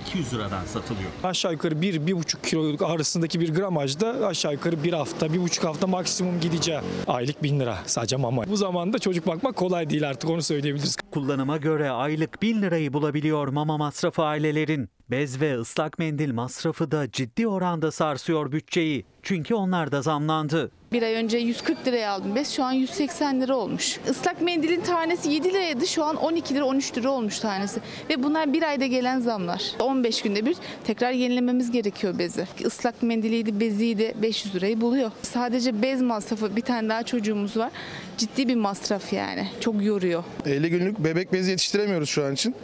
[0.07, 1.11] 200 liradan satılıyor.
[1.25, 6.41] Aşağı yukarı 1-1,5 kiloluk arasındaki bir gramajda aşağı yukarı bir hafta, bir buçuk hafta maksimum
[6.41, 6.81] gideceği.
[7.07, 8.49] Aylık 1000 lira sadece mama.
[8.49, 10.97] Bu zamanda çocuk bakmak kolay değil artık onu söyleyebiliriz.
[11.11, 14.89] Kullanıma göre aylık 1000 lirayı bulabiliyor mama masrafı ailelerin.
[15.11, 19.05] Bez ve ıslak mendil masrafı da ciddi oranda sarsıyor bütçeyi.
[19.23, 20.71] Çünkü onlar da zamlandı.
[20.93, 23.99] Bir ay önce 140 liraya aldım bez şu an 180 lira olmuş.
[24.11, 27.81] Islak mendilin tanesi 7 liraydı şu an 12 lira 13 lira olmuş tanesi.
[28.11, 29.63] Ve bunlar bir ayda gelen zamlar.
[29.81, 32.47] 15 günde bir tekrar yenilememiz gerekiyor bezi.
[32.59, 35.11] Islak mendiliydi beziydi 500 lirayı buluyor.
[35.23, 37.71] Sadece bez masrafı bir tane daha çocuğumuz var.
[38.19, 40.25] Ciddi bir masraf yani çok yoruyor.
[40.47, 42.55] 50 günlük bebek bezi yetiştiremiyoruz şu an için.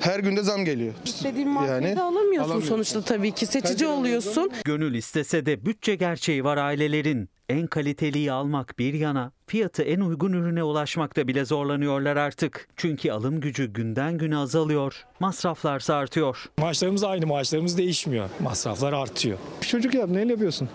[0.00, 0.94] Her günde zam geliyor.
[1.04, 3.46] İstediğin markete alamıyorsun sonuçta tabii ki.
[3.46, 4.50] Seçici oluyorsun.
[4.64, 7.28] Gönül istese de bütçe gerçeği var ailelerin.
[7.48, 12.68] En kaliteliyi almak bir yana, fiyatı en uygun ürüne ulaşmakta bile zorlanıyorlar artık.
[12.76, 16.44] Çünkü alım gücü günden güne azalıyor, masraflar artıyor.
[16.58, 18.28] Maaşlarımız aynı, maaşlarımız değişmiyor.
[18.40, 19.38] Masraflar artıyor.
[19.60, 20.68] Çocuk yap neyle yapıyorsun?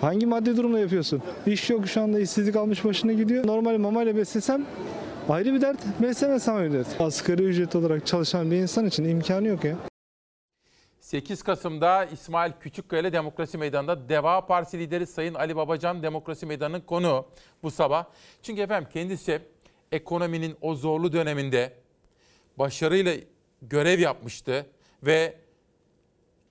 [0.00, 1.22] Hangi maddi durumla yapıyorsun?
[1.46, 3.46] İş yok şu anda işsizlik almış başına gidiyor.
[3.46, 4.66] Normal mamayla beslesem
[5.28, 7.00] ayrı bir dert, beslemesem ayrı bir dert.
[7.00, 9.76] Asgari ücret olarak çalışan bir insan için imkanı yok ya.
[11.00, 17.26] 8 Kasım'da İsmail Küçükkaya Demokrasi Meydanı'nda Deva Partisi lideri Sayın Ali Babacan Demokrasi Meydanı'nın konu
[17.62, 18.04] bu sabah.
[18.42, 19.42] Çünkü efendim kendisi
[19.92, 21.72] ekonominin o zorlu döneminde
[22.56, 23.14] başarıyla
[23.62, 24.66] görev yapmıştı
[25.02, 25.34] ve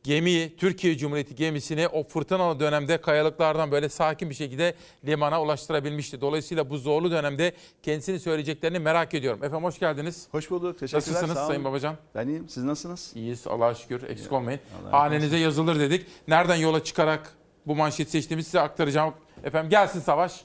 [0.04, 4.74] gemiyi, Türkiye Cumhuriyeti gemisini o fırtınalı dönemde kayalıklardan böyle sakin bir şekilde
[5.06, 6.22] limana ulaştırabilmişti.
[6.22, 9.44] Dolayısıyla bu zorlu dönemde kendisini söyleyeceklerini merak ediyorum.
[9.44, 10.28] Efendim hoş geldiniz.
[10.32, 10.80] Hoş bulduk.
[10.80, 11.14] Teşekkürler.
[11.14, 11.48] Nasılsınız.
[11.48, 11.96] Sayın Babacan?
[12.16, 12.50] Ben iyiyim.
[12.50, 13.12] Siz nasılsınız?
[13.16, 14.10] İyiyiz Allah'a şükür.
[14.10, 14.60] Eksik olmayın.
[14.92, 16.06] Hanenize yazılır dedik.
[16.28, 17.34] Nereden yola çıkarak
[17.68, 19.14] bu manşet seçtiğimizi size aktaracağım.
[19.44, 20.42] Efendim gelsin Savaş.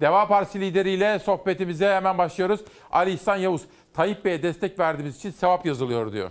[0.00, 2.60] Deva Partisi lideriyle sohbetimize hemen başlıyoruz.
[2.90, 3.62] Ali İhsan Yavuz,
[3.92, 6.30] Tayyip Bey'e destek verdiğimiz için sevap yazılıyor diyor.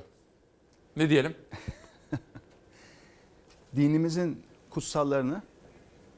[0.97, 1.35] Ne diyelim?
[3.75, 5.41] Dinimizin kutsallarını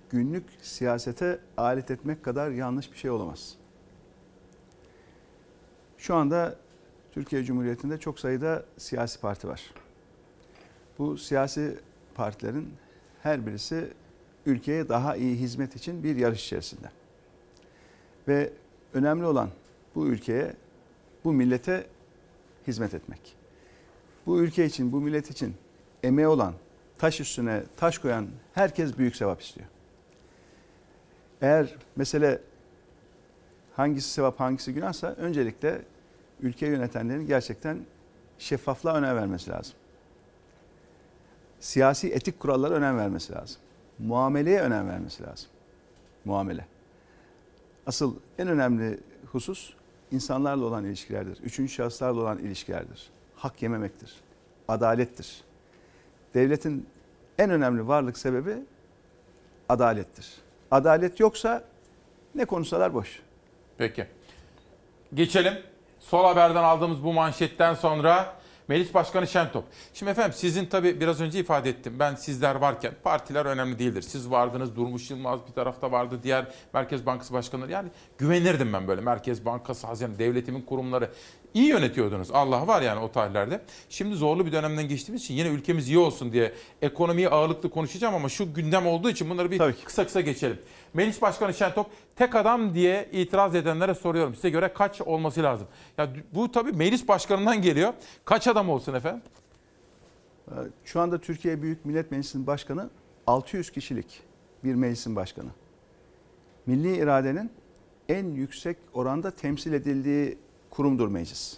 [0.10, 3.56] günlük siyasete alet etmek kadar yanlış bir şey olamaz.
[5.98, 6.56] Şu anda
[7.12, 9.74] Türkiye Cumhuriyeti'nde çok sayıda siyasi parti var.
[11.00, 11.80] Bu siyasi
[12.16, 12.74] partilerin
[13.24, 13.94] her birisi
[14.46, 16.90] ülkeye daha iyi hizmet için bir yarış içerisinde.
[18.28, 18.54] Ve
[18.94, 19.50] önemli olan
[19.96, 20.54] bu ülkeye,
[21.24, 21.88] bu millete
[22.68, 23.36] hizmet etmek.
[24.26, 25.56] Bu ülke için, bu millet için
[26.04, 26.54] emeği olan,
[27.00, 29.68] taş üstüne taş koyan herkes büyük sevap istiyor.
[31.42, 32.42] Eğer mesele
[33.76, 35.82] hangisi sevap hangisi günahsa öncelikle
[36.40, 37.80] ülke yönetenlerin gerçekten
[38.38, 39.74] şeffaflığa önem vermesi lazım.
[41.60, 43.62] Siyasi etik kurallara önem vermesi lazım.
[44.00, 45.50] Muameleye önem vermesi lazım.
[46.26, 46.66] Muamele.
[47.86, 49.00] Asıl en önemli
[49.32, 49.74] husus
[50.12, 51.38] insanlarla olan ilişkilerdir.
[51.44, 53.10] Üçüncü şahıslarla olan ilişkilerdir.
[53.36, 54.16] Hak yememektir.
[54.68, 55.44] Adalettir.
[56.34, 56.88] Devletin
[57.38, 58.56] en önemli varlık sebebi
[59.70, 60.28] adalettir.
[60.72, 61.64] Adalet yoksa
[62.36, 63.20] ne konuşsalar boş.
[63.78, 64.06] Peki.
[65.14, 65.54] Geçelim.
[66.00, 68.39] Sol haberden aldığımız bu manşetten sonra
[68.70, 69.64] Meclis Başkanı Şentop.
[69.94, 71.94] Şimdi efendim sizin tabii biraz önce ifade ettim.
[72.00, 74.02] Ben sizler varken partiler önemli değildir.
[74.02, 77.72] Siz vardınız, Durmuş Yılmaz bir tarafta vardı, diğer Merkez Bankası Başkanları.
[77.72, 79.02] Yani güvenirdim ben böyle.
[79.02, 81.10] Merkez Bankası, Hazine, devletimin kurumları.
[81.54, 82.32] iyi yönetiyordunuz.
[82.32, 83.62] Allah var yani o tarihlerde.
[83.90, 88.30] Şimdi zorlu bir dönemden geçtiğimiz için yine ülkemiz iyi olsun diye ekonomiyi ağırlıklı konuşacağım ama
[88.30, 90.60] şu gündem olduğu için bunları bir kısa kısa geçelim.
[90.94, 94.36] Meclis Başkanı Şentop tek adam diye itiraz edenlere soruyorum.
[94.36, 95.68] Size göre kaç olması lazım?
[95.98, 97.94] Ya bu tabii meclis başkanından geliyor.
[98.26, 99.22] Kaç adam olsun efendim?
[100.86, 102.90] Şu anda Türkiye Büyük Millet Meclisi'nin başkanı
[103.28, 104.22] 600 kişilik
[104.64, 105.50] bir meclisin başkanı.
[106.66, 107.52] Milli iradenin
[108.10, 110.38] en yüksek oranda temsil edildiği
[110.70, 111.58] kurumdur meclis.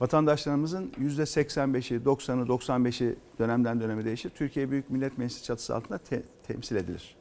[0.00, 4.30] Vatandaşlarımızın %85'i, 90'ı, 95'i dönemden döneme değişir.
[4.30, 7.16] Türkiye Büyük Millet Meclisi çatısı altında te- temsil edilir.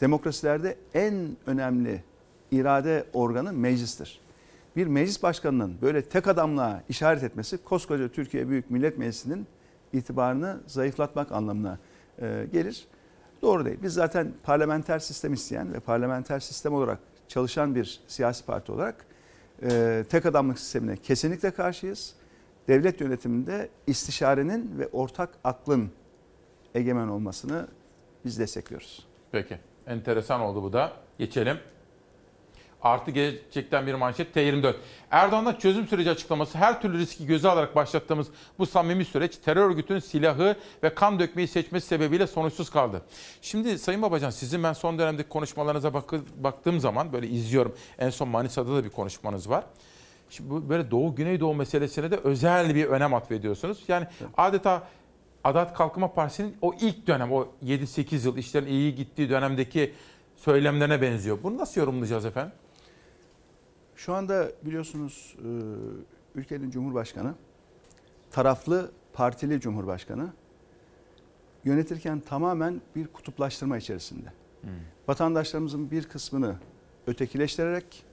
[0.00, 2.02] Demokrasilerde en önemli
[2.50, 4.20] irade organı meclistir.
[4.76, 9.46] Bir meclis başkanının böyle tek adamla işaret etmesi koskoca Türkiye Büyük Millet Meclisi'nin
[9.92, 11.78] itibarını zayıflatmak anlamına
[12.18, 12.86] e, gelir.
[13.42, 13.78] Doğru değil.
[13.82, 16.98] Biz zaten parlamenter sistem isteyen ve parlamenter sistem olarak
[17.28, 19.06] çalışan bir siyasi parti olarak
[19.62, 22.14] e, tek adamlık sistemine kesinlikle karşıyız.
[22.68, 25.90] Devlet yönetiminde istişarenin ve ortak aklın
[26.74, 27.66] egemen olmasını
[28.24, 29.06] biz destekliyoruz.
[29.32, 29.69] Peki.
[29.90, 30.92] Enteresan oldu bu da.
[31.18, 31.58] Geçelim.
[32.82, 34.74] Artı gelecekten bir manşet T24.
[35.10, 38.26] Erdoğan'dan çözüm süreci açıklaması her türlü riski göze alarak başlattığımız
[38.58, 43.02] bu samimi süreç terör örgütünün silahı ve kan dökmeyi seçmesi sebebiyle sonuçsuz kaldı.
[43.42, 47.74] Şimdi Sayın Babacan sizin ben son dönemdeki konuşmalarınıza bakı, baktığım zaman böyle izliyorum.
[47.98, 49.64] En son Manisa'da da bir konuşmanız var.
[50.30, 53.82] Şimdi bu böyle Doğu Güneydoğu meselesine de özel bir önem atfediyorsunuz.
[53.88, 54.06] Yani
[54.36, 54.82] adeta
[55.44, 59.94] Adalet Kalkınma Partisi'nin o ilk dönem o 7-8 yıl işlerin iyi gittiği dönemdeki
[60.36, 61.38] söylemlerine benziyor.
[61.42, 62.52] Bunu nasıl yorumlayacağız efendim?
[63.96, 65.48] Şu anda biliyorsunuz e,
[66.38, 67.34] ülkenin cumhurbaşkanı,
[68.30, 70.32] taraflı partili cumhurbaşkanı
[71.64, 74.32] yönetirken tamamen bir kutuplaştırma içerisinde.
[75.08, 76.56] Vatandaşlarımızın bir kısmını
[77.06, 78.04] ötekileştirerek,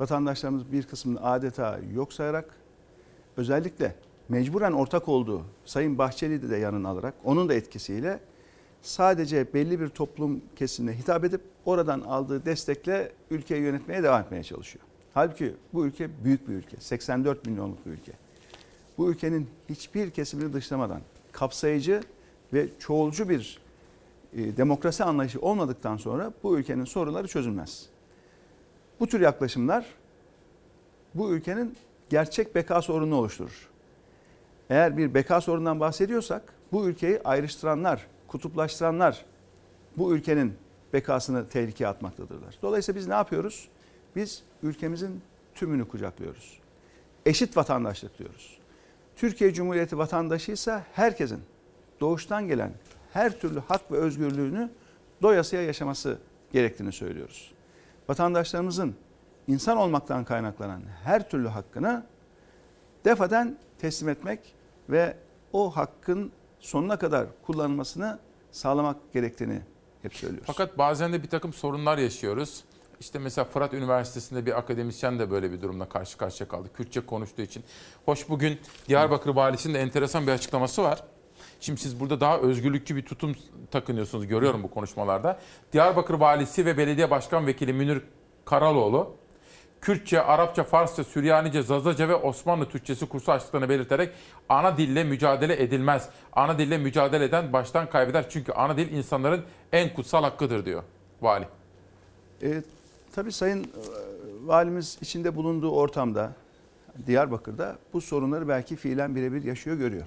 [0.00, 2.54] vatandaşlarımız bir kısmını adeta yok sayarak,
[3.36, 3.94] özellikle
[4.28, 8.20] mecburen ortak olduğu Sayın Bahçeli'yi de yanına alarak, onun da etkisiyle
[8.82, 14.84] sadece belli bir toplum kesimine hitap edip oradan aldığı destekle ülkeyi yönetmeye devam etmeye çalışıyor.
[15.14, 16.76] Halbuki bu ülke büyük bir ülke.
[16.76, 18.12] 84 milyonluk bir ülke.
[18.98, 21.00] Bu ülkenin hiçbir kesimini dışlamadan
[21.32, 22.00] kapsayıcı
[22.52, 23.58] ve çoğulcu bir
[24.32, 27.86] e, demokrasi anlayışı olmadıktan sonra bu ülkenin sorunları çözülmez.
[29.00, 29.86] Bu tür yaklaşımlar
[31.14, 31.76] bu ülkenin
[32.10, 33.68] gerçek beka sorununu oluşturur.
[34.70, 36.42] Eğer bir beka sorundan bahsediyorsak
[36.72, 39.24] bu ülkeyi ayrıştıranlar, kutuplaştıranlar
[39.96, 40.54] bu ülkenin
[40.92, 42.58] bekasını tehlikeye atmaktadırlar.
[42.62, 43.68] Dolayısıyla biz ne yapıyoruz?
[44.16, 45.22] Biz ülkemizin
[45.54, 46.58] tümünü kucaklıyoruz.
[47.26, 48.58] Eşit vatandaşlık diyoruz.
[49.16, 51.40] Türkiye Cumhuriyeti vatandaşıysa herkesin
[52.00, 52.72] doğuştan gelen
[53.12, 54.70] her türlü hak ve özgürlüğünü
[55.22, 56.18] doyasıya yaşaması
[56.52, 57.52] gerektiğini söylüyoruz.
[58.08, 58.94] Vatandaşlarımızın
[59.46, 62.06] insan olmaktan kaynaklanan her türlü hakkını
[63.04, 64.54] defaten teslim etmek
[64.88, 65.16] ve
[65.52, 68.18] o hakkın sonuna kadar kullanılmasını
[68.52, 69.60] sağlamak gerektiğini
[70.02, 70.46] hep söylüyoruz.
[70.46, 72.64] Fakat bazen de bir takım sorunlar yaşıyoruz.
[73.00, 76.68] İşte mesela Fırat Üniversitesi'nde bir akademisyen de böyle bir durumla karşı karşıya kaldı.
[76.76, 77.64] Kürtçe konuştuğu için.
[78.04, 78.58] Hoş bugün
[78.88, 81.04] Diyarbakır Valisi'nin de enteresan bir açıklaması var.
[81.60, 83.34] Şimdi siz burada daha özgürlükçü bir tutum
[83.70, 85.40] takınıyorsunuz görüyorum bu konuşmalarda.
[85.72, 88.02] Diyarbakır Valisi ve Belediye Başkan Vekili Münir
[88.44, 89.14] Karaloğlu
[89.80, 94.12] Kürtçe, Arapça, Farsça, Süryanice, Zazaca ve Osmanlı Türkçesi kursu açtıklarını belirterek
[94.48, 96.08] ana dille mücadele edilmez.
[96.32, 98.30] Ana dille mücadele eden baştan kaybeder.
[98.30, 100.82] Çünkü ana dil insanların en kutsal hakkıdır diyor
[101.20, 101.48] vali.
[102.42, 102.62] E,
[103.14, 103.66] tabii Sayın e,
[104.46, 106.32] Valimiz içinde bulunduğu ortamda
[107.06, 110.06] Diyarbakır'da bu sorunları belki fiilen birebir yaşıyor görüyor.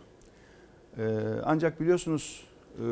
[0.98, 1.04] E,
[1.46, 2.86] ancak biliyorsunuz e,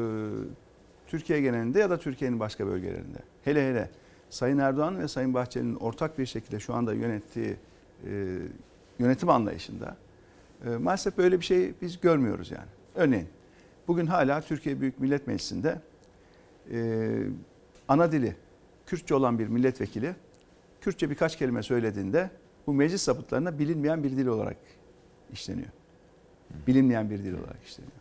[1.08, 3.90] Türkiye genelinde ya da Türkiye'nin başka bölgelerinde hele hele
[4.30, 7.56] Sayın Erdoğan ve Sayın Bahçeli'nin ortak bir şekilde şu anda yönettiği
[8.06, 8.38] e,
[9.00, 9.96] yönetim anlayışında
[10.66, 12.70] e, maalesef böyle bir şey biz görmüyoruz yani.
[12.96, 13.28] Örneğin
[13.88, 15.82] bugün hala Türkiye Büyük Millet Meclisi'nde
[16.72, 17.10] e,
[17.88, 18.36] ana dili
[18.86, 20.16] Kürtçe olan bir milletvekili
[20.82, 22.30] Kürtçe birkaç kelime söylediğinde
[22.68, 24.58] bu meclis sapıtlarına bilinmeyen bir dil olarak
[25.34, 25.70] işleniyor.
[26.68, 27.94] Bilinmeyen bir dil olarak işleniyor.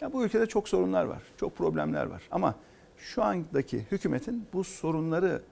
[0.00, 2.22] Ya bu ülkede çok sorunlar var, çok problemler var.
[2.30, 2.54] Ama
[2.96, 5.42] şu andaki hükümetin bu sorunları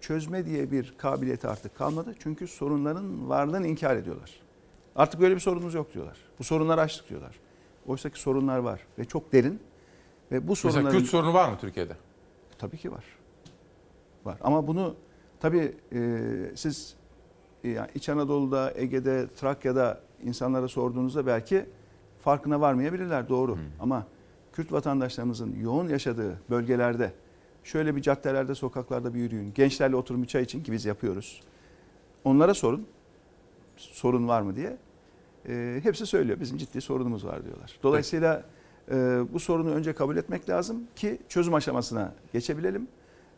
[0.00, 2.14] çözme diye bir kabiliyeti artık kalmadı.
[2.18, 4.40] Çünkü sorunların varlığını inkar ediyorlar.
[4.96, 6.16] Artık böyle bir sorunumuz yok diyorlar.
[6.38, 7.40] Bu sorunları açtık diyorlar.
[7.86, 9.60] Oysa ki sorunlar var ve çok derin.
[10.32, 10.84] Ve bu sorunların...
[10.84, 11.96] Mesela Kürt sorunu var mı Türkiye'de?
[12.58, 13.04] Tabii ki var.
[14.24, 14.38] Var.
[14.40, 14.94] Ama bunu
[15.40, 16.20] tabii e,
[16.54, 16.96] siz
[17.64, 21.66] e, yani İç Anadolu'da, Ege'de, Trakya'da insanlara sorduğunuzda belki
[22.20, 23.54] farkına varmayabilirler doğru.
[23.54, 23.62] Hmm.
[23.80, 24.06] Ama
[24.52, 27.12] Kürt vatandaşlarımızın yoğun yaşadığı bölgelerde
[27.68, 29.54] şöyle bir caddelerde, sokaklarda bir yürüyün.
[29.54, 31.40] Gençlerle oturun bir çay için ki biz yapıyoruz.
[32.24, 32.86] Onlara sorun.
[33.76, 34.76] Sorun var mı diye.
[35.48, 36.40] E, hepsi söylüyor.
[36.40, 37.78] Bizim ciddi sorunumuz var diyorlar.
[37.82, 38.44] Dolayısıyla
[38.90, 38.94] e,
[39.32, 42.88] bu sorunu önce kabul etmek lazım ki çözüm aşamasına geçebilelim.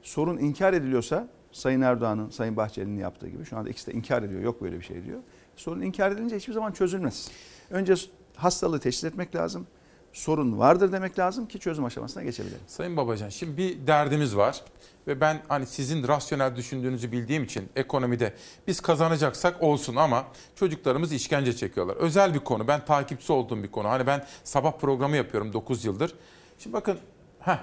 [0.02, 4.40] Sorun inkar ediliyorsa Sayın Erdoğan'ın, Sayın Bahçeli'nin yaptığı gibi şu anda ikisi de inkar ediyor.
[4.40, 5.18] Yok böyle bir şey diyor.
[5.56, 7.30] Sorun inkar edilince hiçbir zaman çözülmez.
[7.70, 7.94] Önce
[8.36, 9.66] hastalığı teşhis etmek lazım
[10.12, 12.60] sorun vardır demek lazım ki çözüm aşamasına geçebilelim.
[12.66, 14.62] Sayın Babacan şimdi bir derdimiz var
[15.06, 18.34] ve ben hani sizin rasyonel düşündüğünüzü bildiğim için ekonomide
[18.66, 20.24] biz kazanacaksak olsun ama
[20.56, 21.96] çocuklarımız işkence çekiyorlar.
[21.96, 23.88] Özel bir konu ben takipçisi olduğum bir konu.
[23.88, 26.14] Hani ben sabah programı yapıyorum 9 yıldır.
[26.58, 26.98] Şimdi bakın
[27.40, 27.58] heh,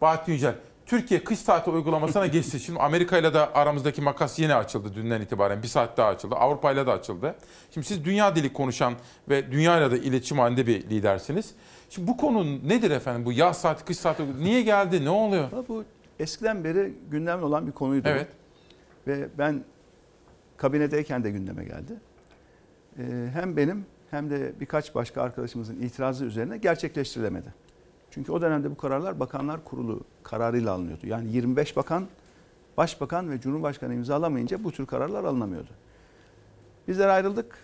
[0.00, 0.54] Bahattin Yücel
[0.86, 2.60] Türkiye kış saati uygulamasına geçti.
[2.60, 5.62] Şimdi Amerika ile de aramızdaki makas yine açıldı dünden itibaren.
[5.62, 6.34] Bir saat daha açıldı.
[6.34, 7.34] Avrupa ile de açıldı.
[7.74, 8.94] Şimdi siz dünya dili konuşan
[9.28, 11.54] ve dünya ile de iletişim halinde bir lidersiniz.
[11.90, 13.24] Şimdi bu konu nedir efendim?
[13.24, 15.04] Bu yaz saati, kış saati niye geldi?
[15.04, 15.48] Ne oluyor?
[15.68, 15.84] Bu
[16.18, 18.08] eskiden beri gündemde olan bir konuydu.
[18.08, 18.28] Evet.
[19.06, 19.64] Ve ben
[20.56, 21.92] kabinedeyken de gündeme geldi.
[22.98, 23.02] Ee,
[23.32, 27.54] hem benim hem de birkaç başka arkadaşımızın itirazı üzerine gerçekleştirilemedi.
[28.10, 31.06] Çünkü o dönemde bu kararlar Bakanlar Kurulu kararıyla alınıyordu.
[31.06, 32.06] Yani 25 bakan,
[32.76, 35.70] başbakan ve cumhurbaşkanı imzalamayınca bu tür kararlar alınamıyordu.
[36.88, 37.58] Bizler ayrıldık.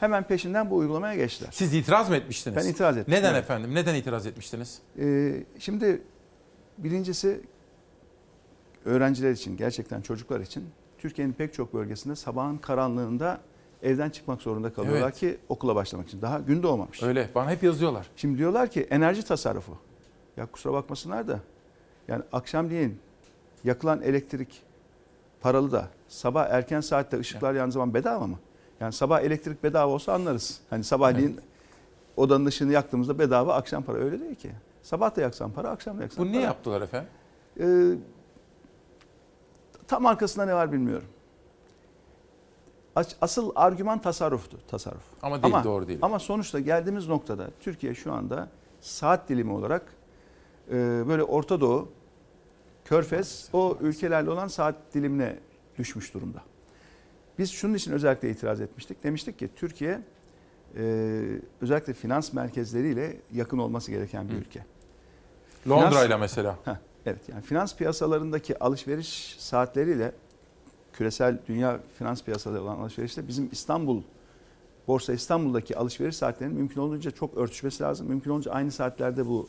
[0.00, 1.50] Hemen peşinden bu uygulamaya geçtiler.
[1.52, 2.56] Siz itiraz mı etmiştiniz?
[2.56, 3.14] Ben itiraz ettim.
[3.14, 3.44] Neden evet.
[3.44, 3.74] efendim?
[3.74, 4.78] Neden itiraz etmiştiniz?
[4.98, 6.02] Ee, şimdi
[6.78, 7.40] birincisi
[8.84, 10.64] öğrenciler için, gerçekten çocuklar için
[10.98, 13.40] Türkiye'nin pek çok bölgesinde sabahın karanlığında
[13.82, 15.16] evden çıkmak zorunda kalıyorlar evet.
[15.16, 16.22] ki okula başlamak için.
[16.22, 17.02] Daha gün doğmamış.
[17.02, 17.30] Öyle.
[17.34, 18.10] Bana hep yazıyorlar.
[18.16, 19.78] Şimdi diyorlar ki enerji tasarrufu.
[20.36, 21.40] Ya kusura bakmasınlar da
[22.08, 22.98] yani akşamleyin
[23.64, 24.62] yakılan elektrik
[25.40, 28.38] paralı da sabah erken saatte ışıklar yandığı zaman bedava mı?
[28.80, 30.60] Yani sabah elektrik bedava olsa anlarız.
[30.70, 31.44] Hani sabahleyin evet.
[32.16, 34.50] odanın ışığını yaktığımızda bedava akşam para öyle değil ki.
[34.82, 36.32] Sabah da yaksan para, akşam da yaksan Bu para.
[36.32, 37.08] niye yaptılar efendim?
[37.60, 37.92] Ee,
[39.88, 41.08] tam arkasında ne var bilmiyorum.
[43.20, 44.58] Asıl argüman tasarruftu.
[44.68, 45.02] Tasarruf.
[45.22, 45.98] Ama değil, ama, doğru değil.
[46.02, 48.48] Ama sonuçta geldiğimiz noktada Türkiye şu anda
[48.80, 49.82] saat dilimi olarak
[50.68, 50.72] e,
[51.08, 51.88] böyle Orta Doğu,
[52.84, 55.38] Körfez o ülkelerle olan saat dilimine
[55.78, 56.42] düşmüş durumda.
[57.38, 59.04] Biz şunun için özellikle itiraz etmiştik.
[59.04, 60.00] Demiştik ki Türkiye
[60.76, 60.82] e,
[61.60, 64.64] özellikle finans merkezleriyle yakın olması gereken bir ülke.
[65.68, 66.58] Londra ile mesela.
[66.64, 66.76] Heh,
[67.06, 70.12] Evet yani finans piyasalarındaki alışveriş saatleriyle
[70.92, 74.02] küresel dünya finans piyasaları olan alışverişte bizim İstanbul
[74.88, 78.06] Borsa İstanbul'daki alışveriş saatlerinin mümkün olduğunca çok örtüşmesi lazım.
[78.08, 79.48] Mümkün olunca aynı saatlerde bu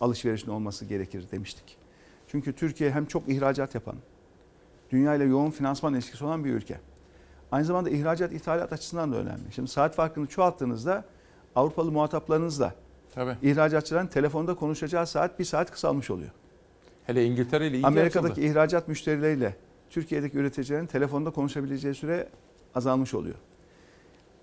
[0.00, 1.76] alışverişin olması gerekir demiştik.
[2.28, 3.96] Çünkü Türkiye hem çok ihracat yapan,
[4.90, 6.80] dünya ile yoğun finansman ilişkisi olan bir ülke.
[7.54, 9.52] Aynı zamanda ihracat ithalat açısından da önemli.
[9.54, 11.04] Şimdi saat farkını çoğalttığınızda
[11.56, 12.74] Avrupalı muhataplarınızla
[13.14, 13.36] Tabii.
[13.42, 16.30] ihracatçıların telefonda konuşacağı saat bir saat kısalmış oluyor.
[17.06, 18.46] Hele İngiltere ile Amerika'daki açıldı.
[18.46, 19.56] ihracat müşterileriyle
[19.90, 22.28] Türkiye'deki üreticilerin telefonda konuşabileceği süre
[22.74, 23.36] azalmış oluyor.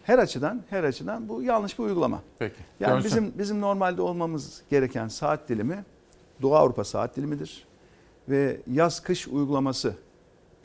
[0.04, 2.22] Her açıdan, her açıdan bu yanlış bir uygulama.
[2.40, 2.56] Peki.
[2.80, 3.06] Yani Dönsün.
[3.06, 5.86] bizim bizim normalde olmamız gereken saat dilimi
[6.42, 7.66] Doğu Avrupa saat dilimidir
[8.30, 9.96] ve yaz kış uygulaması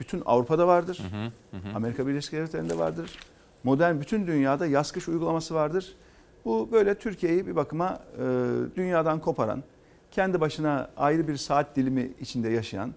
[0.00, 1.02] bütün Avrupa'da vardır.
[1.10, 1.16] Hı
[1.56, 1.76] hı, hı.
[1.76, 3.18] Amerika Birleşik Devletleri'nde vardır.
[3.64, 5.96] Modern bütün dünyada yaz kış uygulaması vardır.
[6.44, 8.24] Bu böyle Türkiye'yi bir bakıma e,
[8.76, 9.62] dünyadan koparan,
[10.10, 12.94] kendi başına ayrı bir saat dilimi içinde yaşayan,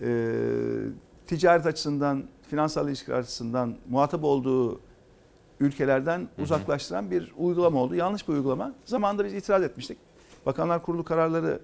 [0.00, 0.32] e,
[1.26, 4.80] ticaret açısından, finansal ilişkiler açısından muhatap olduğu
[5.60, 7.94] ülkelerden uzaklaştıran bir uygulama oldu.
[7.94, 8.72] Yanlış bir uygulama.
[8.84, 9.98] Zamanında biz itiraz etmiştik.
[10.46, 11.60] Bakanlar Kurulu kararları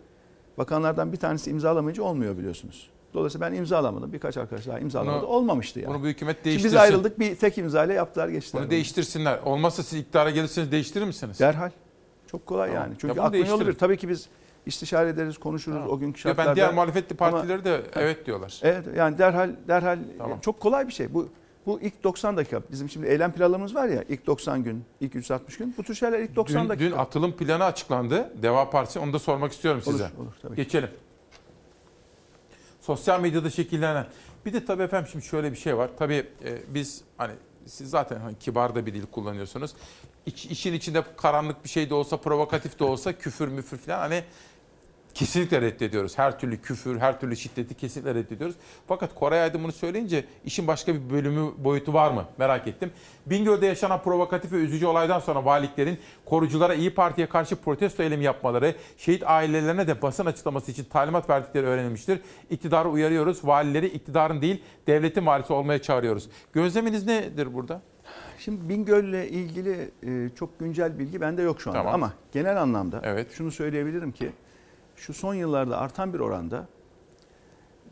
[0.59, 2.91] bakanlardan bir tanesi imzalamayınca olmuyor biliyorsunuz.
[3.15, 4.13] Dolayısıyla ben imzalamadım.
[4.13, 5.23] Birkaç arkadaş daha imzalamadı.
[5.23, 5.95] Bunu- Olmamıştı yani.
[5.95, 6.77] Bunu bu hükümet Şimdi değiştirsin.
[6.77, 7.19] biz ayrıldık.
[7.19, 8.63] Bir tek imzayla yaptılar geçtiler.
[8.63, 9.39] Bunu değiştirsinler.
[9.45, 11.41] Olmazsa siz iktidara gelirseniz değiştirir misiniz?
[11.41, 11.71] Derhal.
[12.27, 12.83] Çok kolay Tamam.
[12.83, 12.93] yani.
[12.93, 13.73] Ya Çünkü bunu aklın yolu bir.
[13.73, 14.29] Tabii ki biz
[14.67, 16.49] istişare ederiz, konuşuruz o günkü Ya şartlarda.
[16.51, 18.61] ben diğer muhalefetli Ama- partileri de evet diyorlar.
[18.63, 20.41] Evet yani derhal derhal Tamam.
[20.41, 21.15] çok kolay bir şey.
[21.15, 21.29] Bu
[21.67, 22.61] bu ilk 90 dakika.
[22.71, 25.75] Bizim şimdi eylem planlarımız var ya ilk 90 gün, ilk 360 gün.
[25.79, 26.85] Bu tür şeyler ilk 90 Dün, dakika.
[26.91, 28.33] dün atılım planı açıklandı.
[28.43, 30.05] Deva Partisi onu da sormak istiyorum Olur, size.
[30.19, 30.89] olur, tabii ki.
[32.83, 34.07] Sosyal medyada şekillenen.
[34.47, 35.91] Bir de tabii efendim şimdi şöyle bir şey var.
[35.99, 37.33] Tabii e, biz hani
[37.67, 39.75] siz zaten hani kibar da bir dil kullanıyorsunuz.
[40.27, 44.25] İç, işin içinde karanlık bir şey de olsa, provokatif de olsa küfür müfür falan hani
[45.15, 46.19] kesinlikle reddediyoruz.
[46.19, 48.57] Her türlü küfür, her türlü şiddeti kesinlikle reddediyoruz.
[48.89, 52.25] Fakat Koray Aydın bunu söyleyince işin başka bir bölümü, boyutu var mı?
[52.39, 52.91] Merak ettim.
[53.27, 58.75] Bingöl'de yaşanan provokatif ve üzücü olaydan sonra valiliklerin koruculara İyi Parti'ye karşı protesto eylemi yapmaları,
[58.97, 62.21] şehit ailelerine de basın açıklaması için talimat verdikleri öğrenilmiştir.
[62.51, 63.47] İktidarı uyarıyoruz.
[63.47, 66.29] Valileri iktidarın değil, devletin valisi olmaya çağırıyoruz.
[66.53, 67.83] Gözleminiz nedir burada?
[68.39, 71.95] Şimdi Bingöl'le ilgili e, çok güncel bilgi bende yok şu anda Tamam.
[71.95, 73.27] ama genel anlamda Evet.
[73.33, 74.31] şunu söyleyebilirim ki
[75.03, 76.67] şu son yıllarda artan bir oranda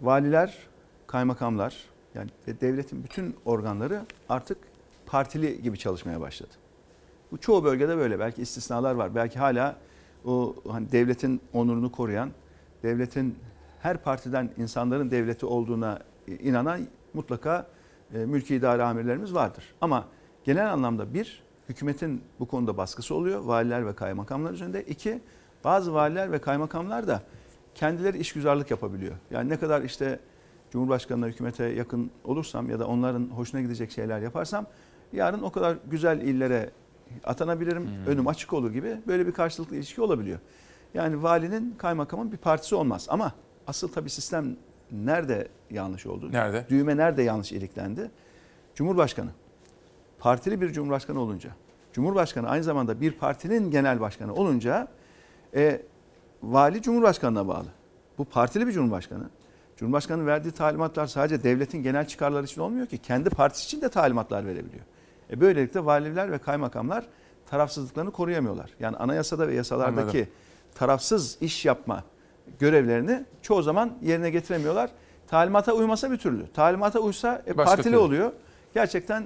[0.01, 0.59] valiler,
[1.07, 1.85] kaymakamlar
[2.15, 2.31] yani
[2.61, 4.59] devletin bütün organları artık
[5.07, 6.51] partili gibi çalışmaya başladı.
[7.33, 8.19] Bu çoğu bölgede böyle.
[8.19, 9.15] Belki istisnalar var.
[9.15, 9.77] Belki hala
[10.25, 12.31] o hani devletin onurunu koruyan,
[12.83, 13.39] devletin
[13.81, 16.81] her partiden insanların devleti olduğuna inanan
[17.15, 17.67] mutlaka
[18.15, 19.65] e, mülki idare amirlerimiz vardır.
[19.81, 20.07] Ama
[20.45, 24.83] genel anlamda bir, hükümetin bu konuda baskısı oluyor valiler ve kaymakamlar üzerinde.
[24.85, 25.21] İki,
[25.65, 27.23] bazı valiler ve kaymakamlar da
[27.75, 29.15] kendileri işgüzarlık yapabiliyor.
[29.31, 30.21] Yani ne kadar işte
[30.71, 34.67] Cumhurbaşkanı'na, hükümete yakın olursam ya da onların hoşuna gidecek şeyler yaparsam
[35.13, 36.71] yarın o kadar güzel illere
[37.25, 40.39] atanabilirim, önüm açık olur gibi böyle bir karşılıklı ilişki olabiliyor.
[40.95, 43.33] Yani valinin, kaymakamın bir partisi olmaz ama
[43.67, 44.57] asıl tabii sistem
[44.93, 46.33] nerede yanlış oldu?
[46.33, 46.67] Nerede?
[46.69, 48.11] Düğme nerede yanlış iliklendi?
[48.75, 49.31] Cumhurbaşkanı.
[50.19, 51.51] Partili bir cumhurbaşkanı olunca,
[51.93, 54.89] Cumhurbaşkanı aynı zamanda bir partinin genel başkanı olunca
[55.55, 55.83] e,
[56.43, 57.67] vali Cumhurbaşkanı'na bağlı.
[58.19, 59.25] Bu partili bir cumhurbaşkanı.
[59.77, 62.99] Cumhurbaşkanının verdiği talimatlar sadece devletin genel çıkarları için olmuyor ki.
[62.99, 64.85] Kendi partisi için de talimatlar verebiliyor.
[65.31, 67.05] E böylelikle valiler ve kaymakamlar
[67.51, 68.71] tarafsızlıklarını koruyamıyorlar.
[68.81, 70.33] Yani anayasada ve yasalardaki Anladım.
[70.75, 72.05] tarafsız iş yapma
[72.59, 74.91] görevlerini çoğu zaman yerine getiremiyorlar.
[75.29, 76.47] Talimata uymasa bir türlü.
[76.53, 77.97] Talimata uysa e, Başka partili türlü.
[77.99, 78.33] oluyor.
[78.75, 79.23] Gerçekten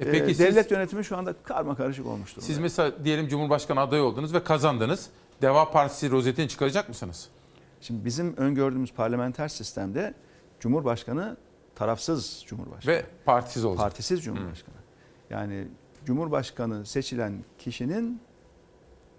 [0.00, 2.46] E e, peki siz- devlet yönetimi şu anda karma karışık olmuş durumda.
[2.46, 5.10] Siz mesela diyelim Cumhurbaşkanı adayı oldunuz ve kazandınız.
[5.42, 7.28] Deva Partisi rozetini çıkaracak mısınız?
[7.80, 10.14] Şimdi bizim öngördüğümüz parlamenter sistemde
[10.60, 11.36] Cumhurbaşkanı
[11.74, 12.94] tarafsız Cumhurbaşkanı.
[12.94, 13.82] Ve partisiz olacak.
[13.84, 14.74] Partisiz Cumhurbaşkanı.
[15.30, 15.68] Yani
[16.04, 18.20] Cumhurbaşkanı seçilen kişinin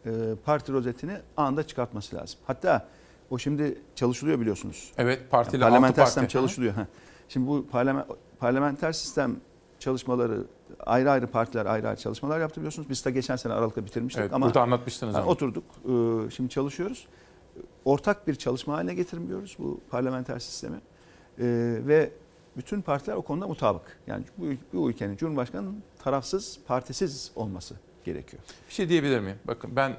[0.06, 0.11] e,
[0.45, 2.39] parti rozetini anında çıkartması lazım.
[2.45, 2.88] Hatta
[3.30, 4.91] o şimdi çalışılıyor biliyorsunuz.
[4.98, 6.11] Evet, partili Yani parlamenter altı parti.
[6.11, 6.73] sistem çalışılıyor.
[6.73, 6.88] Ha.
[7.30, 8.06] Şimdi bu parlamen,
[8.39, 9.35] parlamenter sistem
[9.80, 10.44] çalışmaları
[10.85, 12.89] ayrı ayrı partiler ayrı ayrı çalışmalar yaptı biliyorsunuz.
[12.89, 15.31] Biz de geçen sene Aralık'ta bitirmiştik Evet, ama burada anlatmıştınız Ha, ama.
[15.31, 15.64] oturduk.
[15.85, 17.07] Ee, Şimdi çalışıyoruz.
[17.85, 20.77] Ortak bir çalışma haline getirmiyoruz bu parlamenter sistemi.
[21.39, 21.44] Ee,
[21.88, 22.11] ve
[22.57, 23.99] bütün partiler o konuda mutabık.
[24.07, 28.44] Yani bu, bu ülkenin Cumhurbaşkanı'nın tarafsız, partisiz olması gerekiyor.
[28.69, 29.38] Bir şey diyebilir miyim?
[29.48, 29.98] Bakın ben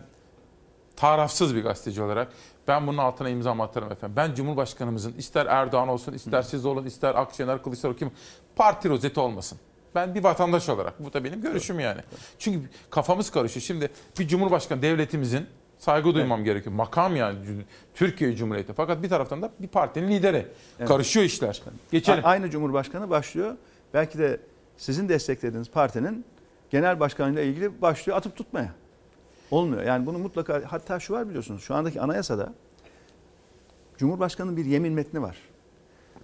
[0.96, 2.32] tarafsız bir gazeteci olarak
[2.68, 4.16] ben bunun altına imza atarım efendim.
[4.16, 8.10] Ben Cumhurbaşkanımızın ister Erdoğan olsun, ister siz olun, ister Akşener, Kılıçdaroğlu kim
[8.56, 9.58] parti rozeti olmasın.
[9.98, 12.00] Ben bir vatandaş olarak bu da benim görüşüm yani.
[12.38, 13.62] Çünkü kafamız karışıyor.
[13.62, 15.46] Şimdi bir Cumhurbaşkanı devletimizin
[15.78, 16.74] Saygı duymam gerekiyor.
[16.74, 17.38] Makam yani
[17.94, 18.72] Türkiye Cumhuriyeti.
[18.72, 20.46] Fakat bir taraftan da bir partinin lideri.
[20.78, 20.88] Evet.
[20.88, 21.62] Karışıyor işler.
[21.92, 22.24] Geçelim.
[22.24, 23.56] A- Aynı Cumhurbaşkanı başlıyor.
[23.94, 24.40] Belki de
[24.76, 26.24] sizin desteklediğiniz partinin
[26.70, 28.72] genel başkanıyla ilgili başlıyor atıp tutmaya.
[29.50, 29.82] Olmuyor.
[29.82, 31.62] Yani bunu mutlaka hatta şu var biliyorsunuz.
[31.62, 32.54] Şu andaki anayasada
[33.96, 35.36] Cumhurbaşkanı'nın bir yemin metni var.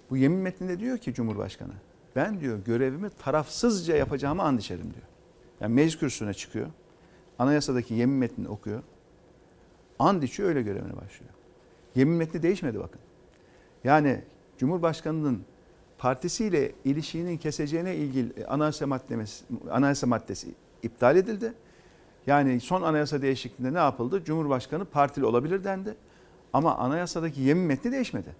[0.09, 1.73] Bu yemin metninde diyor ki Cumhurbaşkanı
[2.15, 5.05] ben diyor görevimi tarafsızca yapacağımı and içerim diyor.
[5.61, 6.67] Yani meclis kürsüsüne çıkıyor.
[7.39, 8.83] Anayasadaki yemin metnini okuyor.
[9.99, 11.33] And içiyor öyle görevine başlıyor.
[11.95, 13.01] Yemin metni değişmedi bakın.
[13.83, 14.21] Yani
[14.57, 15.43] Cumhurbaşkanı'nın
[15.97, 20.47] partisiyle ilişiğinin keseceğine ilgili anayasa maddesi, anayasa maddesi
[20.83, 21.53] iptal edildi.
[22.27, 24.23] Yani son anayasa değişikliğinde ne yapıldı?
[24.23, 25.95] Cumhurbaşkanı partili olabilir dendi.
[26.53, 28.35] Ama anayasadaki yemin metni değişmedi.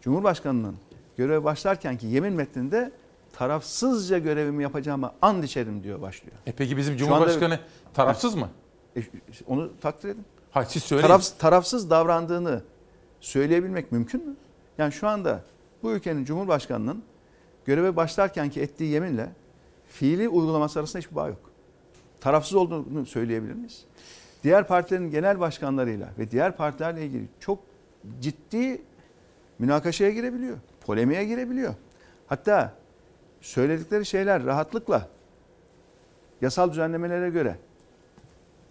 [0.00, 0.76] Cumhurbaşkanının
[1.16, 2.92] göreve başlarkenki yemin metninde
[3.34, 6.36] tarafsızca görevimi yapacağıma and içerim diyor başlıyor.
[6.46, 7.58] E peki bizim Şu anda- Cumhurbaşkanı
[7.94, 8.48] tarafsız mı?
[8.96, 9.00] E,
[9.46, 10.24] onu takdir edin.
[10.50, 11.08] Hayır siz söyleyin.
[11.08, 12.62] Taraf, tarafsız davrandığını
[13.20, 14.36] söyleyebilmek mümkün mü?
[14.78, 15.40] Yani şu anda
[15.82, 17.02] bu ülkenin Cumhurbaşkanı'nın
[17.64, 19.28] göreve başlarkenki ettiği yeminle
[19.88, 21.50] fiili uygulaması arasında hiçbir bağ yok.
[22.20, 23.84] Tarafsız olduğunu söyleyebilir miyiz?
[24.44, 27.58] Diğer partilerin genel başkanlarıyla ve diğer partilerle ilgili çok
[28.20, 28.82] ciddi
[29.58, 30.56] münakaşaya girebiliyor.
[30.80, 31.74] Polemiğe girebiliyor.
[32.26, 32.74] Hatta
[33.44, 35.08] söyledikleri şeyler rahatlıkla
[36.40, 37.56] yasal düzenlemelere göre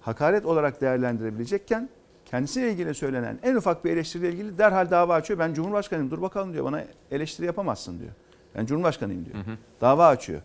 [0.01, 1.89] hakaret olarak değerlendirebilecekken
[2.25, 5.39] kendisiyle ilgili söylenen en ufak bir eleştiriyle ilgili derhal dava açıyor.
[5.39, 8.11] Ben Cumhurbaşkanıyım dur bakalım diyor bana eleştiri yapamazsın diyor.
[8.55, 9.37] Ben Cumhurbaşkanıyım diyor.
[9.81, 10.41] Dava açıyor.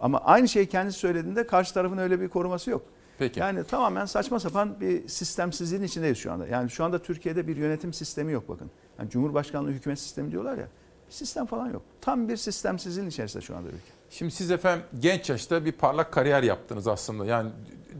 [0.00, 2.82] Ama aynı şeyi kendisi söylediğinde karşı tarafın öyle bir koruması yok.
[3.18, 3.40] Peki.
[3.40, 6.46] Yani tamamen saçma sapan bir sistemsizliğin içindeyiz şu anda.
[6.46, 8.70] Yani şu anda Türkiye'de bir yönetim sistemi yok bakın.
[8.98, 10.68] Yani Cumhurbaşkanlığı hükümet sistemi diyorlar ya.
[11.12, 11.82] Sistem falan yok.
[12.00, 13.78] Tam bir sistemsizliğin içerisinde şu anda ülke.
[14.10, 17.26] Şimdi siz efendim genç yaşta bir parlak kariyer yaptınız aslında.
[17.26, 17.50] Yani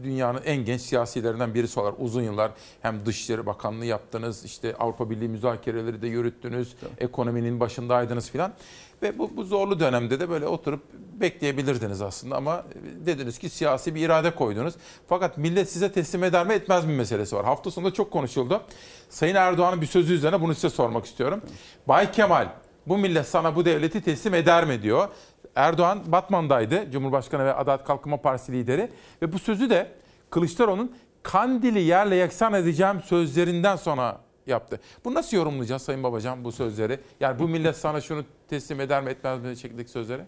[0.03, 5.29] dünyanın en genç siyasilerinden birisi olarak uzun yıllar hem Dışişleri Bakanlığı yaptınız, işte Avrupa Birliği
[5.29, 8.53] müzakereleri de yürüttünüz, ekonominin başındaydınız filan.
[9.01, 12.65] Ve bu, bu zorlu dönemde de böyle oturup bekleyebilirdiniz aslında ama
[13.05, 14.73] dediniz ki siyasi bir irade koydunuz.
[15.07, 17.45] Fakat millet size teslim eder mi etmez mi meselesi var.
[17.45, 18.61] Hafta sonunda çok konuşuldu.
[19.09, 21.41] Sayın Erdoğan'ın bir sözü üzerine bunu size sormak istiyorum.
[21.87, 25.07] Bay Kemal bu millet sana bu devleti teslim eder mi diyor.
[25.55, 26.91] Erdoğan Batman'daydı.
[26.91, 28.91] Cumhurbaşkanı ve Adalet Kalkınma Partisi lideri.
[29.21, 29.91] Ve bu sözü de
[30.29, 34.79] Kılıçdaroğlu'nun Kandil'i yerle yaksan edeceğim sözlerinden sonra yaptı.
[35.05, 36.99] Bu nasıl yorumlayacağız Sayın Babacan bu sözleri?
[37.19, 40.21] Yani bu millet sana şunu teslim eder mi etmez mi şeklindeki sözleri?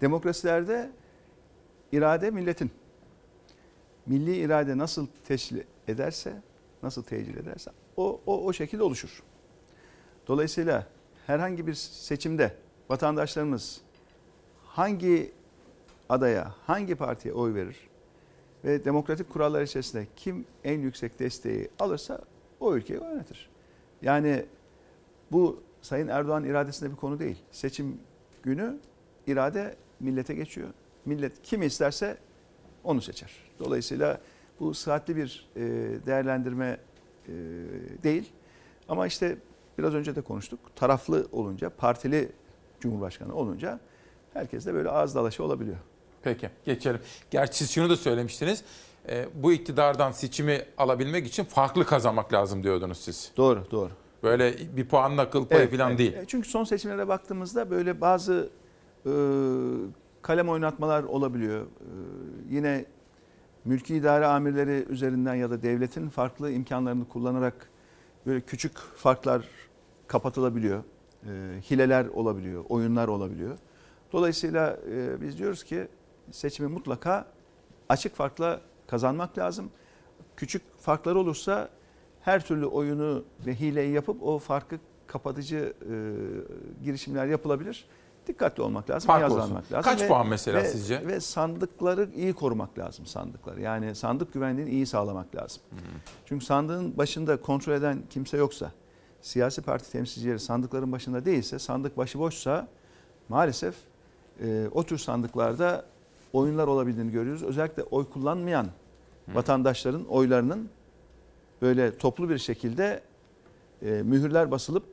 [0.00, 0.90] Demokrasilerde
[1.92, 2.70] irade milletin.
[4.06, 6.42] Milli irade nasıl teşkil ederse,
[6.82, 9.22] nasıl tecil ederse o, o, o şekilde oluşur.
[10.28, 10.86] Dolayısıyla
[11.28, 12.54] herhangi bir seçimde
[12.88, 13.80] vatandaşlarımız
[14.64, 15.32] hangi
[16.08, 17.76] adaya, hangi partiye oy verir
[18.64, 22.20] ve demokratik kurallar içerisinde kim en yüksek desteği alırsa
[22.60, 23.48] o ülkeyi yönetir.
[24.02, 24.46] Yani
[25.32, 27.36] bu Sayın Erdoğan iradesinde bir konu değil.
[27.50, 28.00] Seçim
[28.42, 28.78] günü
[29.26, 30.68] irade millete geçiyor.
[31.04, 32.16] Millet kimi isterse
[32.84, 33.30] onu seçer.
[33.58, 34.20] Dolayısıyla
[34.60, 35.60] bu sıhhatli bir e,
[36.06, 36.80] değerlendirme
[37.28, 37.32] e,
[38.02, 38.32] değil.
[38.88, 39.38] Ama işte
[39.78, 40.60] biraz önce de konuştuk.
[40.76, 42.32] Taraflı olunca, partili
[42.80, 43.80] cumhurbaşkanı olunca
[44.34, 45.76] herkes de böyle ağız dalaşı olabiliyor.
[46.22, 47.00] Peki geçelim.
[47.30, 48.64] Gerçi siz şunu da söylemiştiniz.
[49.08, 53.32] E, bu iktidardan seçimi alabilmek için farklı kazanmak lazım diyordunuz siz.
[53.36, 53.90] Doğru, doğru.
[54.22, 55.98] Böyle bir puanla kıl payı falan evet.
[55.98, 56.12] değil.
[56.12, 58.48] E, Çünkü son seçimlere baktığımızda böyle bazı
[59.06, 59.12] e,
[60.22, 61.62] kalem oynatmalar olabiliyor.
[61.62, 61.66] E,
[62.50, 62.84] yine
[63.64, 67.70] mülki idare amirleri üzerinden ya da devletin farklı imkanlarını kullanarak
[68.26, 69.44] böyle küçük farklar
[70.08, 70.82] kapatılabiliyor.
[71.24, 71.28] E,
[71.70, 73.58] hileler olabiliyor, oyunlar olabiliyor.
[74.12, 75.88] Dolayısıyla e, biz diyoruz ki
[76.30, 77.26] seçimi mutlaka
[77.88, 79.70] açık farkla kazanmak lazım.
[80.36, 81.68] Küçük farklar olursa
[82.20, 85.94] her türlü oyunu ve hileyi yapıp o farkı kapatıcı e,
[86.84, 87.86] girişimler yapılabilir.
[88.26, 89.54] Dikkatli olmak lazım, Fark iyi olsun.
[89.54, 89.82] lazım.
[89.82, 91.06] Kaç puan mesela ve, sizce?
[91.06, 93.60] Ve sandıkları iyi korumak lazım sandıkları.
[93.60, 95.62] Yani sandık güvenliğini iyi sağlamak lazım.
[96.26, 98.72] Çünkü sandığın başında kontrol eden kimse yoksa,
[99.20, 102.68] siyasi parti temsilcileri sandıkların başında değilse, sandık başıboşsa
[103.28, 103.74] maalesef
[104.42, 105.84] e, o tür sandıklarda
[106.32, 107.42] oyunlar olabildiğini görüyoruz.
[107.42, 108.66] Özellikle oy kullanmayan
[109.34, 110.68] vatandaşların oylarının
[111.62, 113.00] böyle toplu bir şekilde
[113.82, 114.84] e, mühürler basılıp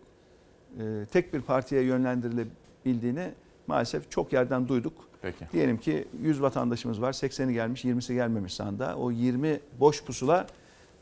[0.80, 3.32] e, tek bir partiye yönlendirilebildiğini
[3.68, 4.94] maalesef çok yerden duyduk.
[5.22, 5.46] Peki.
[5.54, 7.14] Diyelim ki 100 vatandaşımız var.
[7.14, 8.96] 80'i gelmiş, 20'si gelmemiş sandığa.
[8.96, 10.48] O 20 boş pusula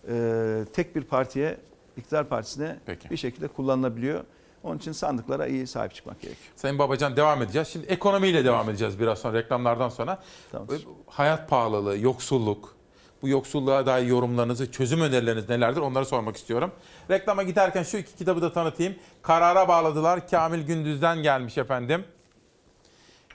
[0.08, 1.58] e, tek bir partiye,
[1.98, 3.10] iktidar partisine Peki.
[3.10, 4.24] bir şekilde kullanılabiliyor.
[4.64, 6.53] Onun için sandıklara iyi sahip çıkmak gerekiyor.
[6.56, 7.68] Sayın Babacan devam edeceğiz.
[7.68, 10.24] Şimdi ekonomiyle devam edeceğiz biraz sonra reklamlardan sonra.
[10.52, 10.88] Tamamdır.
[11.07, 12.76] Hayat pahalılığı, yoksulluk
[13.22, 16.72] Bu yoksulluğa dair yorumlarınızı, çözüm önerileriniz nelerdir onları sormak istiyorum.
[17.10, 18.95] Reklama giderken şu iki kitabı da tanıtayım.
[19.22, 20.30] Karara bağladılar.
[20.30, 22.03] Kamil Gündüz'den gelmiş efendim.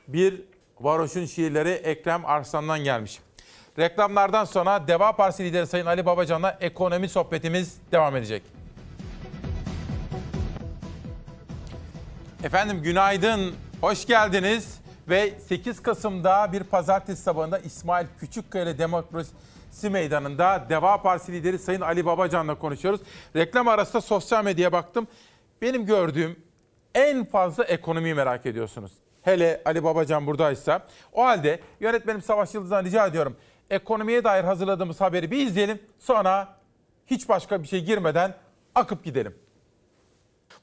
[0.08, 0.42] Bir
[0.80, 3.20] Varoş'un şiirleri Ekrem Arslan'dan gelmiş.
[3.78, 8.42] Reklamlardan sonra Deva Partisi lideri Sayın Ali Babacan'la ekonomi sohbetimiz devam edecek.
[12.44, 14.78] Efendim günaydın, hoş geldiniz.
[15.08, 22.06] Ve 8 Kasım'da bir pazartesi sabahında İsmail Küçükkaya Demokrasi Meydanı'nda Deva Partisi lideri Sayın Ali
[22.06, 23.00] Babacan'la konuşuyoruz.
[23.36, 25.06] Reklam arasında sosyal medyaya baktım.
[25.62, 26.36] Benim gördüğüm
[26.94, 28.92] en fazla ekonomiyi merak ediyorsunuz.
[29.22, 30.80] Hele Ali Babacan buradaysa.
[31.12, 33.36] O halde yönetmenim Savaş Yıldız'dan rica ediyorum.
[33.70, 35.82] Ekonomiye dair hazırladığımız haberi bir izleyelim.
[35.98, 36.58] Sonra
[37.06, 38.34] hiç başka bir şey girmeden
[38.74, 39.34] akıp gidelim.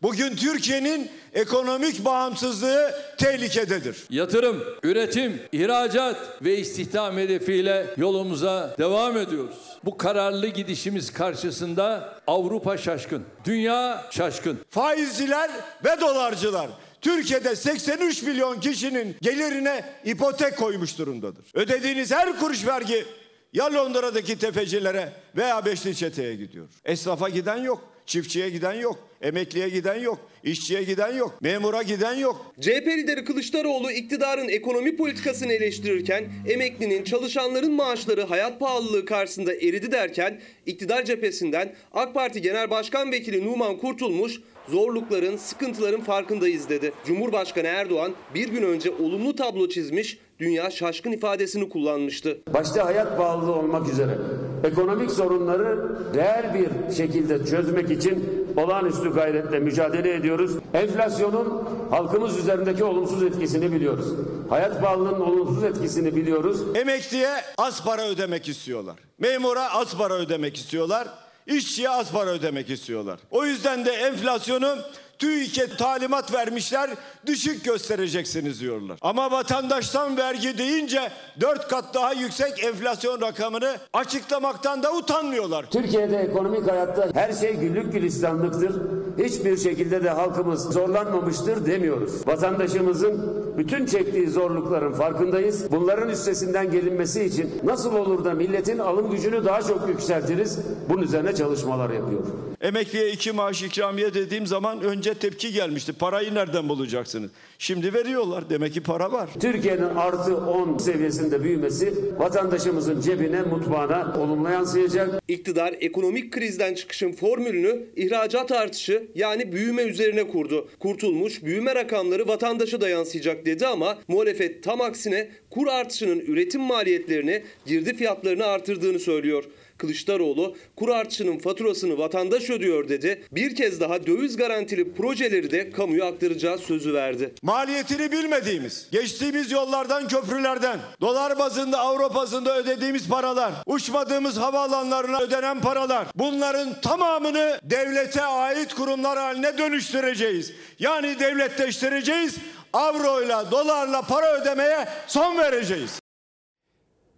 [0.01, 4.03] Bugün Türkiye'nin ekonomik bağımsızlığı tehlikededir.
[4.09, 9.77] Yatırım, üretim, ihracat ve istihdam hedefiyle yolumuza devam ediyoruz.
[9.85, 14.59] Bu kararlı gidişimiz karşısında Avrupa şaşkın, dünya şaşkın.
[14.69, 15.51] Faizciler
[15.85, 16.67] ve dolarcılar
[17.05, 21.45] Türkiye'de 83 milyon kişinin gelirine ipotek koymuş durumdadır.
[21.53, 23.05] Ödediğiniz her kuruş vergi
[23.53, 26.67] ya Londra'daki tefecilere veya Beşli Çete'ye gidiyor.
[26.85, 27.94] Esnafa giden yok.
[28.05, 32.53] Çiftçiye giden yok, emekliye giden yok, işçiye giden yok, memura giden yok.
[32.61, 40.41] CHP lideri Kılıçdaroğlu iktidarın ekonomi politikasını eleştirirken emeklinin, çalışanların maaşları hayat pahalılığı karşısında eridi derken
[40.65, 46.91] iktidar cephesinden AK Parti Genel Başkan Vekili Numan Kurtulmuş zorlukların, sıkıntıların farkındayız dedi.
[47.05, 52.37] Cumhurbaşkanı Erdoğan bir gün önce olumlu tablo çizmiş, dünya şaşkın ifadesini kullanmıştı.
[52.53, 54.17] Başta hayat pahalılığı olmak üzere
[54.63, 60.51] ekonomik sorunları reel bir şekilde çözmek için olağanüstü gayretle mücadele ediyoruz.
[60.73, 64.05] Enflasyonun halkımız üzerindeki olumsuz etkisini biliyoruz.
[64.49, 66.61] Hayat pahalılığının olumsuz etkisini biliyoruz.
[66.75, 68.95] Emekliye az para ödemek istiyorlar.
[69.19, 71.07] Memura az para ödemek istiyorlar.
[71.47, 73.19] İşçiye az para ödemek istiyorlar.
[73.31, 74.77] O yüzden de enflasyonu
[75.19, 76.89] TÜİK'e talimat vermişler
[77.25, 78.97] düşük göstereceksiniz diyorlar.
[79.01, 81.11] Ama vatandaştan vergi deyince
[81.41, 85.65] dört kat daha yüksek enflasyon rakamını açıklamaktan da utanmıyorlar.
[85.71, 88.75] Türkiye'de ekonomik hayatta her şey güllük gülistanlıktır.
[89.23, 92.27] Hiçbir şekilde de halkımız zorlanmamıştır demiyoruz.
[92.27, 95.71] Vatandaşımızın bütün çektiği zorlukların farkındayız.
[95.71, 100.59] Bunların üstesinden gelinmesi için nasıl olur da milletin alım gücünü daha çok yükseltiriz?
[100.89, 102.21] Bunun üzerine çalışmalar yapıyor.
[102.61, 105.93] Emekliye iki maaş ikramiye dediğim zaman önce tepki gelmişti.
[105.93, 107.31] Parayı nereden bulacaksınız?
[107.59, 108.49] Şimdi veriyorlar.
[108.49, 109.29] Demek ki para var.
[109.39, 115.21] Türkiye'nin artı 10 seviyesinde büyümesi vatandaşımızın cebine, mutfağına olumlu yansıyacak.
[115.27, 120.69] İktidar ekonomik krizden çıkışın formülünü ihracat artışı yani büyüme üzerine kurdu.
[120.79, 127.43] Kurtulmuş büyüme rakamları vatandaşa da yansıyacak dedi ama muhalefet tam aksine kur artışının üretim maliyetlerini,
[127.65, 129.43] girdi fiyatlarını artırdığını söylüyor.
[129.77, 133.23] Kılıçdaroğlu kur artışının faturasını vatandaş ödüyor dedi.
[133.31, 137.33] Bir kez daha döviz garantili projeleri de kamuya aktaracağı sözü verdi.
[137.41, 146.07] Maliyetini bilmediğimiz, geçtiğimiz yollardan, köprülerden, dolar bazında, Avrupa bazında ödediğimiz paralar, uçmadığımız havaalanlarına ödenen paralar,
[146.15, 150.51] bunların tamamını devlete ait kurumlar haline dönüştüreceğiz.
[150.79, 152.35] Yani devletleştireceğiz,
[152.73, 156.04] avroyla, dolarla para ödemeye son vereceğiz.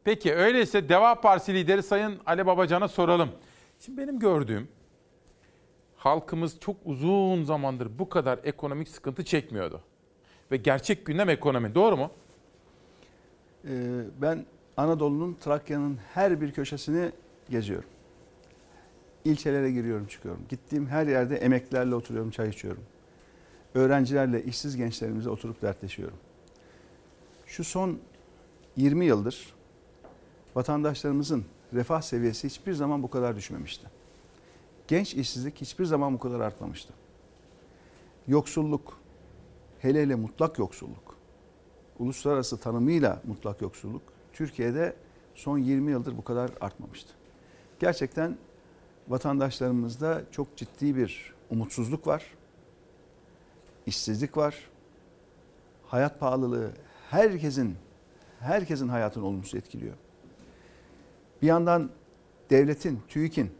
[0.07, 3.29] Peki öyleyse Deva Partisi lideri Sayın Ali Babacan'a soralım.
[3.79, 4.67] Şimdi benim gördüğüm
[5.95, 9.81] halkımız çok uzun zamandır bu kadar ekonomik sıkıntı çekmiyordu.
[10.51, 12.11] Ve gerçek gündem ekonomi doğru mu?
[13.65, 13.69] Ee,
[14.21, 14.45] ben
[14.77, 17.11] Anadolu'nun, Trakya'nın her bir köşesini
[17.49, 17.89] geziyorum.
[19.25, 20.45] İlçelere giriyorum, çıkıyorum.
[20.49, 22.83] Gittiğim her yerde emeklilerle oturuyorum, çay içiyorum.
[23.75, 26.17] Öğrencilerle, işsiz gençlerimizle oturup dertleşiyorum.
[27.45, 27.99] Şu son
[28.75, 29.56] 20 yıldır
[30.57, 33.87] vatandaşlarımızın refah seviyesi hiçbir zaman bu kadar düşmemişti.
[34.87, 36.93] Genç işsizlik hiçbir zaman bu kadar artmamıştı.
[38.27, 38.99] Yoksulluk,
[39.79, 41.17] hele hele mutlak yoksulluk,
[41.99, 44.01] uluslararası tanımıyla mutlak yoksulluk
[44.33, 44.95] Türkiye'de
[45.35, 47.13] son 20 yıldır bu kadar artmamıştı.
[47.79, 48.37] Gerçekten
[49.07, 52.25] vatandaşlarımızda çok ciddi bir umutsuzluk var,
[53.85, 54.69] işsizlik var,
[55.85, 56.71] hayat pahalılığı
[57.09, 57.75] herkesin
[58.39, 59.93] herkesin hayatını olumsuz etkiliyor.
[61.41, 61.89] Bir yandan
[62.49, 63.51] devletin, TÜİK'in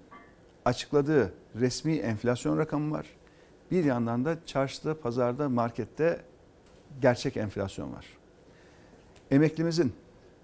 [0.65, 3.07] açıkladığı resmi enflasyon rakamı var.
[3.71, 6.21] Bir yandan da çarşıda, pazarda, markette
[7.01, 8.05] gerçek enflasyon var.
[9.31, 9.93] Emeklimizin,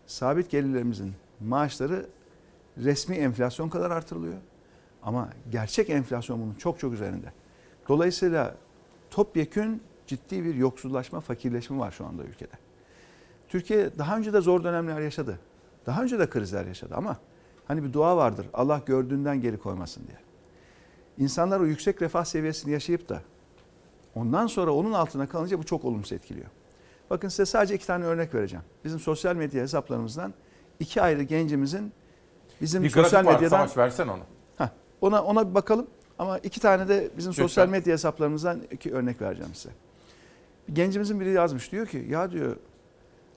[0.06, 2.06] sabit gelirlerimizin maaşları
[2.78, 4.38] resmi enflasyon kadar artırılıyor.
[5.04, 7.28] Ama gerçek enflasyon bunun çok çok üzerinde.
[7.88, 8.56] Dolayısıyla
[9.12, 12.54] topyekün ciddi bir yoksullaşma, fakirleşme var şu anda ülkede.
[13.50, 15.40] Türkiye daha önce de zor dönemler yaşadı.
[15.86, 17.18] Daha önce de krizler yaşadı ama
[17.68, 18.46] Hani bir dua vardır.
[18.54, 20.18] Allah gördüğünden geri koymasın diye.
[21.18, 23.22] İnsanlar o yüksek refah seviyesini yaşayıp da
[24.16, 26.48] ondan sonra onun altına kalınca bu çok olumsuz etkiliyor.
[27.10, 28.66] Bakın size sadece iki tane örnek vereceğim.
[28.86, 30.34] Bizim sosyal medya hesaplarımızdan
[30.80, 31.94] iki ayrı gencimizin
[32.62, 34.22] bizim Bir sosyal var medyadan Savaş versen onu.
[34.58, 34.70] Heh,
[35.02, 35.88] ona ona bir bakalım
[36.20, 37.44] ama iki tane de bizim Lütfen.
[37.44, 39.70] sosyal medya hesaplarımızdan iki örnek vereceğim size.
[40.68, 42.58] Bir gencimizin biri yazmış diyor ki ya diyor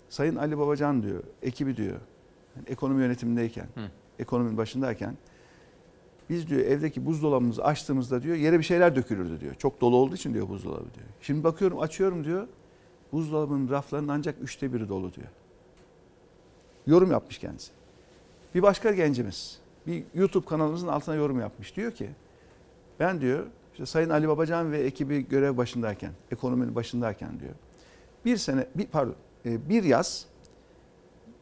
[0.08, 2.00] Sayın Ali Babacan diyor ekibi diyor
[2.56, 3.90] yani ekonomi yönetimindeyken Hı.
[4.18, 5.16] ekonominin başındayken
[6.30, 9.54] biz diyor evdeki buzdolabımızı açtığımızda diyor yere bir şeyler dökülürdü diyor.
[9.54, 11.06] Çok dolu olduğu için diyor buzdolabı diyor.
[11.20, 12.48] Şimdi bakıyorum açıyorum diyor
[13.12, 15.28] buzdolabının raflarının ancak üçte biri dolu diyor.
[16.86, 17.72] Yorum yapmış kendisi.
[18.54, 21.76] Bir başka gencimiz bir YouTube kanalımızın altına yorum yapmış.
[21.76, 22.10] Diyor ki
[23.00, 27.54] ben diyor işte Sayın Ali Babacan ve ekibi görev başındayken, ekonominin başındayken diyor.
[28.24, 29.14] Bir sene, bir, pardon,
[29.46, 30.26] e, bir yaz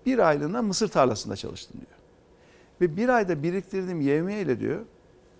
[0.06, 1.98] bir aylığına mısır tarlasında çalıştım diyor.
[2.80, 4.80] Ve bir ayda biriktirdiğim yevmiye ile diyor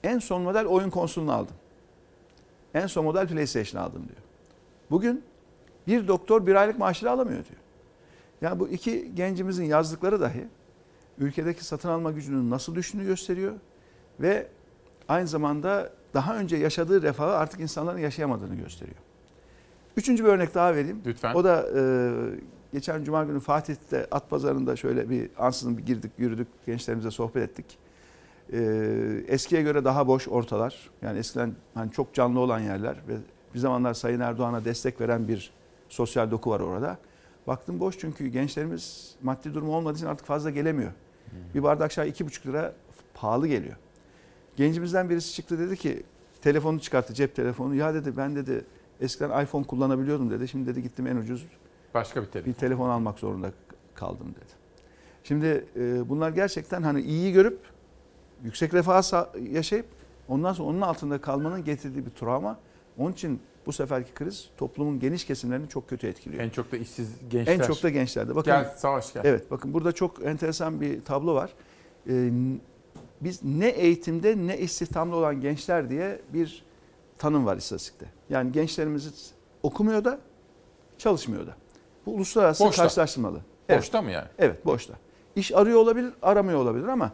[0.03, 1.57] en son model oyun konsolunu aldım.
[2.75, 4.21] En son model PlayStation aldım diyor.
[4.91, 5.25] Bugün
[5.87, 7.61] bir doktor bir aylık maaşını alamıyor diyor.
[8.41, 10.49] Yani bu iki gencimizin yazdıkları dahi
[11.19, 13.53] ülkedeki satın alma gücünün nasıl düştüğünü gösteriyor
[14.21, 14.47] ve
[15.09, 18.99] aynı zamanda daha önce yaşadığı refahı artık insanların yaşayamadığını gösteriyor.
[19.97, 21.03] Üçüncü bir örnek daha vereyim.
[21.07, 21.35] Lütfen.
[21.35, 21.83] O da e,
[22.75, 27.79] geçen cuma günü Fatih'te at pazarında şöyle bir ansızın bir girdik, yürüdük, gençlerimize sohbet ettik.
[28.53, 28.59] E,
[29.29, 30.91] eskiye göre daha boş ortalar.
[31.03, 33.15] Yani eskiden hani çok canlı olan yerler ve
[33.55, 35.51] bir zamanlar Sayın Erdoğan'a destek veren bir
[35.89, 36.99] sosyal doku var orada.
[37.47, 40.93] Baktım boş çünkü gençlerimiz maddi durumu olmadığı için artık fazla gelemiyor.
[41.55, 42.73] Bir bardak çay iki buçuk lira
[43.15, 43.77] pahalı geliyor.
[44.57, 46.03] Gencimizden birisi çıktı dedi ki
[46.43, 47.75] telefonu çıkarttı cep telefonu.
[47.75, 48.65] Ya dedi ben dedi
[49.01, 50.49] eskiden iPhone kullanabiliyordum dedi.
[50.49, 51.47] Şimdi dedi gittim en ucuz
[51.95, 52.53] Başka bir telefon.
[52.53, 53.53] bir telefon almak zorunda
[53.95, 54.53] kaldım dedi.
[55.25, 57.59] Şimdi e, bunlar gerçekten hani iyi görüp
[58.45, 59.87] yüksek refah yaşayıp
[60.29, 62.59] ondan sonra onun altında kalmanın getirdiği bir travma.
[62.99, 66.43] Onun için bu seferki kriz toplumun geniş kesimlerini çok kötü etkiliyor.
[66.43, 67.55] En çok da işsiz gençler.
[67.55, 68.37] En çok da gençlerde.
[68.37, 69.23] Bakın, Gel Savaş gel.
[69.25, 71.53] Evet bakın burada çok enteresan bir tablo var.
[72.09, 72.31] Ee,
[73.21, 76.65] biz ne eğitimde ne istihdamda olan gençler diye bir
[77.19, 78.07] tanım var istatistikte.
[78.31, 80.19] Yani gençlerimiz okumuyor da
[80.99, 81.57] çalışmıyor da.
[82.07, 82.83] Bu uluslararası Boşta.
[82.83, 83.41] karşılaştırmalı.
[83.71, 84.29] Boşta mı yani?
[84.39, 84.95] Evet boşta.
[85.37, 87.13] İş arıyor olabilir, aramıyor olabilir ama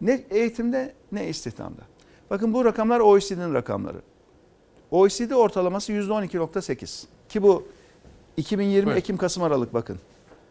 [0.00, 1.82] ne eğitimde ne istihdamda.
[2.30, 3.98] Bakın bu rakamlar OECD'nin rakamları.
[4.90, 7.68] OECD ortalaması %12.8 ki bu
[8.36, 8.98] 2020 Buyurun.
[9.00, 9.98] Ekim-Kasım Aralık bakın.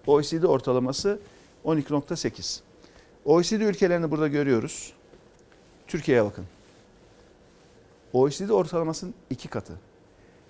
[0.07, 1.19] OECD ortalaması
[1.65, 2.60] 12.8.
[3.26, 4.94] OECD ülkelerini burada görüyoruz.
[5.88, 6.45] Türkiye'ye bakın.
[8.14, 9.73] OECD ortalamasının iki katı.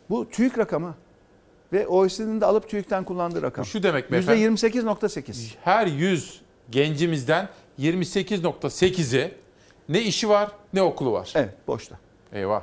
[0.09, 0.95] Bu TÜİK rakamı
[1.73, 3.65] ve OECD'nin de alıp TÜİK'ten kullandığı rakam.
[3.65, 4.55] Şu demek mi efendim?
[4.55, 5.53] %28.8.
[5.63, 7.49] Her 100 gencimizden
[7.79, 9.33] 28.8'i
[9.89, 11.31] ne işi var ne okulu var.
[11.35, 11.99] Evet boşta.
[12.33, 12.61] Eyvah.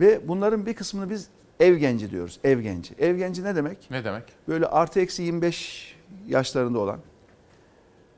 [0.00, 1.28] Ve bunların bir kısmını biz
[1.60, 2.38] ev genci diyoruz.
[2.44, 2.94] Ev genci.
[2.98, 3.90] Ev genci ne demek?
[3.90, 4.24] Ne demek?
[4.48, 5.96] Böyle artı eksi 25
[6.28, 7.00] yaşlarında olan,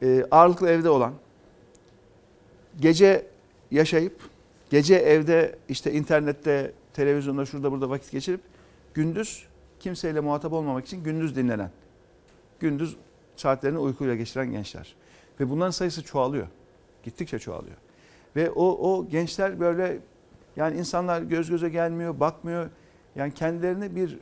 [0.03, 1.15] e, ağırlıklı evde olan,
[2.81, 3.27] gece
[3.71, 4.21] yaşayıp,
[4.71, 8.41] gece evde işte internette, televizyonda şurada burada vakit geçirip,
[8.95, 9.48] gündüz
[9.81, 11.71] kimseyle muhatap olmamak için gündüz dinlenen,
[12.61, 12.97] gündüz
[13.37, 14.95] saatlerini uykuyla geçiren gençler.
[15.41, 16.47] Ve bunların sayısı çoğalıyor.
[17.03, 17.77] Gittikçe çoğalıyor.
[18.37, 19.99] Ve o, o gençler böyle
[20.57, 22.71] yani insanlar göz göze gelmiyor, bakmıyor.
[23.17, 24.19] Yani kendilerini bir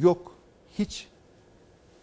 [0.00, 0.34] yok,
[0.78, 1.08] hiç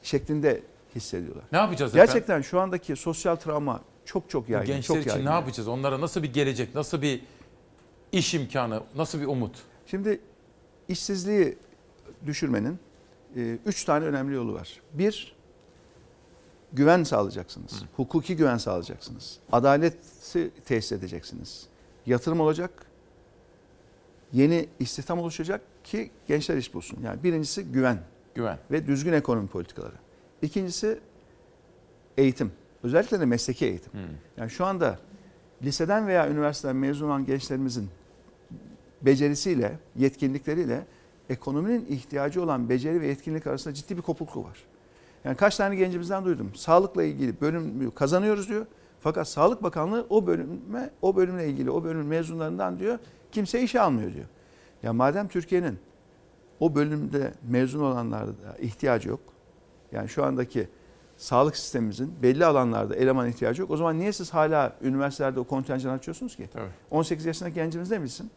[0.01, 0.63] şeklinde
[0.95, 1.43] hissediyorlar.
[1.51, 2.13] Ne yapacağız efendim?
[2.13, 4.73] Gerçekten şu andaki sosyal travma çok çok Bu yaygın.
[4.73, 5.25] gençler çok için yaygın.
[5.25, 5.67] ne yapacağız?
[5.67, 7.23] Onlara nasıl bir gelecek, nasıl bir
[8.11, 9.55] iş imkanı, nasıl bir umut?
[9.85, 10.19] Şimdi
[10.87, 11.57] işsizliği
[12.25, 12.79] düşürmenin
[13.35, 14.81] e, üç tane önemli yolu var.
[14.93, 15.35] Bir,
[16.73, 17.83] güven sağlayacaksınız.
[17.95, 19.39] Hukuki güven sağlayacaksınız.
[19.51, 21.67] Adaleti tesis edeceksiniz.
[22.05, 22.85] Yatırım olacak.
[24.33, 26.99] Yeni istihdam oluşacak ki gençler iş bulsun.
[27.03, 27.99] Yani birincisi güven.
[28.35, 28.59] Güven.
[28.71, 29.95] Ve düzgün ekonomi politikaları.
[30.41, 30.99] İkincisi
[32.17, 32.51] eğitim.
[32.83, 33.91] Özellikle de mesleki eğitim.
[34.37, 34.99] Yani şu anda
[35.61, 37.89] liseden veya üniversiteden mezun olan gençlerimizin
[39.01, 40.85] becerisiyle, yetkinlikleriyle
[41.29, 44.63] ekonominin ihtiyacı olan beceri ve yetkinlik arasında ciddi bir kopukluk var.
[45.23, 46.51] Yani kaç tane gencimizden duydum.
[46.55, 48.65] Sağlıkla ilgili bölüm kazanıyoruz diyor.
[48.99, 52.99] Fakat Sağlık Bakanlığı o bölüme, o bölümle ilgili o bölümün mezunlarından diyor
[53.31, 54.25] kimse işe almıyor diyor.
[54.83, 55.79] Ya madem Türkiye'nin
[56.59, 59.19] o bölümde mezun olanlarda ihtiyacı yok.
[59.91, 60.67] Yani şu andaki
[61.17, 63.71] sağlık sistemimizin belli alanlarda eleman ihtiyacı yok.
[63.71, 66.49] O zaman niye siz hala üniversitelerde o kontenjan açıyorsunuz ki?
[66.53, 66.63] Tabii.
[66.63, 68.31] 18 18 yaşındaki gencimiz ne bilsin?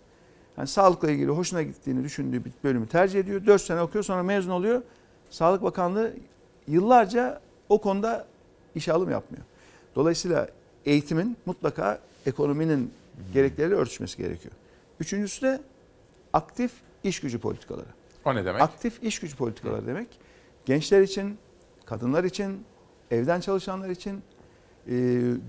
[0.59, 3.47] Yani sağlıkla ilgili hoşuna gittiğini düşündüğü bir bölümü tercih ediyor.
[3.47, 4.83] 4 sene okuyor sonra mezun oluyor.
[5.31, 6.15] Sağlık Bakanlığı
[6.69, 8.27] yıllarca o konuda
[8.75, 9.45] işe alım yapmıyor.
[9.95, 10.49] Dolayısıyla
[10.87, 12.93] eğitimin mutlaka ekonominin
[13.33, 14.55] gerekleriyle örtüşmesi gerekiyor.
[15.01, 15.61] Üçüncüsü de
[16.33, 16.73] aktif
[17.05, 17.89] iş gücü politikaları.
[18.25, 18.63] O ne demek?
[18.63, 20.09] Aktif iş gücü politikaları demek
[20.67, 21.39] gençler için,
[21.85, 22.65] kadınlar için,
[23.11, 24.23] evden çalışanlar için
[24.87, 24.95] e,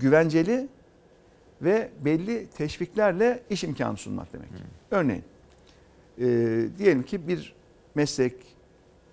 [0.00, 0.68] güvenceli
[1.62, 4.48] ve belli teşviklerle iş imkanı sunmak demek.
[4.90, 5.24] Örneğin
[6.18, 6.24] e,
[6.78, 7.54] diyelim ki bir
[7.94, 8.34] meslek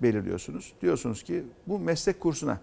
[0.01, 0.73] belirliyorsunuz.
[0.81, 2.59] Diyorsunuz ki bu meslek kursuna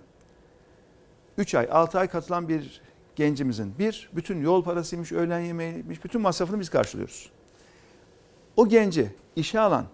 [1.39, 2.83] 3 ay 6 ay katılan bir
[3.17, 7.31] gencimizin bir bütün yol parasıymış, öğlen yemeğiymiş, bütün masrafını biz karşılıyoruz.
[8.57, 9.87] O genci işe alan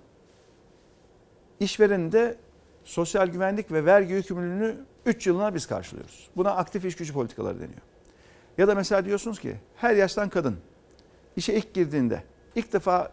[1.60, 2.36] işverenin de
[2.84, 4.76] sosyal güvenlik ve vergi yükümlülüğünü
[5.06, 6.28] 3 yılına biz karşılıyoruz.
[6.36, 7.80] Buna aktif iş gücü politikaları deniyor.
[8.58, 10.56] Ya da mesela diyorsunuz ki her yaştan kadın
[11.36, 12.22] işe ilk girdiğinde,
[12.58, 13.12] ilk defa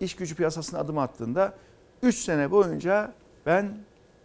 [0.00, 1.54] iş gücü piyasasına adım attığında
[2.02, 3.12] 3 sene boyunca
[3.46, 3.74] ben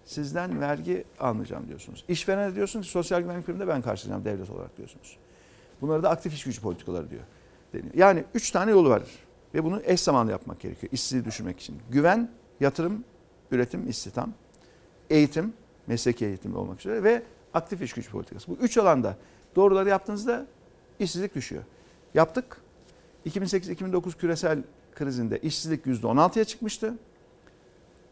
[0.05, 2.05] sizden vergi almayacağım diyorsunuz.
[2.07, 5.17] İşverene diyorsunuz ki sosyal güvenlik primini de ben karşılayacağım devlet olarak diyorsunuz.
[5.81, 7.21] Bunları da aktif iş gücü politikaları diyor.
[7.73, 7.93] Deniyor.
[7.95, 9.03] Yani 3 tane yolu var
[9.53, 11.77] ve bunu eş zamanlı yapmak gerekiyor işsizliği düşürmek için.
[11.91, 13.03] Güven, yatırım,
[13.51, 14.33] üretim, istihdam,
[15.09, 15.53] eğitim,
[15.87, 17.23] mesleki eğitim olmak üzere ve
[17.53, 18.51] aktif iş gücü politikası.
[18.51, 19.17] Bu üç alanda
[19.55, 20.45] doğruları yaptığınızda
[20.99, 21.63] işsizlik düşüyor.
[22.13, 22.64] Yaptık.
[23.25, 24.63] 2008-2009 küresel
[24.95, 26.93] krizinde işsizlik %16'ya çıkmıştı.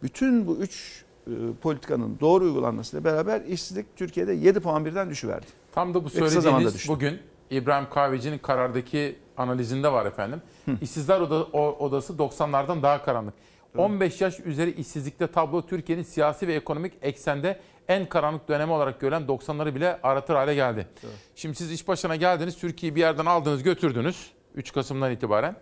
[0.04, 1.32] Bütün bu üç e,
[1.62, 5.46] politikanın doğru uygulanmasıyla beraber işsizlik Türkiye'de 7 puan birden düşüverdi.
[5.72, 7.20] Tam da bu söylediğiniz bugün
[7.50, 10.42] İbrahim Kahveci'nin karardaki analizinde var efendim.
[10.82, 13.34] İşsizler oda- o- odası 90'lardan daha karanlık.
[13.78, 19.22] 15 yaş üzeri işsizlikte tablo Türkiye'nin siyasi ve ekonomik eksende en karanlık dönemi olarak görülen
[19.22, 20.88] 90'ları bile aratır hale geldi.
[21.36, 25.56] Şimdi siz iş başına geldiniz, Türkiye'yi bir yerden aldınız, götürdünüz 3 Kasım'dan itibaren.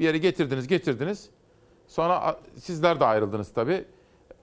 [0.00, 1.30] Bir yere getirdiniz, getirdiniz.
[1.86, 3.84] Sonra sizler de ayrıldınız tabii.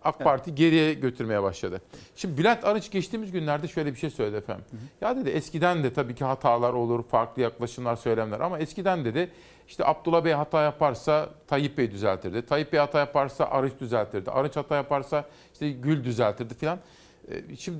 [0.03, 1.81] AK Parti geriye götürmeye başladı.
[2.15, 4.65] Şimdi Bülent Arınç geçtiğimiz günlerde şöyle bir şey söyledi efendim.
[5.01, 9.31] Ya dedi eskiden de tabii ki hatalar olur, farklı yaklaşımlar, söylemler ama eskiden dedi
[9.67, 12.45] işte Abdullah Bey hata yaparsa Tayyip Bey düzeltirdi.
[12.45, 14.31] Tayyip Bey hata yaparsa Arınç düzeltirdi.
[14.31, 16.79] Arınç hata yaparsa işte Gül düzeltirdi filan.
[17.31, 17.79] Ee, Şimdi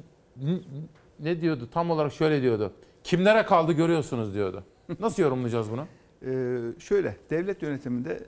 [1.20, 1.70] ne diyordu?
[1.74, 2.74] Tam olarak şöyle diyordu.
[3.04, 4.64] Kimlere kaldı görüyorsunuz diyordu.
[5.00, 5.86] Nasıl yorumlayacağız bunu?
[6.26, 8.24] Ee, şöyle devlet yönetiminde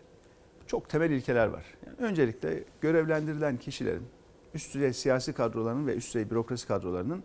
[0.67, 1.65] çok temel ilkeler var.
[1.85, 4.03] Yani öncelikle görevlendirilen kişilerin
[4.53, 7.23] üst düzey siyasi kadrolarının ve üst düzey bürokrasi kadrolarının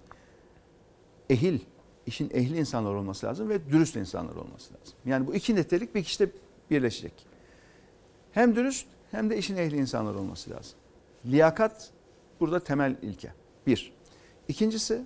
[1.31, 1.59] ehil,
[2.07, 4.95] işin ehli insanlar olması lazım ve dürüst insanlar olması lazım.
[5.05, 6.31] Yani bu iki nitelik bir kişide
[6.71, 7.27] birleşecek.
[8.33, 10.79] Hem dürüst hem de işin ehli insanlar olması lazım.
[11.27, 11.91] Liyakat
[12.41, 13.33] burada temel ilke.
[13.67, 13.93] Bir.
[14.49, 15.05] İkincisi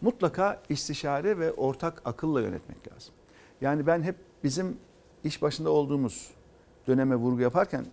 [0.00, 3.14] mutlaka istişare ve ortak akılla yönetmek lazım.
[3.60, 4.76] Yani ben hep bizim
[5.24, 6.30] iş başında olduğumuz
[6.86, 7.86] döneme vurgu yaparken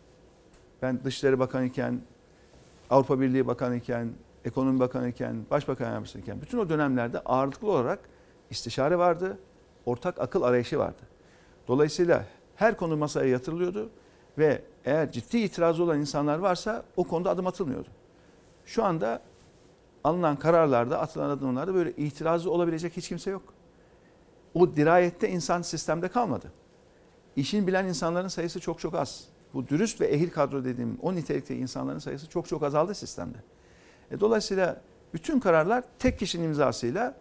[0.82, 2.02] ben Dışişleri Bakanı iken,
[2.90, 4.10] Avrupa Birliği Bakanı iken,
[4.46, 8.00] Ekonomi Bakanı iken, Başbakan Yardımcısı iken bütün o dönemlerde ağırlıklı olarak
[8.50, 9.38] istişare vardı,
[9.86, 11.02] ortak akıl arayışı vardı.
[11.68, 12.26] Dolayısıyla
[12.56, 13.90] her konu masaya yatırılıyordu
[14.38, 17.90] ve eğer ciddi itirazı olan insanlar varsa o konuda adım atılmıyordu.
[18.66, 19.22] Şu anda
[20.04, 23.54] alınan kararlarda, atılan adımlarda böyle itirazı olabilecek hiç kimse yok.
[24.54, 26.52] O dirayette insan sistemde kalmadı.
[27.36, 29.26] İşin bilen insanların sayısı çok çok az.
[29.54, 33.38] Bu dürüst ve ehil kadro dediğim o nitelikte insanların sayısı çok çok azaldı sistemde.
[34.12, 34.82] E, dolayısıyla
[35.14, 37.16] bütün kararlar tek kişinin imzasıyla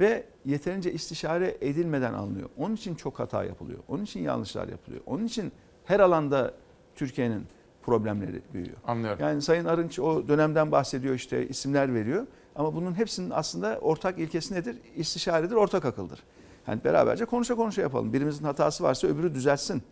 [0.00, 2.48] ve yeterince istişare edilmeden alınıyor.
[2.58, 3.78] Onun için çok hata yapılıyor.
[3.88, 5.02] Onun için yanlışlar yapılıyor.
[5.06, 5.52] Onun için
[5.84, 6.54] her alanda
[6.94, 7.46] Türkiye'nin
[7.82, 8.76] problemleri büyüyor.
[8.86, 9.18] Anlıyorum.
[9.22, 12.26] Yani Sayın Arınç o dönemden bahsediyor işte isimler veriyor.
[12.56, 14.76] Ama bunun hepsinin aslında ortak ilkesi nedir?
[14.96, 16.22] İstişaredir, ortak akıldır.
[16.66, 18.12] Yani beraberce konuşa konuşa yapalım.
[18.12, 19.82] Birimizin hatası varsa öbürü düzeltsin.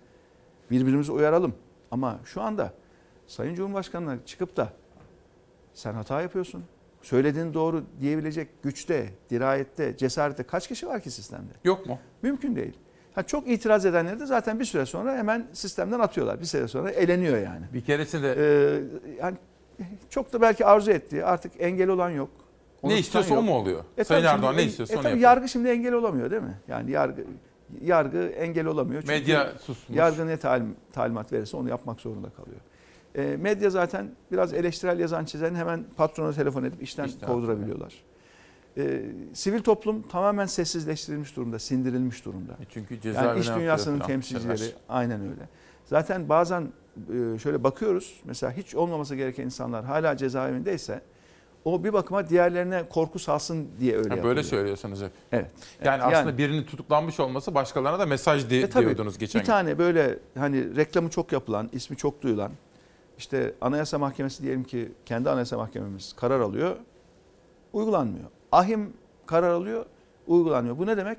[0.70, 1.55] Birbirimizi uyaralım.
[1.90, 2.72] Ama şu anda
[3.26, 4.68] Sayın Cumhurbaşkanı'na çıkıp da
[5.74, 6.64] sen hata yapıyorsun.
[7.02, 11.52] Söylediğin doğru diyebilecek güçte, dirayette, cesarette kaç kişi var ki sistemde?
[11.64, 11.98] Yok mu?
[12.22, 12.72] Mümkün değil.
[13.14, 16.40] Ha, çok itiraz edenleri de zaten bir süre sonra hemen sistemden atıyorlar.
[16.40, 17.66] Bir süre sonra eleniyor yani.
[17.72, 18.82] Bir keresinde Ee,
[19.20, 19.36] yani
[20.10, 22.30] çok da belki arzu ettiği artık engel olan yok.
[22.82, 23.85] Onu Ne istiyorsa o mu oluyor?
[23.98, 25.23] E Sayın Erdoğan şimdi- ne istiyorsa e onu yapıyor.
[25.23, 26.59] Yargı şimdi engel olamıyor değil mi?
[26.69, 27.24] Yani yargı
[27.82, 29.02] yargı engel olamıyor.
[29.02, 29.98] Çünkü Medya susmuş.
[29.98, 32.61] Yargı ne talim, talimat verirse onu yapmak zorunda kalıyor.
[33.15, 37.94] E, medya zaten biraz eleştirel yazan çizen hemen patrona telefon edip işten İşten kovdurabiliyorlar.
[38.78, 39.02] E,
[39.32, 42.52] sivil toplum tamamen sessizleştirilmiş durumda, sindirilmiş durumda.
[42.52, 44.07] E çünkü Yani cezaevine iş atıyor dünyasının falan.
[44.07, 44.73] temsilcileri Telaş.
[44.89, 45.48] aynen öyle.
[45.85, 46.69] Zaten bazen
[47.35, 51.01] e, şöyle bakıyoruz mesela hiç olmaması gereken insanlar hala cezaevindeyse
[51.64, 54.24] o bir bakıma diğerlerine korku salsın diye öyle yapılıyor.
[54.24, 55.10] böyle söylüyorsunuz hep.
[55.32, 55.50] Evet.
[55.84, 59.46] Yani Yani- aslında birinin tutuklanmış olması başkalarına da mesaj di- E tabii, diyordunuz geçen Bir
[59.46, 62.52] tane böyle hani reklamı çok yapılan, ismi çok duyulan
[63.18, 66.76] işte Anayasa Mahkemesi diyelim ki kendi Anayasa Mahkememiz karar alıyor,
[67.72, 68.24] uygulanmıyor.
[68.52, 68.92] Ahim
[69.26, 69.86] karar alıyor,
[70.26, 70.78] uygulanmıyor.
[70.78, 71.18] Bu ne demek?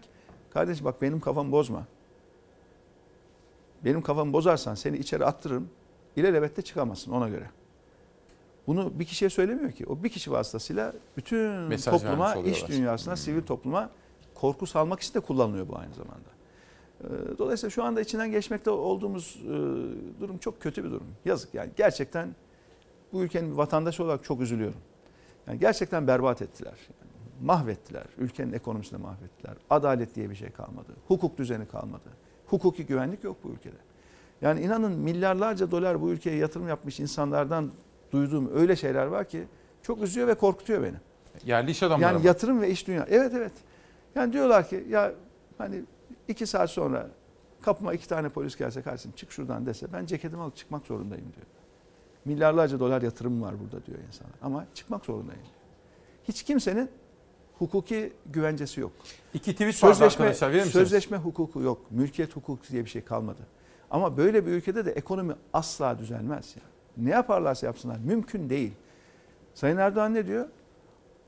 [0.53, 1.83] Kardeşim bak benim kafamı bozma.
[3.85, 5.69] Benim kafamı bozarsan seni içeri attırırım.
[6.15, 7.49] İlelebette çıkamazsın ona göre.
[8.71, 9.85] Bunu bir kişiye söylemiyor ki.
[9.85, 13.89] O bir kişi vasıtasıyla bütün Mesaj topluma, iş dünyasına, sivil topluma
[14.35, 16.29] korku salmak için de kullanılıyor bu aynı zamanda.
[17.03, 19.49] Ee, Dolayısıyla şu anda içinden geçmekte olduğumuz e,
[20.21, 21.07] durum çok kötü bir durum.
[21.25, 22.35] Yazık yani gerçekten
[23.13, 24.81] bu ülkenin vatandaşı olarak çok üzülüyorum.
[25.47, 26.73] Yani gerçekten berbat ettiler.
[27.01, 27.11] Yani
[27.47, 28.03] mahvettiler.
[28.17, 29.53] Ülkenin ekonomisini mahvettiler.
[29.69, 30.91] Adalet diye bir şey kalmadı.
[31.07, 32.09] Hukuk düzeni kalmadı.
[32.47, 33.77] Hukuki güvenlik yok bu ülkede.
[34.41, 37.71] Yani inanın milyarlarca dolar bu ülkeye yatırım yapmış insanlardan
[38.11, 39.47] duyduğum öyle şeyler var ki
[39.81, 40.95] çok üzüyor ve korkutuyor beni.
[41.45, 42.27] Yerli iş adamları Yani mı?
[42.27, 43.05] yatırım ve iş dünya.
[43.09, 43.51] Evet evet.
[44.15, 45.13] Yani diyorlar ki ya
[45.57, 45.83] hani
[46.27, 47.07] iki saat sonra
[47.61, 51.45] kapıma iki tane polis gelse kardeşim çık şuradan dese ben ceketimi alıp çıkmak zorundayım diyor.
[52.25, 54.35] Milyarlarca dolar yatırım var burada diyor insanlar.
[54.41, 55.41] Ama çıkmak zorundayım.
[56.23, 56.89] Hiç kimsenin
[57.57, 58.91] hukuki güvencesi yok.
[59.33, 60.73] İki tweet vardı arkadaşlar, verir misiniz?
[60.73, 61.91] Sözleşme hukuku yok.
[61.91, 63.41] Mülkiyet hukuku diye bir şey kalmadı.
[63.91, 66.55] Ama böyle bir ülkede de ekonomi asla düzelmez.
[66.55, 66.63] Ya.
[66.97, 68.73] Ne yaparlarsa yapsınlar mümkün değil.
[69.53, 70.45] Sayın Erdoğan ne diyor?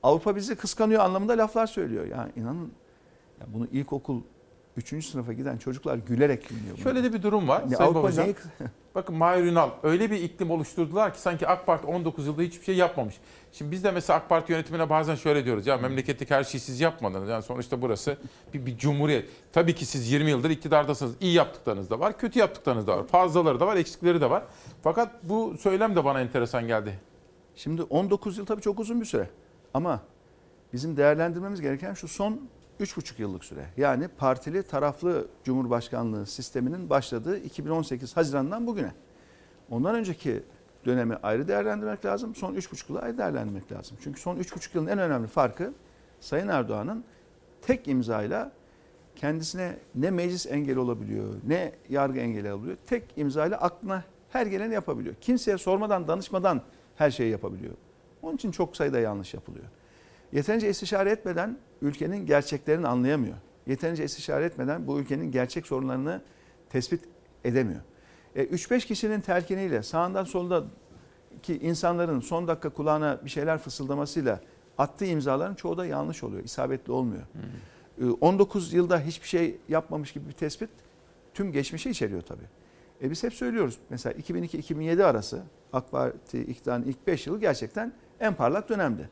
[0.03, 2.05] Avrupa bizi kıskanıyor anlamında laflar söylüyor.
[2.05, 2.71] Yani inanın
[3.41, 4.21] ya bunu ilkokul
[4.77, 5.05] 3.
[5.05, 6.77] sınıfa giden çocuklar gülerek dinliyor.
[6.77, 7.61] Şöyle de bir durum var.
[7.61, 8.25] Yani Avrupa Babacan.
[8.25, 8.35] neyi-
[8.95, 12.75] Bakın Mahir Ünal öyle bir iklim oluşturdular ki sanki AK Parti 19 yılda hiçbir şey
[12.75, 13.15] yapmamış.
[13.51, 15.67] Şimdi biz de mesela AK Parti yönetimine bazen şöyle diyoruz.
[15.67, 17.29] Ya memleketteki her şeyi siz yapmadınız.
[17.29, 18.17] Yani sonuçta burası
[18.53, 19.29] bir, bir cumhuriyet.
[19.53, 21.15] Tabii ki siz 20 yıldır iktidardasınız.
[21.21, 23.07] İyi yaptıklarınız da var, kötü yaptıklarınız da var.
[23.07, 24.43] Fazlaları da var, eksikleri de var.
[24.83, 26.99] Fakat bu söylem de bana enteresan geldi.
[27.55, 29.29] Şimdi 19 yıl tabii çok uzun bir süre.
[29.73, 30.01] Ama
[30.73, 32.41] bizim değerlendirmemiz gereken şu son
[32.79, 33.65] 3,5 yıllık süre.
[33.77, 38.91] Yani partili taraflı cumhurbaşkanlığı sisteminin başladığı 2018 Haziran'dan bugüne.
[39.69, 40.43] Ondan önceki
[40.85, 42.35] dönemi ayrı değerlendirmek lazım.
[42.35, 43.97] Son 3,5 yılı ayrı değerlendirmek lazım.
[44.03, 45.73] Çünkü son 3,5 yılın en önemli farkı
[46.19, 47.03] Sayın Erdoğan'ın
[47.61, 48.51] tek imzayla
[49.15, 52.77] kendisine ne meclis engeli olabiliyor, ne yargı engeli olabiliyor.
[52.87, 55.15] Tek imzayla aklına her geleni yapabiliyor.
[55.21, 56.61] Kimseye sormadan, danışmadan
[56.95, 57.73] her şeyi yapabiliyor.
[58.21, 59.65] Onun için çok sayıda yanlış yapılıyor.
[60.33, 63.35] Yeterince istişare etmeden ülkenin gerçeklerini anlayamıyor.
[63.67, 66.21] Yeterince istişare etmeden bu ülkenin gerçek sorunlarını
[66.69, 67.01] tespit
[67.43, 67.81] edemiyor.
[68.35, 70.63] E, 3-5 kişinin telkiniyle sağından solda
[71.43, 74.39] ki insanların son dakika kulağına bir şeyler fısıldamasıyla
[74.77, 77.23] attığı imzaların çoğu da yanlış oluyor, isabetli olmuyor.
[78.01, 80.69] E, 19 yılda hiçbir şey yapmamış gibi bir tespit
[81.33, 82.47] tüm geçmişi içeriyor tabii.
[83.01, 85.43] E biz hep söylüyoruz mesela 2002-2007 arası
[85.73, 89.09] AK Parti iktidarının ilk 5 yılı gerçekten en parlak dönemdi.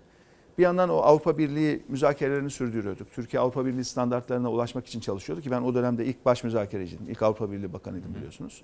[0.57, 3.11] Bir yandan o Avrupa Birliği müzakerelerini sürdürüyorduk.
[3.11, 7.09] Türkiye Avrupa Birliği standartlarına ulaşmak için çalışıyordu ki ben o dönemde ilk baş müzakereciydim.
[7.09, 8.63] İlk Avrupa Birliği Bakanıydım biliyorsunuz.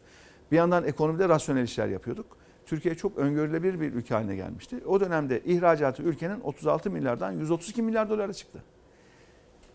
[0.52, 2.38] Bir yandan ekonomide rasyonel işler yapıyorduk.
[2.66, 4.84] Türkiye çok öngörülebilir bir ülke haline gelmişti.
[4.86, 8.64] O dönemde ihracatı ülkenin 36 milyardan 132 milyar dolara çıktı.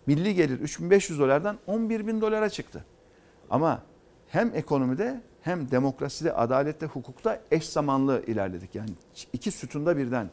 [0.07, 2.85] Milli gelir 3500 dolardan 11 bin dolara çıktı.
[3.51, 3.83] Ama
[4.29, 8.75] hem ekonomide hem demokraside, adalette, hukukta eş zamanlı ilerledik.
[8.75, 8.91] Yani
[9.33, 10.31] iki sütunda birden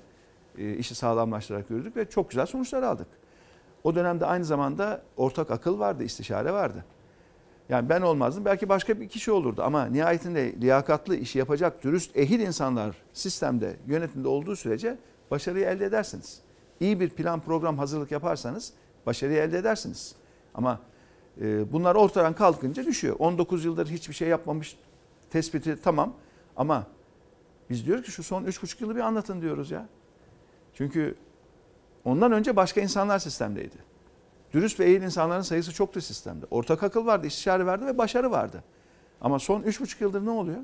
[0.58, 3.08] işi sağlamlaştırarak yürüdük ve çok güzel sonuçlar aldık.
[3.84, 6.86] O dönemde aynı zamanda ortak akıl vardı, istişare vardı.
[7.70, 12.40] Yani ben olmazdım belki başka bir kişi olurdu ama nihayetinde liyakatlı işi yapacak dürüst ehil
[12.40, 14.98] insanlar sistemde yönetimde olduğu sürece
[15.32, 16.42] başarıyı elde edersiniz.
[16.80, 18.74] İyi bir plan program hazırlık yaparsanız
[19.06, 20.16] başarıyı elde edersiniz.
[20.54, 20.80] Ama
[21.42, 23.16] e, bunlar ortadan kalkınca düşüyor.
[23.20, 24.78] 19 yıldır hiçbir şey yapmamış
[25.30, 26.14] tespiti tamam
[26.58, 26.88] ama
[27.70, 29.88] biz diyoruz ki şu son 3,5 yılı bir anlatın diyoruz ya.
[30.80, 31.16] Çünkü
[32.06, 33.76] ondan önce başka insanlar sistemdeydi.
[34.54, 36.46] Dürüst ve iyi insanların sayısı çoktu sistemde.
[36.52, 38.64] Ortak akıl vardı, istişare vardı ve başarı vardı.
[39.22, 40.58] Ama son 3,5 yıldır ne oluyor?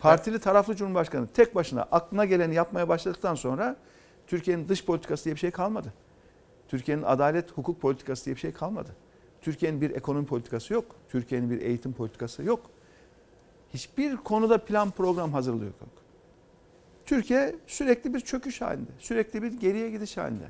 [0.00, 3.76] Partili taraflı Cumhurbaşkanı tek başına aklına geleni yapmaya başladıktan sonra
[4.26, 5.92] Türkiye'nin dış politikası diye bir şey kalmadı.
[6.68, 8.96] Türkiye'nin adalet, hukuk politikası diye bir şey kalmadı.
[9.42, 10.96] Türkiye'nin bir ekonomi politikası yok.
[11.08, 12.60] Türkiye'nin bir eğitim politikası yok.
[13.74, 16.03] Hiçbir konuda plan program hazırlığı yok.
[17.06, 20.44] Türkiye sürekli bir çöküş halinde, sürekli bir geriye gidiş halinde.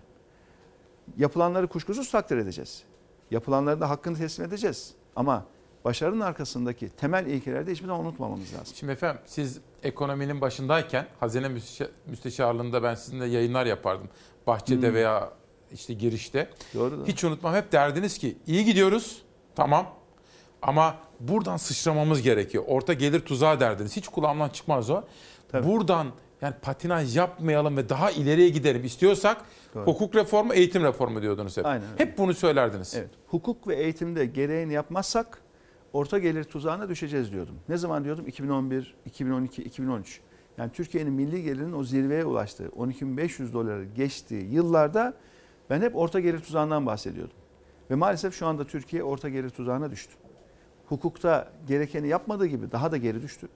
[1.19, 2.83] Yapılanları kuşkusuz takdir edeceğiz.
[3.31, 4.95] Yapılanları da hakkını teslim edeceğiz.
[5.17, 5.47] Ama
[5.85, 8.75] başarının arkasındaki temel ilkeleri de hiçbir zaman unutmamamız lazım.
[8.77, 14.09] Şimdi efendim siz ekonominin başındayken hazine müsteşa- müsteşarlığında ben sizinle yayınlar yapardım.
[14.47, 14.95] Bahçede Hmm.
[14.95, 15.31] veya
[15.73, 16.51] işte girişte.
[16.75, 17.05] Doğru.
[17.07, 19.23] Hiç unutmam hep derdiniz ki iyi gidiyoruz
[19.55, 19.87] tamam
[20.63, 22.65] ama buradan sıçramamız gerekiyor.
[22.67, 23.97] Orta gelir tuzağı derdiniz.
[23.97, 25.03] Hiç kulağımdan çıkmaz o.
[25.53, 26.07] Buradan
[26.45, 29.37] yani patinaj yapmayalım ve daha ileriye gidelim istiyorsak
[29.75, 29.87] Doğru.
[29.87, 31.67] hukuk reformu, eğitim reformu diyordunuz hep.
[31.67, 31.85] Aynen.
[31.97, 32.95] Hep bunu söylerdiniz.
[32.99, 33.11] Evet.
[33.29, 35.43] Hukuk ve eğitimde gereğini yapmazsak
[35.93, 37.55] orta gelir tuzağına düşeceğiz diyordum.
[37.69, 38.29] Ne zaman diyordum?
[38.29, 40.21] 2011, 2012, 2013.
[40.59, 45.15] Yani Türkiye'nin milli gelirinin o zirveye ulaştığı 12.500 doları geçtiği yıllarda
[45.71, 47.37] ben hep orta gelir tuzağından bahsediyordum.
[47.91, 50.15] Ve maalesef şu anda Türkiye orta geri tuzağına düştü.
[50.87, 53.49] Hukukta gerekeni yapmadığı gibi daha da geri düştü.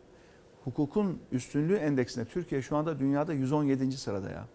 [0.68, 3.92] Hukukun üstünlüğü endeksinde Türkiye şu anda dünyada 117.
[3.92, 4.46] sırada ya.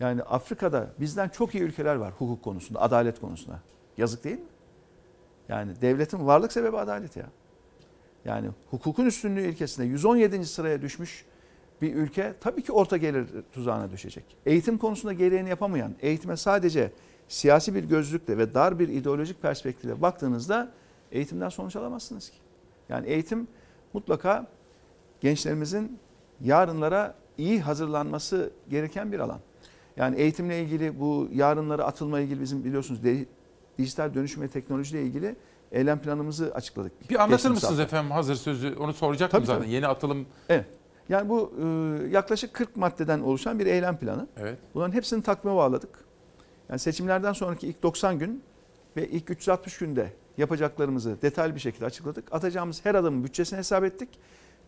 [0.00, 3.60] Yani Afrika'da bizden çok iyi ülkeler var hukuk konusunda, adalet konusunda.
[3.96, 4.44] Yazık değil mi?
[5.48, 7.26] Yani devletin varlık sebebi adalet ya.
[8.24, 10.46] Yani hukukun üstünlüğü ilkesinde 117.
[10.46, 11.24] sıraya düşmüş
[11.82, 14.24] bir ülke tabii ki orta gelir tuzağına düşecek.
[14.46, 16.92] Eğitim konusunda gereğini yapamayan, eğitime sadece
[17.28, 20.72] siyasi bir gözlükle ve dar bir ideolojik perspektifle baktığınızda
[21.12, 22.38] eğitimden sonuç alamazsınız ki.
[22.88, 23.48] Yani eğitim
[23.92, 24.46] mutlaka
[25.22, 25.98] gençlerimizin
[26.40, 29.40] yarınlara iyi hazırlanması gereken bir alan.
[29.96, 33.26] Yani eğitimle ilgili bu yarınlara atılma ilgili bizim biliyorsunuz de,
[33.78, 35.36] dijital dönüşüm ve teknolojiyle ilgili
[35.72, 37.10] eylem planımızı açıkladık.
[37.10, 37.82] Bir anlatır mısınız hafta.
[37.82, 38.76] efendim hazır sözü?
[38.76, 39.62] Onu soracaktım Tabii, zaten.
[39.62, 39.72] tabii.
[39.72, 40.66] Yeni atılım Evet.
[41.08, 41.64] Yani bu e,
[42.08, 44.26] yaklaşık 40 maddeden oluşan bir eylem planı.
[44.36, 44.58] Evet.
[44.74, 45.98] Bunların hepsini takvime bağladık.
[46.68, 48.42] Yani seçimlerden sonraki ilk 90 gün
[48.96, 52.24] ve ilk 360 günde yapacaklarımızı detaylı bir şekilde açıkladık.
[52.32, 54.08] Atacağımız her adımın bütçesini hesap ettik.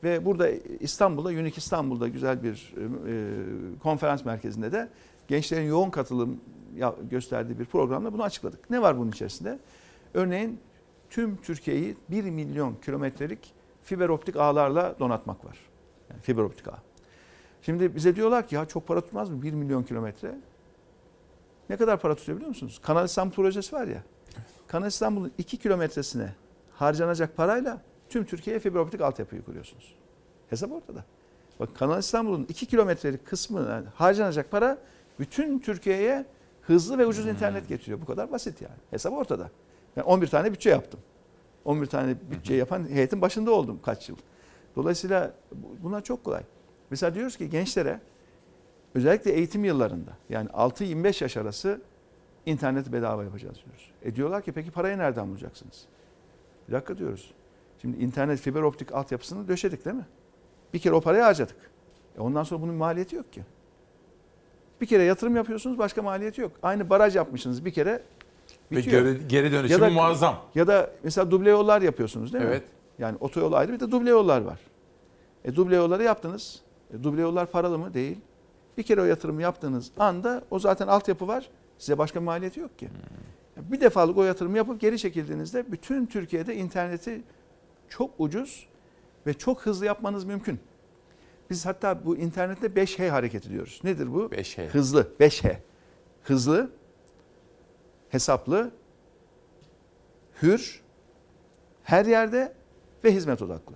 [0.05, 0.51] Ve burada
[0.81, 4.89] İstanbul'da, Unique İstanbul'da güzel bir e, konferans merkezinde de
[5.29, 6.41] gençlerin yoğun katılım
[7.11, 8.71] gösterdiği bir programla bunu açıkladık.
[8.71, 9.59] Ne var bunun içerisinde?
[10.15, 10.61] Örneğin
[11.11, 15.59] tüm Türkiye'yi 1 milyon kilometrelik fiber optik ağlarla donatmak var.
[16.11, 16.79] Yani fiber optik ağ.
[17.63, 20.35] Şimdi bize diyorlar ki ya çok para tutmaz mı 1 milyon kilometre?
[21.71, 22.81] Ne kadar para tutuyor biliyor musunuz?
[22.83, 24.03] Kanal İstanbul projesi var ya.
[24.67, 26.35] Kanal İstanbul'un 2 kilometresine
[26.73, 29.95] harcanacak parayla tüm Türkiye'ye fiber optik altyapıyı kuruyorsunuz.
[30.51, 31.05] Hesap ortada.
[31.61, 34.79] Bak Kanal İstanbul'un 2 kilometrelik kısmı yani harcanacak para
[35.19, 36.25] bütün Türkiye'ye
[36.63, 38.01] hızlı ve ucuz internet getiriyor.
[38.01, 38.75] Bu kadar basit yani.
[38.91, 39.51] Hesap ortada.
[39.97, 41.01] Ben 11 tane bütçe yaptım.
[41.65, 44.17] 11 tane bütçe yapan heyetin başında oldum kaç yıl.
[44.77, 46.43] Dolayısıyla bu- bunlar çok kolay.
[46.91, 48.01] Mesela diyoruz ki gençlere
[48.95, 51.81] özellikle eğitim yıllarında yani 6-25 yaş arası
[52.47, 53.91] interneti bedava yapacağız diyoruz.
[54.03, 55.85] E diyorlar ki peki parayı nereden bulacaksınız?
[56.69, 57.35] Bir dakika diyoruz.
[57.85, 60.07] Şimdi internet fiber optik altyapısını döşedik değil mi?
[60.75, 61.57] Bir kere o parayı harcadık.
[62.19, 63.43] E ondan sonra bunun maliyeti yok ki.
[64.81, 66.53] Bir kere yatırım yapıyorsunuz başka maliyeti yok.
[66.63, 68.03] Aynı baraj yapmışsınız bir kere
[68.73, 69.03] Ve bitiyor.
[69.03, 70.41] geri- geri dönüşümü muazzam.
[70.55, 72.51] Ya da mesela duble yollar yapıyorsunuz değil mi?
[72.51, 72.63] Evet.
[72.99, 74.59] Yani otoyol ayrı bir de duble yollar var.
[75.45, 76.61] E duble yolları yaptınız.
[76.95, 77.95] E duble yollar paralı mı?
[77.95, 78.17] Değil.
[78.79, 81.49] Bir kere o yatırımı yaptığınız anda o zaten altyapı var.
[81.79, 82.89] Size başka maliyeti yok ki.
[83.57, 87.23] Bir defalık o yatırımı yapıp geri çekildiğinizde bütün Türkiye'de interneti
[87.97, 88.67] çok ucuz
[89.27, 90.61] ve çok hızlı yapmanız mümkün.
[91.51, 93.81] Biz hatta bu internette 5H hareketi diyoruz.
[93.85, 94.25] Nedir bu?
[94.27, 94.67] 5H.
[94.69, 95.09] Hızlı.
[95.21, 95.57] 5H.
[96.23, 96.71] Hızlı,
[98.09, 98.71] hesaplı,
[100.43, 100.83] hür,
[101.83, 102.53] her yerde
[103.05, 103.75] ve hizmet odaklı.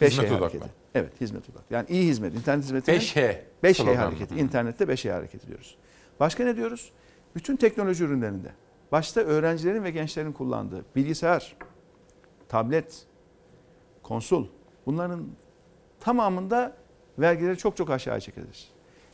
[0.00, 0.44] 5H Hizmet odaklı.
[0.44, 0.66] hareketi.
[0.94, 1.74] Evet hizmet odaklı.
[1.74, 3.94] Yani iyi hizmet, internet hizmetinin 5H 5H slogan.
[3.96, 4.34] hareketi.
[4.34, 5.76] İnternette 5H hareketi diyoruz.
[6.20, 6.92] Başka ne diyoruz?
[7.34, 8.48] Bütün teknoloji ürünlerinde
[8.92, 11.56] başta öğrencilerin ve gençlerin kullandığı bilgisayar,
[12.48, 13.06] tablet,
[14.06, 14.46] konsol
[14.86, 15.26] bunların
[16.00, 16.72] tamamında
[17.18, 18.68] vergileri çok çok aşağı çekilir.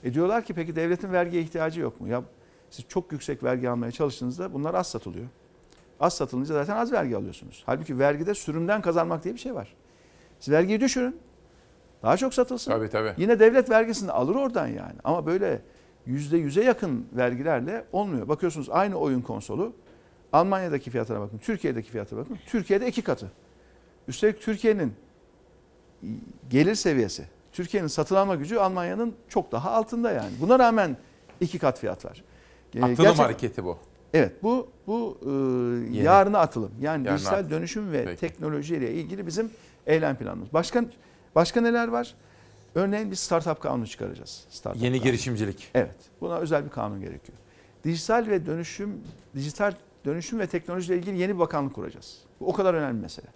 [0.05, 2.09] E diyorlar ki peki devletin vergiye ihtiyacı yok mu?
[2.09, 2.23] Ya
[2.71, 5.27] siz çok yüksek vergi almaya çalıştığınızda bunlar az satılıyor.
[6.01, 7.63] Az satılınca zaten az vergi alıyorsunuz.
[7.67, 9.75] Halbuki vergide sürümden kazanmak diye bir şey var.
[10.41, 11.17] Siz vergiyi düşürün.
[12.03, 12.71] Daha çok satılsın.
[12.71, 13.15] Tabii tabii.
[13.17, 14.95] Yine devlet vergisini alır oradan yani.
[15.05, 15.63] Ama böyle
[16.07, 18.29] yüzde yüze yakın vergilerle olmuyor.
[18.29, 19.73] Bakıyorsunuz aynı oyun konsolu
[20.33, 22.39] Almanya'daki fiyatına bakın, Türkiye'deki fiyatına bakın.
[22.47, 23.33] Türkiye'de iki katı.
[24.09, 24.95] Üstelik Türkiye'nin
[26.51, 30.31] gelir seviyesi, Türkiye'nin satın alma gücü Almanya'nın çok daha altında yani.
[30.41, 30.97] Buna rağmen
[31.41, 32.25] iki kat fiyat var.
[32.75, 33.79] Ee, Atılım gerçek- hareketi bu.
[34.15, 35.29] Evet bu bu e,
[36.03, 36.71] yarına atılım.
[36.81, 37.51] Yani Yarına dijital atılım.
[37.51, 38.21] dönüşüm ve Peki.
[38.21, 39.51] teknolojiyle ilgili bizim
[39.87, 40.53] eylem planımız.
[40.53, 40.85] Başka
[41.35, 42.15] başka neler var?
[42.75, 44.45] Örneğin bir startup kanunu çıkaracağız.
[44.51, 45.05] Startup Yeni kanunu.
[45.11, 45.71] girişimcilik.
[45.75, 45.95] Evet.
[46.21, 47.39] Buna özel bir kanun gerekiyor.
[47.85, 49.01] Dijital ve dönüşüm,
[49.35, 49.75] dijital
[50.05, 52.19] dönüşüm ve teknolojiyle ilgili yeni bir bakanlık kuracağız.
[52.41, 53.27] Bu o kadar önemli bir mesele.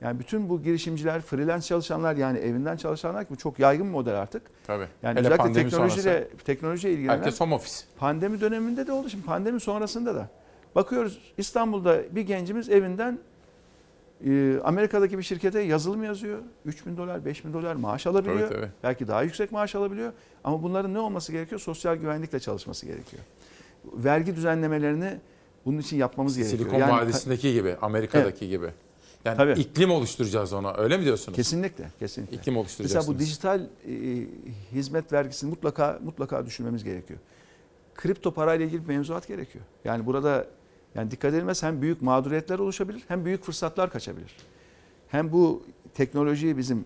[0.00, 4.14] Yani bütün bu girişimciler, freelance çalışanlar yani evinden çalışanlar ki bu çok yaygın bir model
[4.20, 4.42] artık.
[4.66, 4.86] Tabii.
[5.02, 6.44] Yani Hele özellikle teknolojiyle sonrası.
[6.44, 7.74] teknolojiyle ilgilenen Herkes home office.
[7.98, 10.28] Pandemi döneminde de oldu şimdi pandemi sonrasında da.
[10.74, 13.18] Bakıyoruz İstanbul'da bir gencimiz evinden
[14.26, 16.38] e, Amerika'daki bir şirkete yazılım yazıyor.
[16.64, 18.48] 3 bin dolar, 5 bin dolar maaş alabiliyor.
[18.48, 18.70] Tabii, tabii.
[18.82, 20.12] Belki daha yüksek maaş alabiliyor.
[20.44, 21.60] Ama bunların ne olması gerekiyor?
[21.60, 23.22] Sosyal güvenlikle çalışması gerekiyor.
[23.84, 25.18] Vergi düzenlemelerini
[25.66, 26.58] bunun için yapmamız gerekiyor.
[26.60, 28.66] Silikon Yani- Vadisi'ndeki gibi, Amerika'daki gibi.
[29.24, 29.60] Yani Tabii.
[29.60, 30.74] iklim oluşturacağız ona.
[30.74, 31.36] Öyle mi diyorsunuz?
[31.36, 32.36] Kesinlikle, kesinlikle.
[32.36, 33.08] İklim oluşturacaksınız.
[33.08, 34.26] Mesela bu dijital e,
[34.72, 37.20] hizmet vergisini mutlaka mutlaka düşünmemiz gerekiyor.
[37.94, 39.64] Kripto parayla ilgili bir mevzuat gerekiyor.
[39.84, 40.46] Yani burada
[40.94, 44.36] yani dikkat edilmez hem büyük mağduriyetler oluşabilir hem büyük fırsatlar kaçabilir.
[45.08, 45.62] Hem bu
[45.94, 46.84] teknolojiyi bizim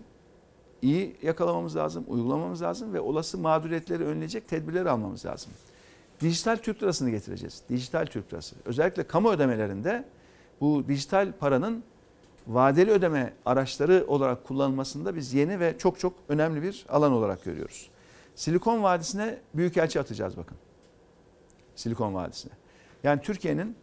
[0.81, 5.51] iyi yakalamamız lazım, uygulamamız lazım ve olası mağduriyetleri önleyecek tedbirler almamız lazım.
[6.21, 7.61] dijital Türk lirasını getireceğiz.
[7.69, 8.55] Dijital Türk lirası.
[8.65, 10.05] Özellikle kamu ödemelerinde
[10.61, 11.83] bu dijital paranın
[12.47, 17.89] vadeli ödeme araçları olarak kullanılmasında biz yeni ve çok çok önemli bir alan olarak görüyoruz.
[18.35, 20.57] Silikon Vadisi'ne büyükelçi atacağız bakın.
[21.75, 22.53] Silikon Vadisi'ne.
[23.03, 23.75] Yani Türkiye'nin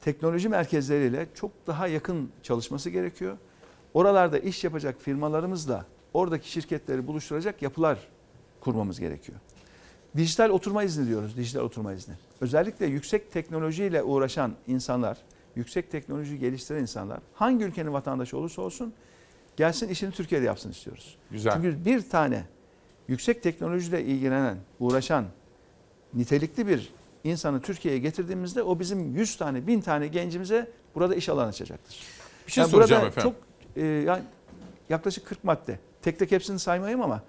[0.00, 3.36] teknoloji merkezleriyle çok daha yakın çalışması gerekiyor.
[3.94, 7.98] Oralarda iş yapacak firmalarımızla oradaki şirketleri buluşturacak yapılar
[8.60, 9.38] kurmamız gerekiyor.
[10.16, 12.14] Dijital oturma izni diyoruz, dijital oturma izni.
[12.40, 15.18] Özellikle yüksek teknolojiyle uğraşan insanlar,
[15.56, 18.92] yüksek teknoloji geliştiren insanlar hangi ülkenin vatandaşı olursa olsun
[19.56, 21.16] gelsin işini Türkiye'de yapsın istiyoruz.
[21.30, 21.52] Güzel.
[21.52, 22.44] Çünkü bir tane
[23.08, 25.24] yüksek teknolojiyle ilgilenen, uğraşan
[26.14, 26.92] nitelikli bir
[27.24, 32.00] insanı Türkiye'ye getirdiğimizde o bizim 100 tane, 1000 tane gencimize burada iş alanı açacaktır.
[32.46, 33.32] Bir şey Yani soracağım burada efendim.
[33.32, 34.22] Çok e, yani
[34.88, 35.78] yaklaşık 40 madde.
[36.02, 37.22] Tek tek hepsini saymayayım ama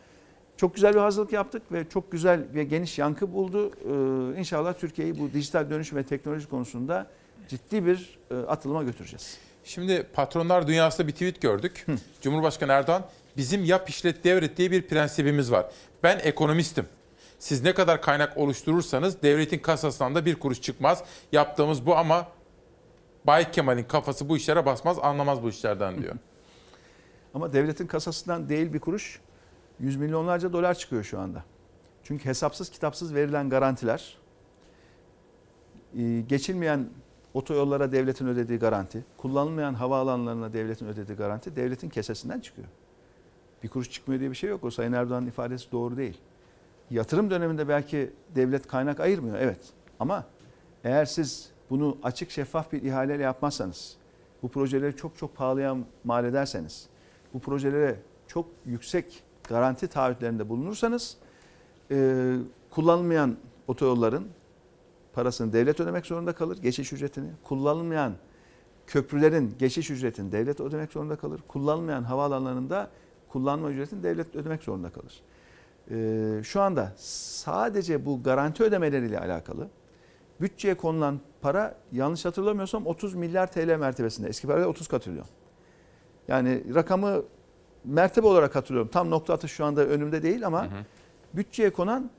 [0.58, 3.72] çok güzel bir hazırlık yaptık ve çok güzel ve geniş yankı buldu.
[3.72, 7.08] Ee, inşallah Türkiye'yi bu dijital dönüşüm ve teknoloji konusunda
[7.48, 9.38] ciddi bir e, atılıma götüreceğiz.
[9.64, 11.86] Şimdi patronlar dünyasında bir tweet gördük.
[12.22, 13.06] Cumhurbaşkanı Erdoğan
[13.38, 15.65] bizim yap işlet devret diye bir prensibimiz var.
[16.03, 16.86] Ben ekonomistim.
[17.40, 21.03] Siz ne kadar kaynak oluşturursanız devletin kasasından da bir kuruş çıkmaz.
[21.32, 22.28] Yaptığımız bu ama
[23.26, 26.15] Bay Kemal'in kafası bu işlere basmaz, anlamaz bu işlerden diyor.
[27.34, 29.20] Ama devletin kasasından değil bir kuruş,
[29.80, 31.44] yüz milyonlarca dolar çıkıyor şu anda.
[32.03, 34.18] Çünkü hesapsız kitapsız verilen garantiler,
[35.98, 36.90] e, geçilmeyen
[37.34, 42.68] otoyollara devletin ödediği garanti, kullanılmayan havaalanlarına devletin ödediği garanti devletin kesesinden çıkıyor.
[43.64, 44.64] Bir kuruş çıkmıyor diye bir şey yok.
[44.64, 46.18] O Sayın Erdoğan'ın ifadesi doğru değil.
[46.90, 49.60] Yatırım döneminde belki devlet kaynak ayırmıyor evet.
[50.00, 50.26] Ama
[50.84, 53.98] eğer siz bunu açık şeffaf bir ihaleyle yapmazsanız,
[54.44, 56.88] bu projeleri çok çok pahalıya mal ederseniz,
[57.34, 61.18] bu projelere çok yüksek garanti taahhütlerinde bulunursanız
[61.92, 62.36] e,
[62.70, 63.38] kullanılmayan
[63.68, 64.28] otoyolların
[65.14, 67.30] parasını devlet ödemek zorunda kalır, geçiş ücretini.
[67.44, 68.14] Kullanılmayan
[68.88, 71.41] köprülerin geçiş ücretini devlet ödemek zorunda kalır.
[71.48, 72.90] Kullanılmayan havaalanlarında
[73.30, 75.22] kullanma ücretini devlet ödemek zorunda kalır.
[75.91, 79.68] E, şu anda sadece bu garanti ödemeleriyle alakalı
[80.41, 84.27] bütçeye konulan para yanlış hatırlamıyorsam 30 milyar TL mertebesinde.
[84.27, 85.26] Eski parayla 30 katrilyon.
[86.27, 87.23] Yani rakamı
[87.85, 88.91] mertebe olarak hatırlıyorum.
[88.94, 90.68] Tam nokta atış şu anda önümde değil ama
[91.34, 92.10] bütçeye konan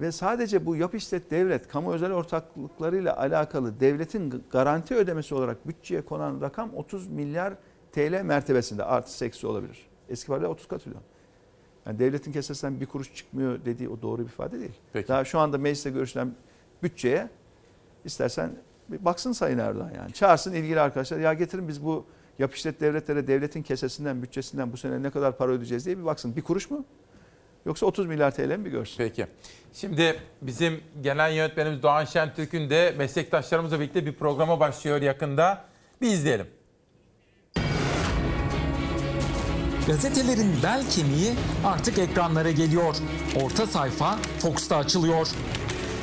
[0.00, 6.02] ve sadece bu yap işlet devlet, kamu özel ortaklıklarıyla alakalı devletin garanti ödemesi olarak bütçeye
[6.02, 7.54] konan rakam 30 milyar
[7.92, 9.86] TL mertebesinde artı eksi olabilir.
[10.08, 11.02] Eski parayla 30 katrilyon.
[11.86, 14.80] Yani devletin kesesinden bir kuruş çıkmıyor dediği o doğru bir ifade değil.
[14.92, 15.08] Peki.
[15.08, 16.34] Daha şu anda mecliste görüşülen
[16.82, 17.28] bütçeye
[18.04, 18.50] istersen
[18.88, 20.12] bir baksın Sayın Erdoğan yani.
[20.12, 22.06] Çağırsın ilgili arkadaşlar ya getirin biz bu
[22.38, 26.36] yap işlet devletlere devletin kesesinden bütçesinden bu sene ne kadar para ödeyeceğiz diye bir baksın.
[26.36, 26.84] Bir kuruş mu?
[27.66, 28.96] Yoksa 30 milyar TL mi bir görsün?
[28.98, 29.26] Peki.
[29.74, 35.64] Şimdi bizim genel yönetmenimiz Doğan Şentürk'ün de meslektaşlarımızla birlikte bir programa başlıyor yakında.
[36.00, 36.46] Bir izleyelim.
[39.86, 41.32] Gazetelerin bel kemiği
[41.64, 42.96] artık ekranlara geliyor.
[43.44, 45.28] Orta sayfa Fox'ta açılıyor.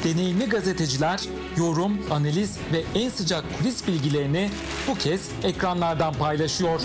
[0.04, 1.22] Deneyimli gazeteciler
[1.58, 4.50] yorum, analiz ve en sıcak kulis bilgilerini
[4.88, 6.82] bu kez ekranlardan paylaşıyor.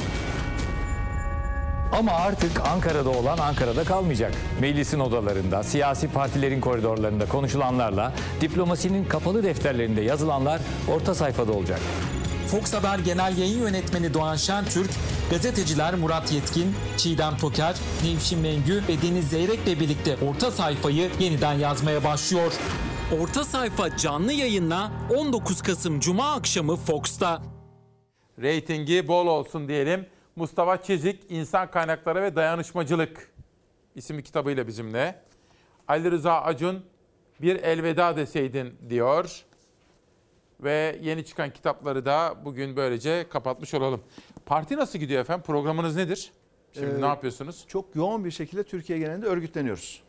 [1.98, 4.32] Ama artık Ankara'da olan Ankara'da kalmayacak.
[4.60, 11.80] Meclisin odalarında, siyasi partilerin koridorlarında konuşulanlarla, diplomasinin kapalı defterlerinde yazılanlar orta sayfada olacak.
[12.46, 14.90] Fox Haber Genel Yayın Yönetmeni Doğan Şentürk,
[15.30, 22.04] gazeteciler Murat Yetkin, Çiğdem Toker, Nevşin Mengü ve Deniz Zeyrek'le birlikte orta sayfayı yeniden yazmaya
[22.04, 22.52] başlıyor.
[23.20, 27.42] Orta sayfa canlı yayınla 19 Kasım Cuma akşamı Fox'ta.
[28.42, 30.13] Reytingi bol olsun diyelim.
[30.36, 33.30] Mustafa Çizik, İnsan Kaynakları ve Dayanışmacılık
[33.94, 35.22] isimli kitabıyla bizimle.
[35.88, 36.84] Ali Rıza Acun,
[37.40, 39.44] Bir Elveda Deseydin diyor.
[40.60, 44.00] Ve yeni çıkan kitapları da bugün böylece kapatmış olalım.
[44.46, 45.44] Parti nasıl gidiyor efendim?
[45.46, 46.32] Programınız nedir?
[46.72, 47.64] Şimdi Ee, ne yapıyorsunuz?
[47.68, 50.02] Çok yoğun bir şekilde Türkiye genelinde örgütleniyoruz.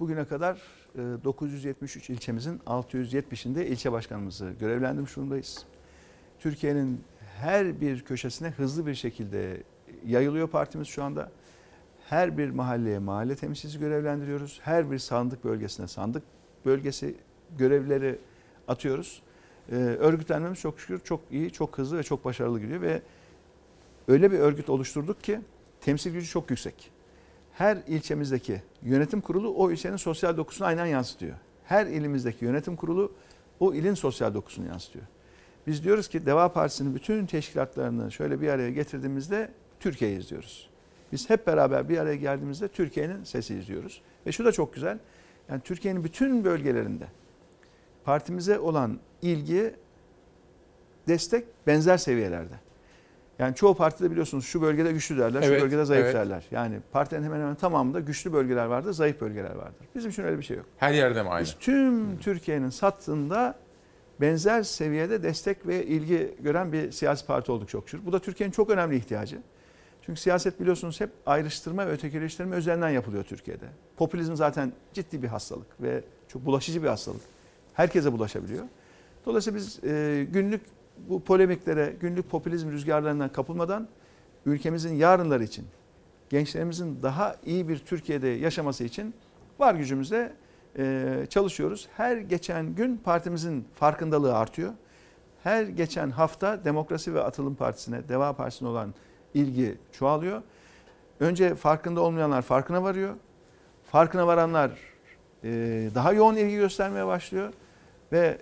[0.00, 0.56] Bugüne kadar
[0.94, 5.64] e, 973 ilçemizin 670'inde ilçe başkanımızı görevlendirmiş durumdayız.
[6.38, 7.04] Türkiye'nin
[7.40, 9.62] her bir köşesine hızlı bir şekilde
[10.06, 11.30] yayılıyor partimiz şu anda.
[12.08, 14.60] Her bir mahalleye mahalle temsilcisi görevlendiriyoruz.
[14.62, 16.22] Her bir sandık bölgesine sandık
[16.64, 17.14] bölgesi
[17.58, 18.18] görevleri
[18.68, 19.22] atıyoruz.
[19.72, 23.02] Ee, örgütlenmemiz çok şükür çok iyi, çok hızlı ve çok başarılı gidiyor ve
[24.08, 25.40] öyle bir örgüt oluşturduk ki
[25.80, 26.90] temsil gücü çok yüksek.
[27.52, 31.36] Her ilçemizdeki yönetim kurulu o ilçenin sosyal dokusunu aynen yansıtıyor.
[31.64, 33.12] Her ilimizdeki yönetim kurulu
[33.60, 35.04] o ilin sosyal dokusunu yansıtıyor.
[35.68, 39.50] Biz diyoruz ki Deva Partisi'nin bütün teşkilatlarını şöyle bir araya getirdiğimizde
[39.80, 40.70] Türkiye'yi izliyoruz.
[41.12, 44.02] Biz hep beraber bir araya geldiğimizde Türkiye'nin sesi izliyoruz.
[44.26, 44.98] Ve şu da çok güzel.
[45.48, 47.04] Yani Türkiye'nin bütün bölgelerinde
[48.04, 49.74] partimize olan ilgi,
[51.08, 52.54] destek benzer seviyelerde.
[53.38, 56.14] Yani çoğu partide biliyorsunuz şu bölgede güçlü derler, şu Evet, bölgede zayıf evet.
[56.14, 56.44] derler.
[56.50, 59.86] Yani partilerin hemen hemen tamamında güçlü bölgeler vardır, zayıf bölgeler vardır.
[59.94, 60.66] Bizim için öyle bir şey yok.
[60.76, 61.44] Her yerde mi aynı?
[61.44, 63.58] Biz tüm Türkiye'nin sattığında
[64.20, 68.06] benzer seviyede destek ve ilgi gören bir siyasi parti olduk çok şükür.
[68.06, 69.38] Bu da Türkiye'nin çok önemli ihtiyacı.
[70.02, 73.66] Çünkü siyaset biliyorsunuz hep ayrıştırma ve ötekileştirme üzerinden yapılıyor Türkiye'de.
[73.96, 77.20] Popülizm zaten ciddi bir hastalık ve çok bulaşıcı bir hastalık.
[77.74, 78.64] Herkese bulaşabiliyor.
[79.26, 80.60] Dolayısıyla biz e, günlük
[81.08, 83.88] bu polemiklere, günlük popülizm rüzgarlarından kapılmadan
[84.46, 85.66] ülkemizin yarınları için,
[86.30, 89.14] gençlerimizin daha iyi bir Türkiye'de yaşaması için
[89.58, 90.32] var gücümüzle
[90.78, 91.88] e, çalışıyoruz.
[91.96, 94.72] Her geçen gün partimizin farkındalığı artıyor.
[95.42, 98.94] Her geçen hafta Demokrasi ve Atılım Partisi'ne, Deva Partisi'ne olan
[99.34, 100.42] ilgi çoğalıyor.
[101.20, 103.14] Önce farkında olmayanlar farkına varıyor.
[103.84, 104.70] Farkına varanlar
[105.44, 105.50] e,
[105.94, 107.52] daha yoğun ilgi göstermeye başlıyor.
[108.12, 108.38] Ve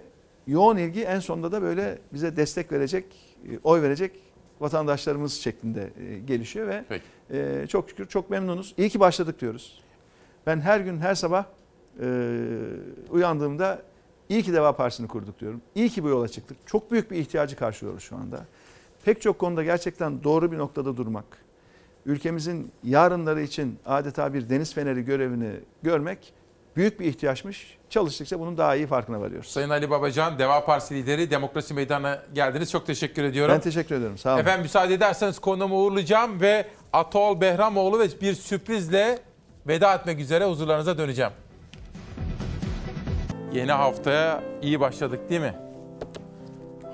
[0.46, 3.04] yoğun ilgi en sonunda da böyle bize destek verecek,
[3.50, 4.12] e, oy verecek
[4.60, 6.84] vatandaşlarımız şeklinde e, gelişiyor ve
[7.30, 8.74] e, çok şükür çok memnunuz.
[8.76, 9.82] İyi ki başladık diyoruz.
[10.46, 11.44] Ben her gün her sabah
[12.00, 12.06] e,
[13.10, 13.82] uyandığımda
[14.28, 15.60] iyi ki Deva Partisi'ni kurduk diyorum.
[15.74, 16.56] İyi ki bu yola çıktık.
[16.66, 18.46] Çok büyük bir ihtiyacı karşılıyoruz şu anda.
[19.04, 21.24] Pek çok konuda gerçekten doğru bir noktada durmak,
[22.06, 25.50] ülkemizin yarınları için adeta bir deniz feneri görevini
[25.82, 26.32] görmek
[26.76, 27.78] büyük bir ihtiyaçmış.
[27.90, 29.48] Çalıştıkça bunun daha iyi farkına varıyoruz.
[29.48, 32.70] Sayın Ali Babacan, Deva Partisi lideri Demokrasi Meydanı'na geldiniz.
[32.70, 33.54] Çok teşekkür ediyorum.
[33.54, 34.18] Ben teşekkür ediyorum.
[34.18, 34.40] Sağ olun.
[34.40, 39.18] Efendim müsaade ederseniz konuğumu uğurlayacağım ve Atol Behramoğlu ve bir sürprizle
[39.66, 41.32] veda etmek üzere huzurlarınıza döneceğim.
[43.56, 45.54] Yeni haftaya iyi başladık değil mi?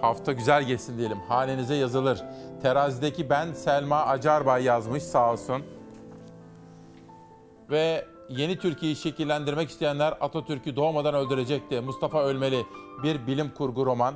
[0.00, 1.18] Hafta güzel geçsin diyelim.
[1.28, 2.24] Hanenize yazılır.
[2.62, 5.62] Terazideki ben Selma Acarbay yazmış sağ olsun.
[7.70, 11.80] Ve yeni Türkiye'yi şekillendirmek isteyenler Atatürk'ü doğmadan öldürecekti.
[11.80, 12.66] Mustafa Ölmeli
[13.02, 14.14] bir bilim kurgu roman.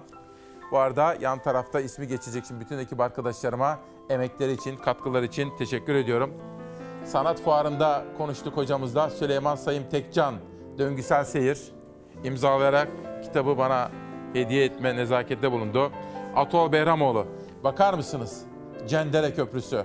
[0.73, 3.79] Bu arada yan tarafta ismi geçecek şimdi bütün ekip arkadaşlarıma
[4.11, 6.35] emekleri için, katkıları için teşekkür ediyorum.
[7.05, 10.35] Sanat fuarında konuştuk hocamızla Süleyman Sayım Tekcan,
[10.79, 11.76] Döngüsel Seyir
[12.27, 12.89] imzalayarak
[13.23, 13.91] kitabı bana
[14.33, 15.93] hediye etme nezakette bulundu.
[16.37, 17.27] Atol Behramoğlu,
[17.65, 18.43] bakar mısınız?
[18.89, 19.85] Cendere Köprüsü.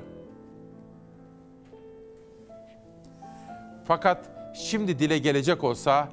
[3.87, 6.09] Fakat şimdi dile gelecek olsa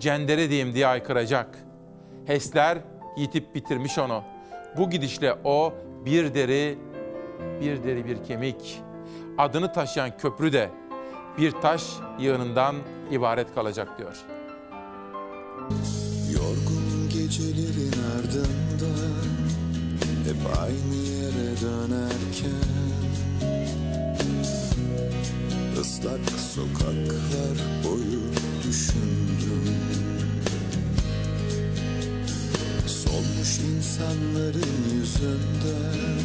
[0.00, 1.58] cendere diyeyim diye aykıracak.
[2.26, 2.78] HES'ler
[3.16, 4.22] yitip bitirmiş onu.
[4.78, 5.74] Bu gidişle o
[6.04, 6.78] bir deri,
[7.60, 8.82] bir deri bir kemik.
[9.38, 10.70] Adını taşıyan köprü de
[11.38, 11.84] bir taş
[12.18, 12.76] yığınından
[13.10, 14.33] ibaret kalacak diyor.
[20.34, 22.64] Hep aynı yere dönerken
[25.80, 28.20] ıslak sokaklar boyu
[28.68, 29.76] düşündüm.
[32.86, 36.24] Solmuş insanların yüzünden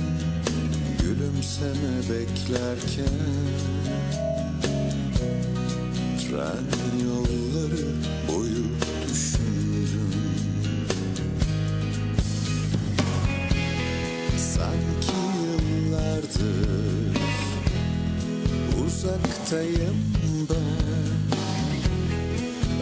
[1.00, 3.20] gülümseme beklerken
[6.20, 6.66] Tren
[7.06, 7.29] yolları
[19.10, 19.98] uzaktayım
[20.50, 21.30] ben.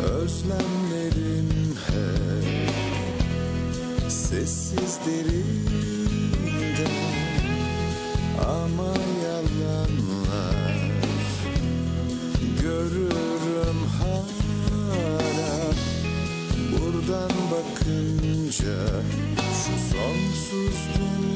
[0.03, 2.81] Özlemlerim hep
[4.11, 6.87] sessiz derinde.
[8.47, 8.93] Ama
[9.23, 10.75] yalanlar
[12.61, 15.73] görürüm hala.
[16.71, 18.77] Buradan bakınca
[19.41, 21.26] şu sonsuz dünya